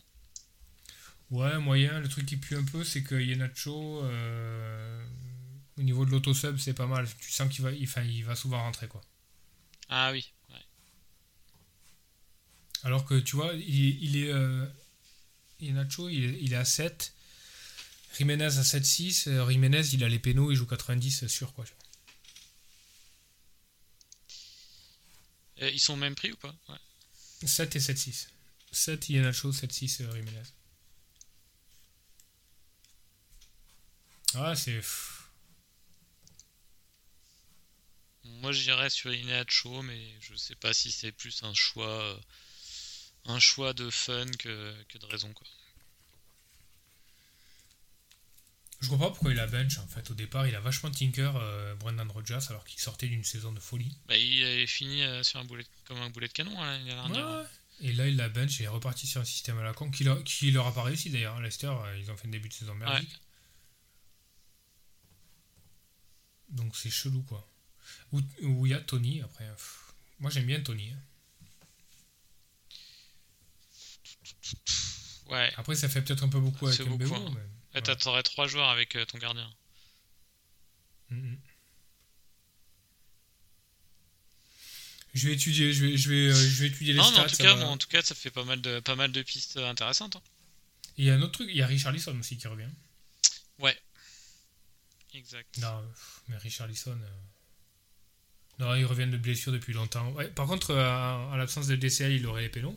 [1.30, 2.00] Ouais, moyen.
[2.00, 5.06] Le truc qui pue un peu, c'est que Yenacho, euh,
[5.78, 7.08] au niveau de l'autosub, c'est pas mal.
[7.18, 9.02] Tu sens qu'il va, il, il va souvent rentrer, quoi.
[9.88, 10.64] Ah oui, ouais.
[12.84, 14.32] Alors que tu vois, il, il est.
[14.32, 14.66] Euh,
[15.60, 17.14] Yenacho, il, il est à 7.
[18.16, 21.64] Jiménez à 7-6, euh, Jiménez il a les pénaux, il joue 90 sûr quoi.
[25.62, 26.54] Euh, ils sont au même prix ou pas?
[27.44, 28.28] 7 et 7-6.
[28.70, 30.42] 7 Ienacho, 7-6 euh, Jiménez.
[34.34, 34.80] Ah c'est...
[38.24, 42.20] Moi j'irais sur Ineacho, mais je sais pas si c'est plus un choix,
[43.24, 45.46] un choix de fun que, que de raison quoi.
[48.84, 50.10] Je comprends pourquoi il a bench en fait.
[50.10, 53.58] Au départ, il a vachement tinker euh, Brendan Rodgers alors qu'il sortait d'une saison de
[53.58, 53.96] folie.
[54.08, 56.90] Bah, il avait fini euh, sur un boulet, comme un boulet de canon hein, l'année
[56.90, 57.46] dernière.
[57.80, 60.04] Et là, il a bench et est reparti sur un système à la con qui,
[60.04, 61.40] leur, qui leur a pas réussi d'ailleurs.
[61.40, 63.18] Leicester, euh, ils ont fait un début de saison merdique.
[66.50, 67.48] Donc c'est chelou quoi.
[68.12, 69.50] Où il y a Tony après.
[70.20, 70.90] Moi j'aime bien Tony.
[70.90, 70.98] Hein.
[75.30, 75.50] Ouais.
[75.56, 77.14] Après ça fait peut-être un peu beaucoup avec Mbemo.
[77.14, 77.34] Hein.
[77.74, 77.88] Mais...
[77.88, 79.50] Ouais, T'aurais trois joueurs avec euh, ton gardien.
[81.12, 81.36] Mm-hmm.
[85.14, 87.22] Je vais étudier, je vais, je vais, euh, je vais étudier les non, stats.
[87.22, 89.56] en tout, cas, en tout cas, ça fait pas mal de, pas mal de pistes
[89.56, 90.16] euh, intéressantes.
[90.16, 90.22] Hein.
[90.96, 92.68] Il y a un autre truc, il y a Richarlison aussi qui revient.
[93.60, 93.76] Ouais.
[95.14, 95.58] Exact.
[95.58, 95.82] Non,
[96.28, 96.98] mais Richarlison.
[98.58, 100.10] Non, il revient de blessure depuis longtemps.
[100.12, 102.76] Ouais, par contre, à, l'absence de DCL, il aurait les pénaux.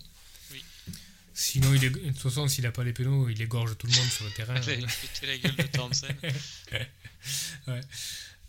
[1.40, 1.92] Sinon, il est...
[1.92, 4.32] de toute façon, s'il n'a pas les pénaux, il égorge tout le monde sur le
[4.32, 4.60] terrain.
[4.68, 6.82] il a la gueule de
[7.72, 7.82] ouais.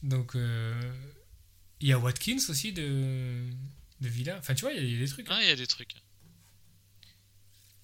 [0.03, 0.95] Donc, euh,
[1.80, 3.45] il y a Watkins aussi de,
[4.01, 4.39] de Villa.
[4.39, 5.28] Enfin, tu vois, il y, a des trucs.
[5.28, 5.34] Hein.
[5.36, 5.97] Ah, il y a des trucs.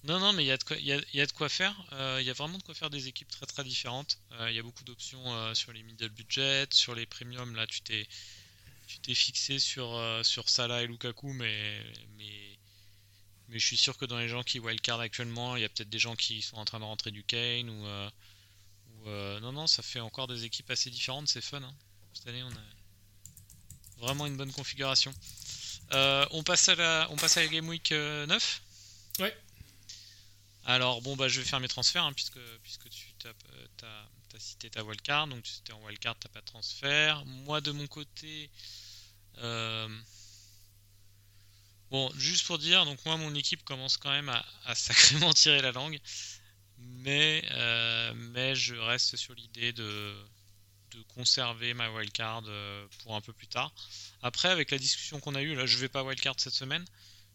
[0.05, 1.31] Non, non, mais il y a de quoi, il y a, il y a de
[1.33, 1.85] quoi faire.
[1.93, 4.17] Euh, il y a vraiment de quoi faire des équipes très très différentes.
[4.39, 7.53] Euh, il y a beaucoup d'options sur les middle budget, sur les premiums.
[7.53, 8.07] Là, tu t'es,
[8.87, 11.79] tu t'es fixé sur, sur Salah et Lukaku, mais,
[12.17, 12.54] mais
[13.49, 15.89] mais je suis sûr que dans les gens qui wildcard actuellement, il y a peut-être
[15.89, 18.09] des gens qui sont en train de rentrer du Kane ou, euh,
[19.07, 21.61] euh, non non, ça fait encore des équipes assez différentes, c'est fun.
[21.61, 21.73] Hein.
[22.13, 25.13] Cette année, on a vraiment une bonne configuration.
[25.91, 28.61] Euh, on passe à la, on passe à la Game Week 9
[29.19, 29.37] Ouais.
[30.65, 34.83] Alors bon bah je vais faire mes transferts hein, puisque puisque tu as, cité ta
[34.83, 37.23] wildcard, donc tu étais en wildcard, t'as pas de transfert.
[37.25, 38.49] Moi de mon côté.
[41.91, 45.71] Bon, juste pour dire, donc moi mon équipe commence quand même à, sacrément tirer la
[45.71, 45.99] langue,
[46.77, 50.15] mais, euh, mais je reste sur l'idée de,
[50.91, 53.71] de, conserver ma wildcard euh, pour un peu plus tard.
[54.21, 56.85] Après, avec la discussion qu'on a eue, là je vais pas wildcard cette semaine,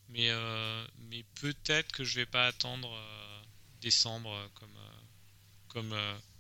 [0.09, 2.91] mais, euh, mais peut-être que je vais pas attendre
[3.81, 4.79] décembre comme,
[5.69, 5.97] comme,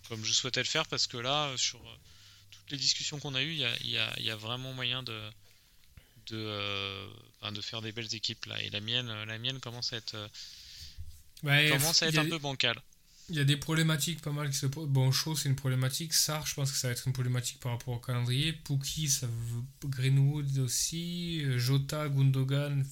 [0.08, 1.80] comme je souhaitais le faire, parce que là, sur
[2.50, 5.30] toutes les discussions qu'on a eues, il y a, y a vraiment moyen de
[6.30, 7.06] de, euh,
[7.52, 8.60] de faire des belles équipes là.
[8.62, 12.38] Et la mienne, euh, la mienne commence à être, euh, commence à être un peu
[12.38, 12.80] bancale.
[13.28, 14.88] Il y a des problématiques pas mal qui se posent.
[14.88, 16.12] Bon, Shaw, c'est une problématique.
[16.14, 18.52] Sar, je pense que ça va être une problématique par rapport au calendrier.
[18.52, 19.62] Pookie, ça veut...
[19.88, 21.44] Greenwood aussi.
[21.56, 22.84] Jota, Gundogan.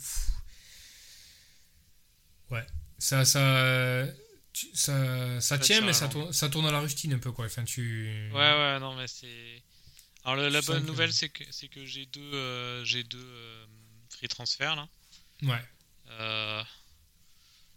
[2.50, 2.64] Ouais.
[2.98, 4.06] Ça, ça,
[4.52, 7.46] tu- ça, ça, tient, mais ça tourne, ça tourne à la rustine un peu, quoi.
[7.46, 8.30] Enfin, tu...
[8.32, 9.62] Ouais, ouais, non, mais c'est.
[10.24, 13.66] Alors, la bonne nouvelle, c'est que, c'est que j'ai deux, euh, j'ai deux euh,
[14.10, 14.88] free transferts là.
[15.42, 15.64] Ouais.
[16.10, 16.62] Euh,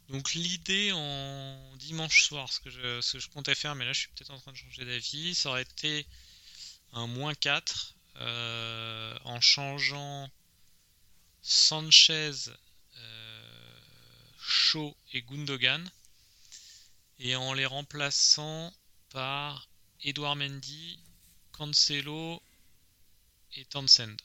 [0.09, 3.93] Donc, l'idée en dimanche soir, ce que, je, ce que je comptais faire, mais là
[3.93, 6.05] je suis peut-être en train de changer d'avis, ça aurait été
[6.93, 10.29] un moins 4 euh, en changeant
[11.41, 12.31] Sanchez,
[12.97, 13.79] euh,
[14.39, 15.89] Shaw et Gundogan
[17.19, 18.73] et en les remplaçant
[19.09, 19.69] par
[20.03, 20.99] Edouard Mendy,
[21.61, 22.41] Cancelo
[23.55, 24.17] et Townsend.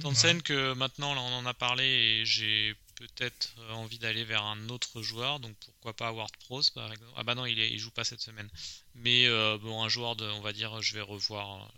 [0.00, 4.42] Townsend que maintenant là on en a parlé et j'ai peut-être euh, envie d'aller vers
[4.42, 7.12] un autre joueur donc pourquoi pas Ward Prowse par exemple.
[7.14, 8.48] Ah bah non il, est, il joue pas cette semaine.
[8.94, 11.68] Mais euh, bon un joueur de on va dire je vais revoir euh,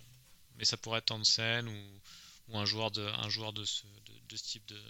[0.56, 2.00] mais ça pourrait être Townsend ou,
[2.50, 4.80] ou un joueur de un joueur de ce, de, de ce type de,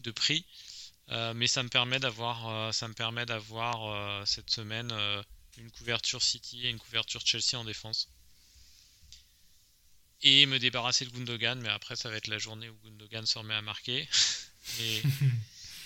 [0.00, 0.44] de prix.
[1.08, 4.92] Euh, mais ça me permet d'avoir euh, ça me permet d'avoir cette semaine
[5.60, 8.08] une couverture City et une couverture Chelsea en défense.
[10.22, 13.38] Et me débarrasser de Gundogan mais après ça va être la journée où Gundogan se
[13.38, 14.08] remet à marquer.
[14.80, 15.02] Et-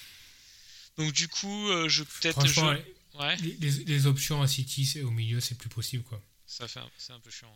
[0.97, 2.75] donc du coup euh, je peut-être Franchement,
[3.15, 3.37] je- ouais.
[3.37, 6.21] Les, options à City, c'est- au milieu, c'est plus possible, quoi.
[6.47, 7.55] ça fait un- c'est un peu chiant.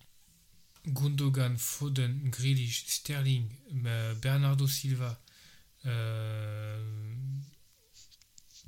[0.86, 3.48] Gundogan, Foden, Grealish, Sterling,
[3.84, 5.20] euh, Bernardo Silva,
[5.86, 7.14] euh,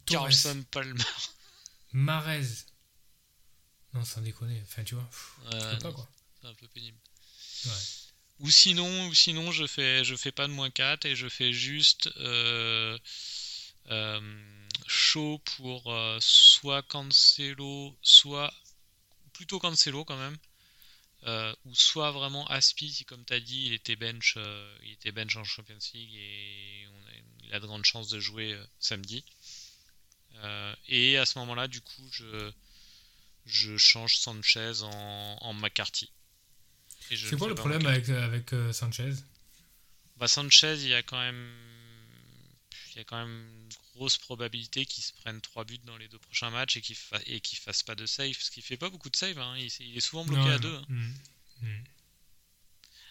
[0.07, 1.05] Carlson Palmer.
[1.93, 2.45] Marez.
[3.95, 4.61] Non, sans déconner.
[4.65, 6.09] Enfin, tu vois, pff, je peux pas, quoi.
[6.41, 6.99] c'est un peu pénible
[7.67, 7.73] Ouais.
[8.41, 11.53] Ou sinon, ou sinon je fais je fais pas de moins 4 et je fais
[11.53, 12.99] juste euh,
[13.91, 14.43] euh,
[14.87, 18.51] chaud pour euh, soit Cancelo, soit
[19.35, 20.39] plutôt Cancelo quand même,
[21.25, 24.93] euh, ou soit vraiment Aspi si comme tu as dit il était bench euh, il
[24.93, 27.13] était bench en Champions League et on a,
[27.45, 29.23] il a de grandes chances de jouer euh, samedi.
[30.89, 32.51] Et à ce moment-là, du coup, je
[33.51, 36.11] je change Sanchez en, en McCarthy.
[37.09, 38.13] C'est quoi le problème McCarthy.
[38.13, 39.13] avec, avec euh, Sanchez?
[40.17, 41.51] Bah Sanchez, il y a quand même
[42.93, 46.09] il y a quand même une grosse probabilité qu'il se prenne 3 buts dans les
[46.09, 47.19] deux prochains matchs et qu'il fa...
[47.27, 49.55] et qu'il fasse pas de save, parce qu'il fait pas beaucoup de save, hein.
[49.59, 50.61] il, il est souvent bloqué Non, à non.
[50.61, 50.75] 2.
[50.77, 50.85] hein.
[50.89, 51.13] Mm.
[51.63, 51.85] Mm.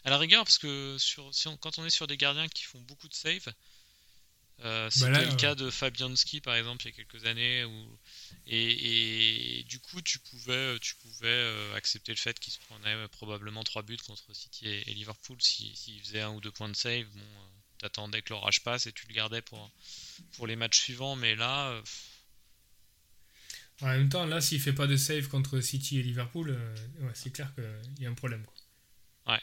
[0.06, 2.64] À la rigueur, parce que sur, si on- quand on est sur des gardiens qui
[2.64, 3.48] font beaucoup de save,
[4.64, 7.64] euh, c'était là, le euh, cas de Fabianski par exemple il y a quelques années,
[7.64, 8.00] où,
[8.48, 13.08] et, et du coup tu pouvais, tu pouvais euh, accepter le fait qu'il se prenait
[13.10, 16.70] probablement 3 buts contre City et, et Liverpool s'il si, faisait un ou deux points
[16.70, 17.06] de save.
[17.14, 17.26] Bon,
[17.80, 19.72] t'attendais que l'orage passe et tu le gardais pour,
[20.34, 21.82] pour les matchs suivants, mais là,
[23.82, 27.12] En même temps, là, s'il fait pas de save contre City et Liverpool, euh, ouais,
[27.14, 28.44] c'est clair qu'il y a un problème.
[28.46, 29.34] Quoi.
[29.34, 29.42] Ouais.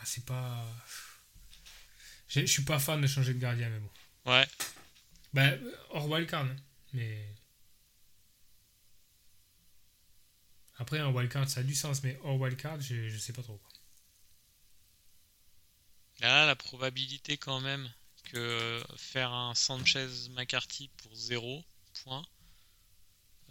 [0.00, 0.66] Ah, c'est pas.
[2.28, 3.90] Je suis pas fan de changer de gardien, mais bon.
[4.26, 4.46] ouais,
[5.32, 6.56] Bah, euh, hors wildcard, hein,
[6.92, 7.34] mais.
[10.78, 13.56] Après, un wildcard, ça a du sens, mais hors wildcard, je, je sais pas trop.
[13.58, 13.70] Quoi.
[16.20, 17.90] Là, la probabilité quand même
[18.24, 21.64] que faire un Sanchez McCarthy pour 0
[22.04, 22.24] point.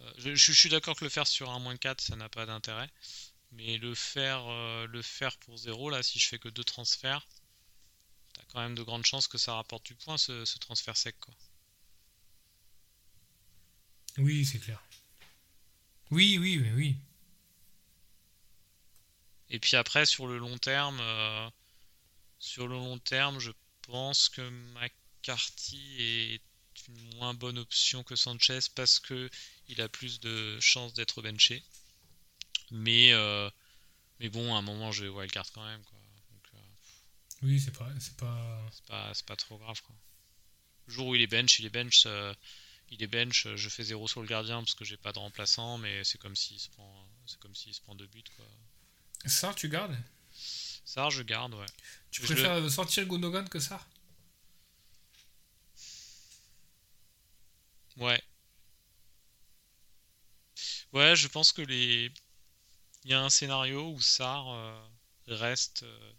[0.00, 2.46] euh, je, je suis d'accord que le faire sur un moins 4, ça n'a pas
[2.46, 2.88] d'intérêt.
[3.52, 7.26] Mais le faire, euh, le faire pour 0, là, si je fais que deux transferts,
[8.48, 11.18] quand même de grandes chances que ça rapporte du point ce, ce transfert sec.
[11.20, 11.34] Quoi.
[14.18, 14.82] Oui, c'est clair.
[16.10, 16.96] Oui, oui, mais oui.
[19.50, 21.50] Et puis après, sur le long terme, euh,
[22.38, 24.42] sur le long terme, je pense que
[24.74, 26.42] McCarthy est
[26.88, 29.30] une moins bonne option que Sanchez parce que
[29.68, 31.62] il a plus de chances d'être benché.
[32.70, 33.50] Mais, euh,
[34.20, 35.82] mais bon, à un moment, je vais wildcard quand même.
[35.84, 35.97] Quoi.
[37.42, 37.88] Oui, c'est pas.
[38.00, 38.68] C'est pas...
[38.72, 39.80] c'est pas, pas trop grave.
[39.82, 39.94] Quoi.
[40.86, 42.04] Le jour où il est bench, il est bench.
[42.06, 42.34] euh,
[42.90, 45.76] il est bench, je fais 0 sur le gardien parce que j'ai pas de remplaçant,
[45.78, 48.24] mais c'est comme s'il se prend, c'est comme s'il se prend deux buts.
[48.36, 48.46] Quoi.
[49.26, 49.96] Ça, tu gardes?
[50.84, 51.66] Ça, je garde, ouais.
[52.10, 53.84] Tu Je préfères sortir Gundogan que ça
[57.96, 58.22] Ouais.
[60.92, 62.10] Ouais, je pense que les.
[63.04, 64.80] Il y a un scénario où Sar euh,
[65.28, 66.12] reste, euh,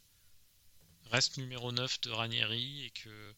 [1.12, 3.34] reste numéro 9 de Ranieri et que.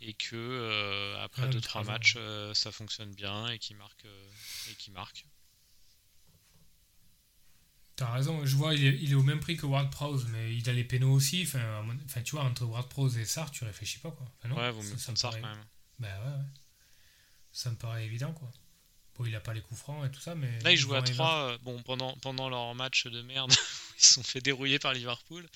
[0.00, 1.92] Et que euh, après Ah, 2-3 mais t'as raison.
[1.92, 4.04] matchs, euh, ça fonctionne bien et qui marque.
[4.04, 4.28] euh,
[4.70, 5.24] et qui marque.
[7.96, 10.54] T'as raison, je vois, il est, il est au même prix que Ward Prowse, mais
[10.56, 11.42] il a les pénaux aussi.
[11.46, 14.26] Enfin, tu vois, entre Ward Prowse et Sar, tu réfléchis pas, quoi.
[14.48, 15.64] Non, ouais, mieux ça, me paraît- quand même.
[16.00, 16.44] Bah ouais, ouais.
[17.52, 18.50] Ça me paraît évident, quoi.
[19.16, 20.58] Bon, il a pas les coups francs et tout ça, mais.
[20.62, 21.56] Là, ils jouent à arriver 3.
[21.58, 23.52] Bon, pendant, pendant leur match de merde,
[23.96, 25.48] ils se sont fait dérouiller par Liverpool.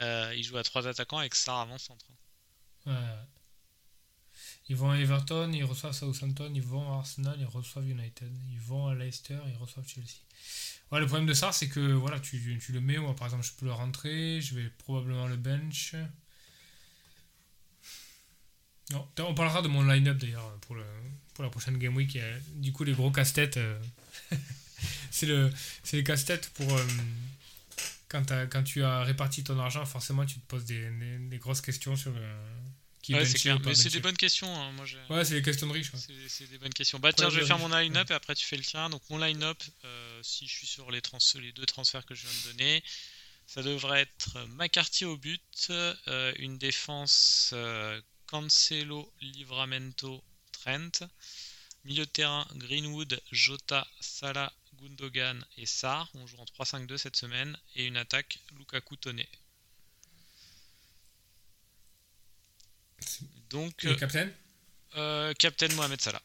[0.00, 2.06] Euh, ils jouent à trois attaquants avec Sarr avant centre.
[2.86, 2.92] Ouais.
[4.68, 8.32] Ils vont à Everton, ils reçoivent Southampton, ils vont à Arsenal, ils reçoivent United.
[8.50, 10.18] Ils vont à Leicester, ils reçoivent Chelsea.
[10.90, 13.44] Ouais, le problème de ça, c'est que voilà, tu, tu le mets, moi par exemple,
[13.44, 15.94] je peux le rentrer, je vais probablement le bench.
[18.90, 20.84] Non, on parlera de mon line-up d'ailleurs pour, le,
[21.34, 22.18] pour la prochaine Game Week.
[22.56, 23.78] Du coup, les gros casse-têtes, euh,
[25.10, 25.50] c'est le,
[25.92, 26.70] les casse-têtes pour.
[26.72, 26.84] euh,
[28.22, 31.96] quand, tu as réparti ton argent, forcément, tu te poses des, des- des grosses questions
[31.96, 32.20] sur le,
[33.02, 33.58] qui Ouais, c'est clair.
[33.60, 34.48] Mais c'est des bonnes questions.
[34.54, 35.92] hein, Moi, Ouais, c'est les questions de riches.
[36.28, 36.98] C'est des bonnes questions.
[36.98, 38.88] Bah tiens, je vais faire mon line-up et après tu fais le tien.
[38.90, 42.26] Donc mon line-up, euh, si je suis sur les, trans les deux transferts que je
[42.26, 42.82] viens de donner,
[43.46, 51.06] ça devrait être McCarthy au but, euh, une défense euh, Cancelo, Livramento, Trent,
[51.84, 54.50] milieu de terrain Greenwood, Jota, Salah,
[54.80, 56.08] Gundogan et Sarr.
[56.14, 59.28] On joue en 3-5-2 cette semaine et une attaque Lukaku Toné.
[63.50, 64.32] Donc, Et le capitaine
[64.96, 66.22] euh, Captain Mohamed Salah.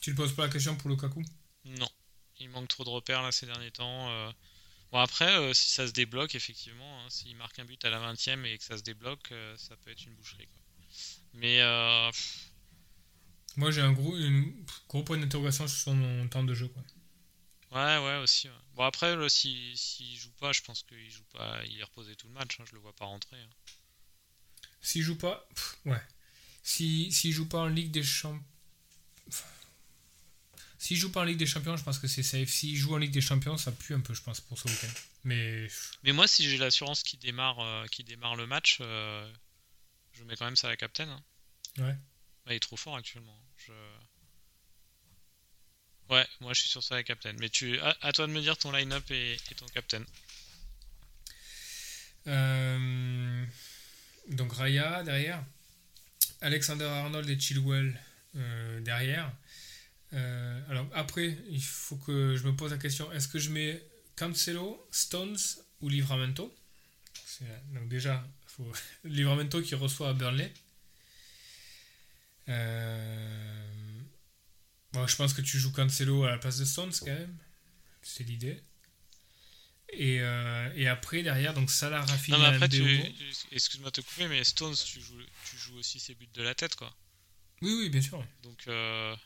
[0.00, 1.22] Tu ne poses pas la question pour Lukaku?
[1.64, 1.88] Non,
[2.40, 4.10] il manque trop de repères là ces derniers temps.
[4.10, 4.30] euh.
[4.92, 7.98] Bon après, euh, si ça se débloque, effectivement, hein, s'il marque un but à la
[8.00, 10.46] 20ème et que ça se débloque, euh, ça peut être une boucherie.
[10.46, 10.60] Quoi.
[11.34, 12.10] Mais euh,
[13.56, 16.68] Moi, j'ai un gros, une- gros point d'interrogation sur son temps de jeu.
[16.68, 16.82] Quoi.
[17.72, 18.48] Ouais, ouais aussi.
[18.48, 18.54] ouais.
[18.74, 22.16] Bon après, là, si s'il joue pas, je pense qu'il joue pas, il est reposé
[22.16, 22.58] tout le match.
[22.60, 23.36] hein, je le vois pas rentrer.
[23.40, 23.48] hein.
[24.80, 26.02] S'il joue pas, pff, ouais.
[26.62, 28.44] Si, s'il joue pas en Ligue des Champions.
[30.78, 32.48] S'il joue pas en Ligue des Champions, je pense que c'est safe.
[32.48, 34.92] S'il joue en Ligue des Champions, ça pue un peu, je pense, pour ce week-end.
[35.24, 35.66] Mais
[36.04, 39.30] Mais moi, si j'ai l'assurance qui démarre, euh, démarre le match, euh,
[40.12, 41.08] je mets quand même ça à la captain.
[41.08, 41.24] hein.
[41.78, 41.84] ouais.
[41.84, 41.96] Ouais,
[42.46, 43.36] il est trop fort actuellement.
[43.56, 43.72] Je...
[46.10, 47.32] Ouais, moi je suis sur ça avec Captain.
[47.38, 50.02] Mais tu, à, toi de me dire ton line-up et, ton Captain.
[52.26, 53.44] Euh,
[54.28, 55.44] donc Raya derrière.
[56.40, 57.98] Alexander Arnold et Chilwell
[58.36, 59.32] euh, derrière.
[60.14, 63.82] Euh, alors après, il faut que je me pose la question est-ce que je mets
[64.16, 65.38] Cancelo, Stones
[65.80, 66.54] ou Livramento?
[67.72, 68.72] Donc déjà, faut
[69.04, 70.52] Livramento qui reçoit à Burnley.
[72.48, 73.77] Euh,
[75.06, 77.36] je pense que tu joues Cancelo à la place de Stones quand même.
[78.02, 78.60] C'est l'idée.
[79.90, 82.82] Et, euh, et après, derrière, donc Salah, Rafinha, Non, mais après, tu...
[82.82, 83.04] Mbeumo.
[83.52, 86.54] excuse-moi de te couper, mais Stones, tu joues, tu joues aussi ses buts de la
[86.54, 86.94] tête, quoi.
[87.62, 88.22] Oui, oui, bien sûr.
[88.42, 89.16] Donc, euh,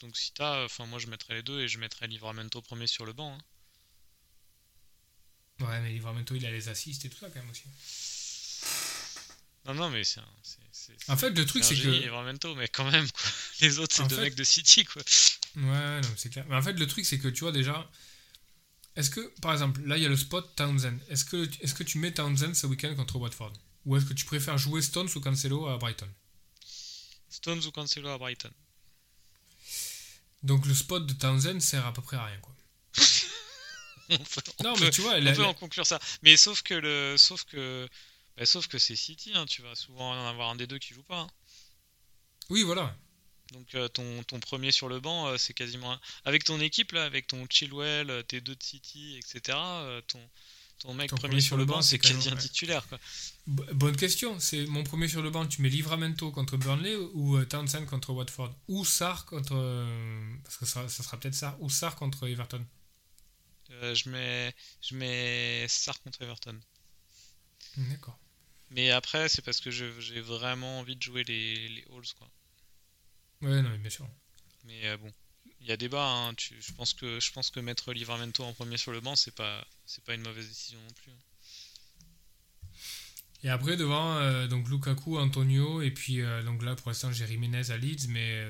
[0.00, 3.04] donc si t'as, enfin, moi je mettrais les deux et je mettrais Livramento premier sur
[3.04, 3.34] le banc.
[3.34, 3.38] hein.
[5.66, 7.64] Ouais, mais Livramento, il a les assists et tout ça quand même aussi.
[9.66, 10.20] Non, non, mais c'est
[11.08, 11.88] En fait, le truc, c'est que.
[11.88, 13.30] Livramento, mais quand même, quoi.
[13.60, 15.02] Les autres, c'est deux fait- mecs de City, quoi.
[15.56, 16.46] Ouais, non, c'est clair.
[16.48, 17.88] Mais en fait, le truc, c'est que tu vois déjà.
[18.96, 20.98] Est-ce que, par exemple, là, il y a le spot Townsend.
[21.08, 23.52] Est-ce que, est que tu mets Townsend ce week-end contre Watford?
[23.86, 26.08] Ou est-ce que tu préfères jouer Stones ou Cancelo à Brighton?
[27.28, 28.50] Stones ou Cancelo à Brighton.
[30.42, 32.54] Donc, le spot de Townsend sert à peu près à rien, quoi.
[34.12, 36.00] On peut- on Non, peut- mais tu vois, on la- peut la- en conclure ça.
[36.22, 37.88] Mais sauf que le, sauf que,
[38.40, 40.94] bah, sauf que c'est City, hein, tu vas souvent en avoir un des deux qui
[40.94, 41.20] joue pas.
[41.20, 41.28] hein.
[42.48, 42.96] oui, voilà.
[43.52, 46.92] Donc euh, ton, ton premier sur le banc, euh, c'est quasiment un- avec ton équipe
[46.92, 49.58] là, avec ton Chilwell, euh, tes deux de City, etc.
[49.58, 50.20] euh, ton
[50.78, 52.98] ton mec Ton premier, sur le banc, c'est quasi titulaire quoi.
[53.46, 54.40] Bonne question.
[54.40, 55.46] C'est mon premier sur le banc.
[55.46, 58.54] Tu mets Livramento contre Burnley ou Townsend contre Watford?
[58.68, 59.54] Ou Sarr contre.
[60.42, 61.60] parce que ça, ça sera peut-être Sarr.
[61.60, 62.64] Ou Sarr contre Everton?
[63.68, 65.66] Je mets je mets
[66.02, 66.58] contre Everton.
[67.76, 68.18] D'accord.
[68.70, 72.30] Mais après, c'est parce que j'ai vraiment envie de jouer les les Halls quoi.
[73.42, 74.08] Ouais, non, mais bien sûr.
[74.64, 75.12] Mais euh, bon,
[75.60, 76.06] il y a débat.
[76.06, 79.16] Hein, tu, je pense que je pense que mettre Livramento en premier sur le banc,
[79.16, 81.10] c'est pas c'est pas une mauvaise décision non plus.
[81.12, 81.18] hein.
[83.42, 87.26] Et après, devant, euh, donc Lukaku, Antonio, et puis euh, donc là, pour l'instant, j'ai
[87.26, 88.46] Jiménez à Leeds, mais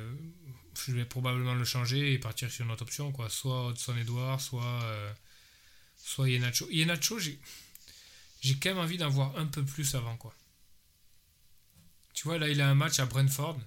[0.87, 3.29] je vais probablement le changer et partir sur une autre option, quoi.
[3.31, 4.81] Soit Hudson Edouard, soit,
[5.97, 6.69] soit Yenacho.
[6.71, 7.39] Yenacho, j'ai,
[8.41, 10.35] j'ai quand même envie d'en voir un peu plus avant, quoi.
[12.15, 13.59] Tu vois, là, il a un match à Brentford.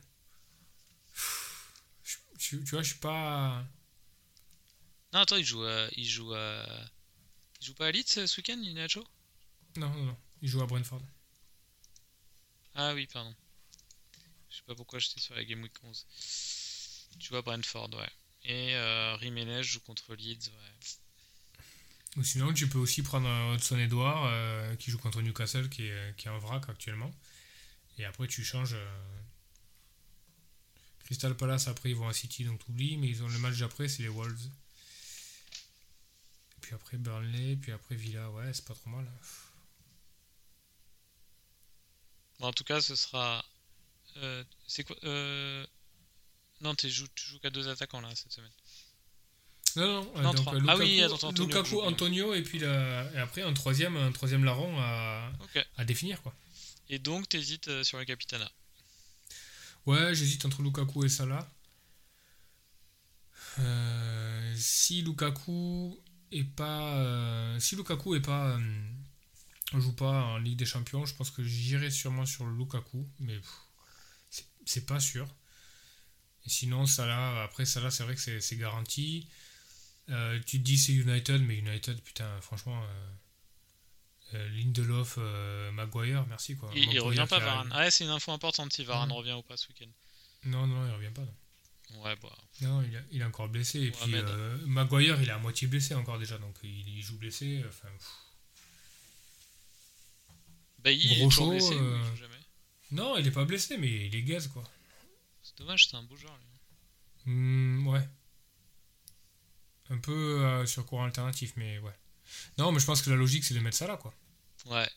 [2.03, 3.63] Je- je- tu vois, je suis pas.
[5.13, 6.65] Non, attends, il joue à, il joue à,
[7.61, 9.03] il joue pas à Leeds euh, ce week-end, Inacho
[9.77, 10.17] Non, non, non.
[10.41, 11.01] Il joue à Brentford.
[12.75, 13.33] Ah oui, pardon.
[14.49, 16.05] Je sais pas pourquoi j'étais sur la Game Week 11.
[17.19, 18.09] Tu vois Brentford, ouais.
[18.43, 20.87] Et euh, Jiménez joue contre Leeds, ouais.
[22.17, 26.15] Ou sinon, tu peux aussi prendre Hudson Edouard euh, qui joue contre Newcastle, qui est,
[26.15, 27.11] qui est en vrac actuellement.
[27.97, 28.73] Et après, tu changes.
[28.73, 28.99] euh,
[31.05, 32.97] Crystal Palace, après, ils vont à City, donc t'oublies.
[32.97, 34.47] Mais ils ont le match d'après, c'est les Wolves.
[36.61, 37.55] Puis après, Burnley.
[37.55, 38.29] Puis après, Villa.
[38.31, 39.11] Ouais, c'est pas trop mal.
[42.39, 43.43] Bon, en tout cas, ce sera.
[44.17, 45.65] Euh, c'est quoi euh...
[46.61, 47.07] Non, tu joues
[47.41, 48.51] qu'à deux attaquants là cette semaine.
[49.75, 50.53] Non, non, Non, donc, trois.
[50.55, 51.81] euh, Ah Lukaku, oui, Antonio Lukaku.
[51.81, 55.31] Antonio, et puis la- et après un troisième, un troisième larron à,
[55.85, 56.33] définir quoi.
[56.89, 58.49] Et donc, t'hésites euh, sur le Capitana?
[59.85, 61.49] Ouais, j'hésite entre Lukaku et Salah.
[63.59, 65.99] Euh, si Lukaku
[66.31, 71.13] est pas, euh, si Lukaku est pas, euh, joue pas en Ligue des Champions, je
[71.15, 73.39] pense que j'irai sûrement sur Lukaku, mais
[74.65, 75.27] c'est- pas sûr.
[76.45, 79.27] Et sinon, Salah, après Salah, c'est vrai que c'est garanti.
[80.09, 86.25] Euh, tu te dis c'est United, mais United, putain, franchement, euh, euh, Lindelof, euh, Maguire,
[86.27, 86.69] merci quoi.
[86.75, 87.69] Il, revient pas, Varane.
[87.71, 89.89] Ah ouais, c'est une info importante si Varane revient ou pas ce week-end.
[90.45, 91.21] Non, non, il revient pas.
[91.21, 92.01] non.
[92.03, 92.35] Ouais, bah.
[92.61, 93.79] Non, il, a- il est encore blessé.
[93.81, 97.17] Et puis euh, Maguire, il est à moitié blessé encore déjà, donc il, il joue
[97.17, 97.63] blessé.
[97.67, 97.87] Enfin.
[100.79, 102.39] Bailly, il est Gros toujours show, blessé ou il joue jamais
[102.91, 104.63] Non, il est pas blessé, mais il est gaze quoi.
[105.43, 106.35] C'est dommage, c'est un beau joueur.
[106.35, 107.31] lui.
[107.31, 108.07] Hmm, ouais.
[109.93, 110.11] Un peu
[110.43, 111.93] euh, sur courant alternatif, mais ouais.
[112.57, 114.13] Non, mais je pense que la logique c'est de mettre ça là quoi.
[114.65, 114.89] Ouais.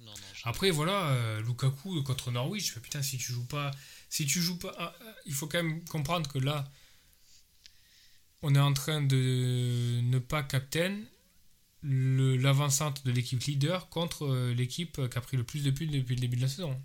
[0.00, 0.16] Non, non.
[0.34, 3.70] je- Après voilà, euh, Lukaku contre Norwich, putain si tu joues pas,
[4.10, 6.70] si tu joues pas, ah, ah, il faut quand même comprendre que là,
[8.42, 10.98] on est en train de ne pas captain
[11.84, 16.14] l'avancante de l'équipe leader contre euh, l'équipe qui a pris le plus de buts depuis
[16.16, 16.80] le début de la saison.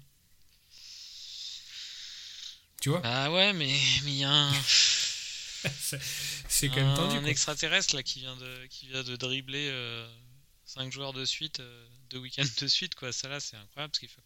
[2.82, 3.02] Tu vois?
[3.04, 3.74] Ah ouais, mais
[4.06, 4.52] mais il y a un,
[6.50, 7.18] C'est quand même tendu.
[7.18, 7.30] un quoi.
[7.30, 9.70] extraterrestre là qui vient de, qui vient de dribbler
[10.66, 13.12] 5 joueurs de suite, euh, deux week-ends de suite, quoi.
[13.14, 14.22] Ça là, c'est incroyable ce qu'il fait.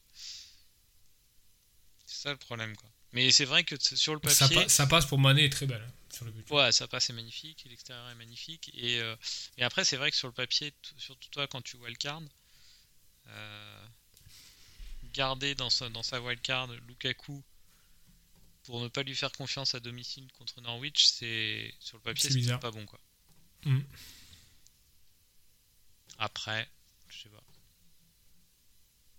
[2.05, 2.89] C'est ça le problème, quoi.
[3.13, 5.65] Mais c'est vrai que sur le Ça, papier, pa- ça passe pour Mané est très
[5.65, 6.49] belle hein, sur le but.
[6.49, 8.71] ouais, ça passe, c'est magnifique, l'extérieur est magnifique.
[8.73, 9.15] Et, euh,
[9.57, 12.21] et après, c'est vrai que sur le papier, surtout toi, quand tu wildcard,
[13.27, 13.85] euh,
[15.13, 17.43] garder dans sa, dans sa wildcard Lukaku
[18.71, 22.57] pour ne pas lui faire confiance à domicile contre Norwich, c'est sur le papier, C'est
[22.57, 23.01] pas bon, quoi.
[23.65, 23.81] Mm.
[26.17, 26.69] Après,
[27.09, 27.43] je sais pas.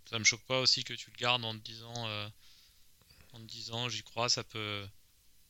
[0.08, 2.26] Ça me choque pas aussi que tu le gardes en te disant, euh,
[3.34, 4.88] en te disant, j'y crois, ça peut.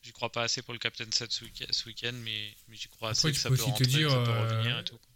[0.03, 2.89] J'y crois pas assez pour le Captain 7 ce week- ce week-end, mais, mais j'y
[2.89, 4.99] crois Après, assez que ça peut rentrer, que ça peut euh, revenir et tout.
[4.99, 5.12] quoi.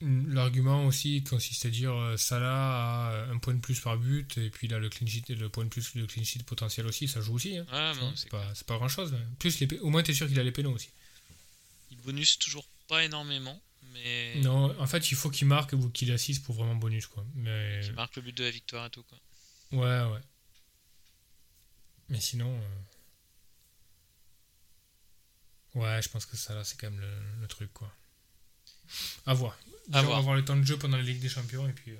[0.00, 4.50] L'argument aussi consiste à dire euh, Salah a un point de plus par but et
[4.50, 7.20] puis là le clean sheet, le point de plus, le clean sheet potentiel aussi, ça
[7.22, 7.56] joue aussi.
[7.56, 7.64] hein.
[7.70, 9.14] Vois, non, c'est pas, c'est pas grand chose.
[9.38, 10.90] Plus les, au moins t'es sûr qu'il a les pénaux aussi.
[11.90, 13.58] Il bonus toujours pas énormément,
[13.92, 17.24] mais Non, en fait il faut qu'il marque ou qu'il assiste pour vraiment bonus quoi.
[17.36, 19.04] Mais marque le but de la victoire et tout.
[19.04, 19.18] Quoi.
[19.72, 20.20] ouais ouais.
[22.10, 22.60] Mais sinon,
[25.74, 27.90] euh, ouais, je pense que ça là c'est quand même le, le truc quoi.
[29.24, 29.56] À voir.
[29.88, 31.92] Déjà, on va avoir le temps de jeu pendant la Ligue des Champions et puis
[31.92, 31.96] euh,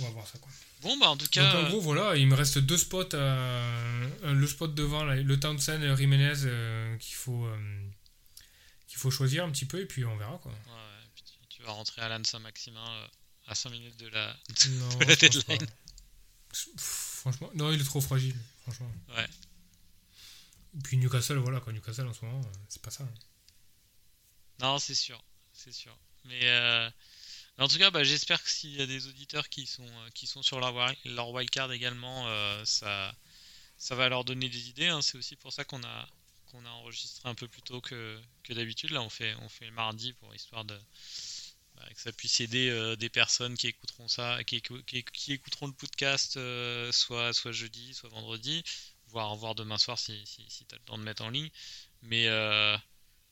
[0.00, 0.50] on va voir ça quoi.
[0.82, 3.14] Bon, bah en tout Donc cas, en gros, voilà, il me reste deux spots.
[3.14, 7.90] euh, le spot devant, là, le Townsend et Jiménez euh, qu'il faut, euh,
[8.88, 10.50] qu'il faut choisir un petit peu et puis on verra quoi.
[10.50, 13.06] ouais, ouais, puis tu, vas rentrer à l'Anne Saint-Maximin euh,
[13.46, 14.36] à 5 minutes de la.
[14.70, 15.66] Non, de la deadline.
[16.50, 16.68] Pff,
[17.22, 18.34] Franchement, non, il est trop fragile.
[18.64, 18.90] Franchement.
[19.16, 19.28] Ouais.
[20.76, 21.72] Et puis Newcastle, voilà quoi.
[21.72, 23.04] Newcastle en ce moment, euh, c'est pas ça.
[23.04, 23.14] hein.
[24.60, 25.96] Non, c'est sûr, c'est sûr.
[26.24, 26.90] Mais euh,
[27.58, 30.26] en tout cas, bah, j'espère que s'il y a des auditeurs qui sont, euh, qui
[30.26, 30.74] sont sur leur,
[31.04, 33.14] leur wildcard également, euh, ça,
[33.78, 34.88] ça va leur donner des idées.
[34.88, 35.02] hein.
[35.02, 36.08] C'est aussi pour ça qu'on a,
[36.46, 38.90] qu'on a enregistré un peu plus tôt que, que d'habitude.
[38.90, 40.78] Là, on fait, on fait le mardi pour histoire de
[41.76, 46.38] bah, que ça puisse aider des personnes qui écouteront ça, qui, qui, écouteront le podcast
[46.92, 48.62] soit, soit jeudi, soit vendredi,
[49.08, 51.50] voire, voire demain soir si, si, si tu as le temps de mettre en ligne.
[52.02, 52.28] Mais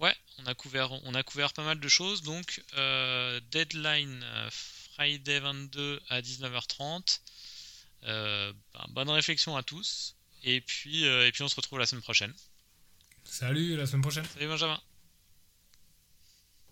[0.01, 2.23] Ouais, on a couvert, on a couvert pas mal de choses.
[2.23, 7.21] Donc, euh, deadline euh, Friday 22 à 19h30.
[8.05, 10.17] Euh, ben, bonne réflexion à tous.
[10.43, 12.33] Et puis, euh, et puis, on se retrouve la semaine prochaine.
[13.25, 14.25] Salut, la semaine prochaine.
[14.25, 14.81] Salut Benjamin.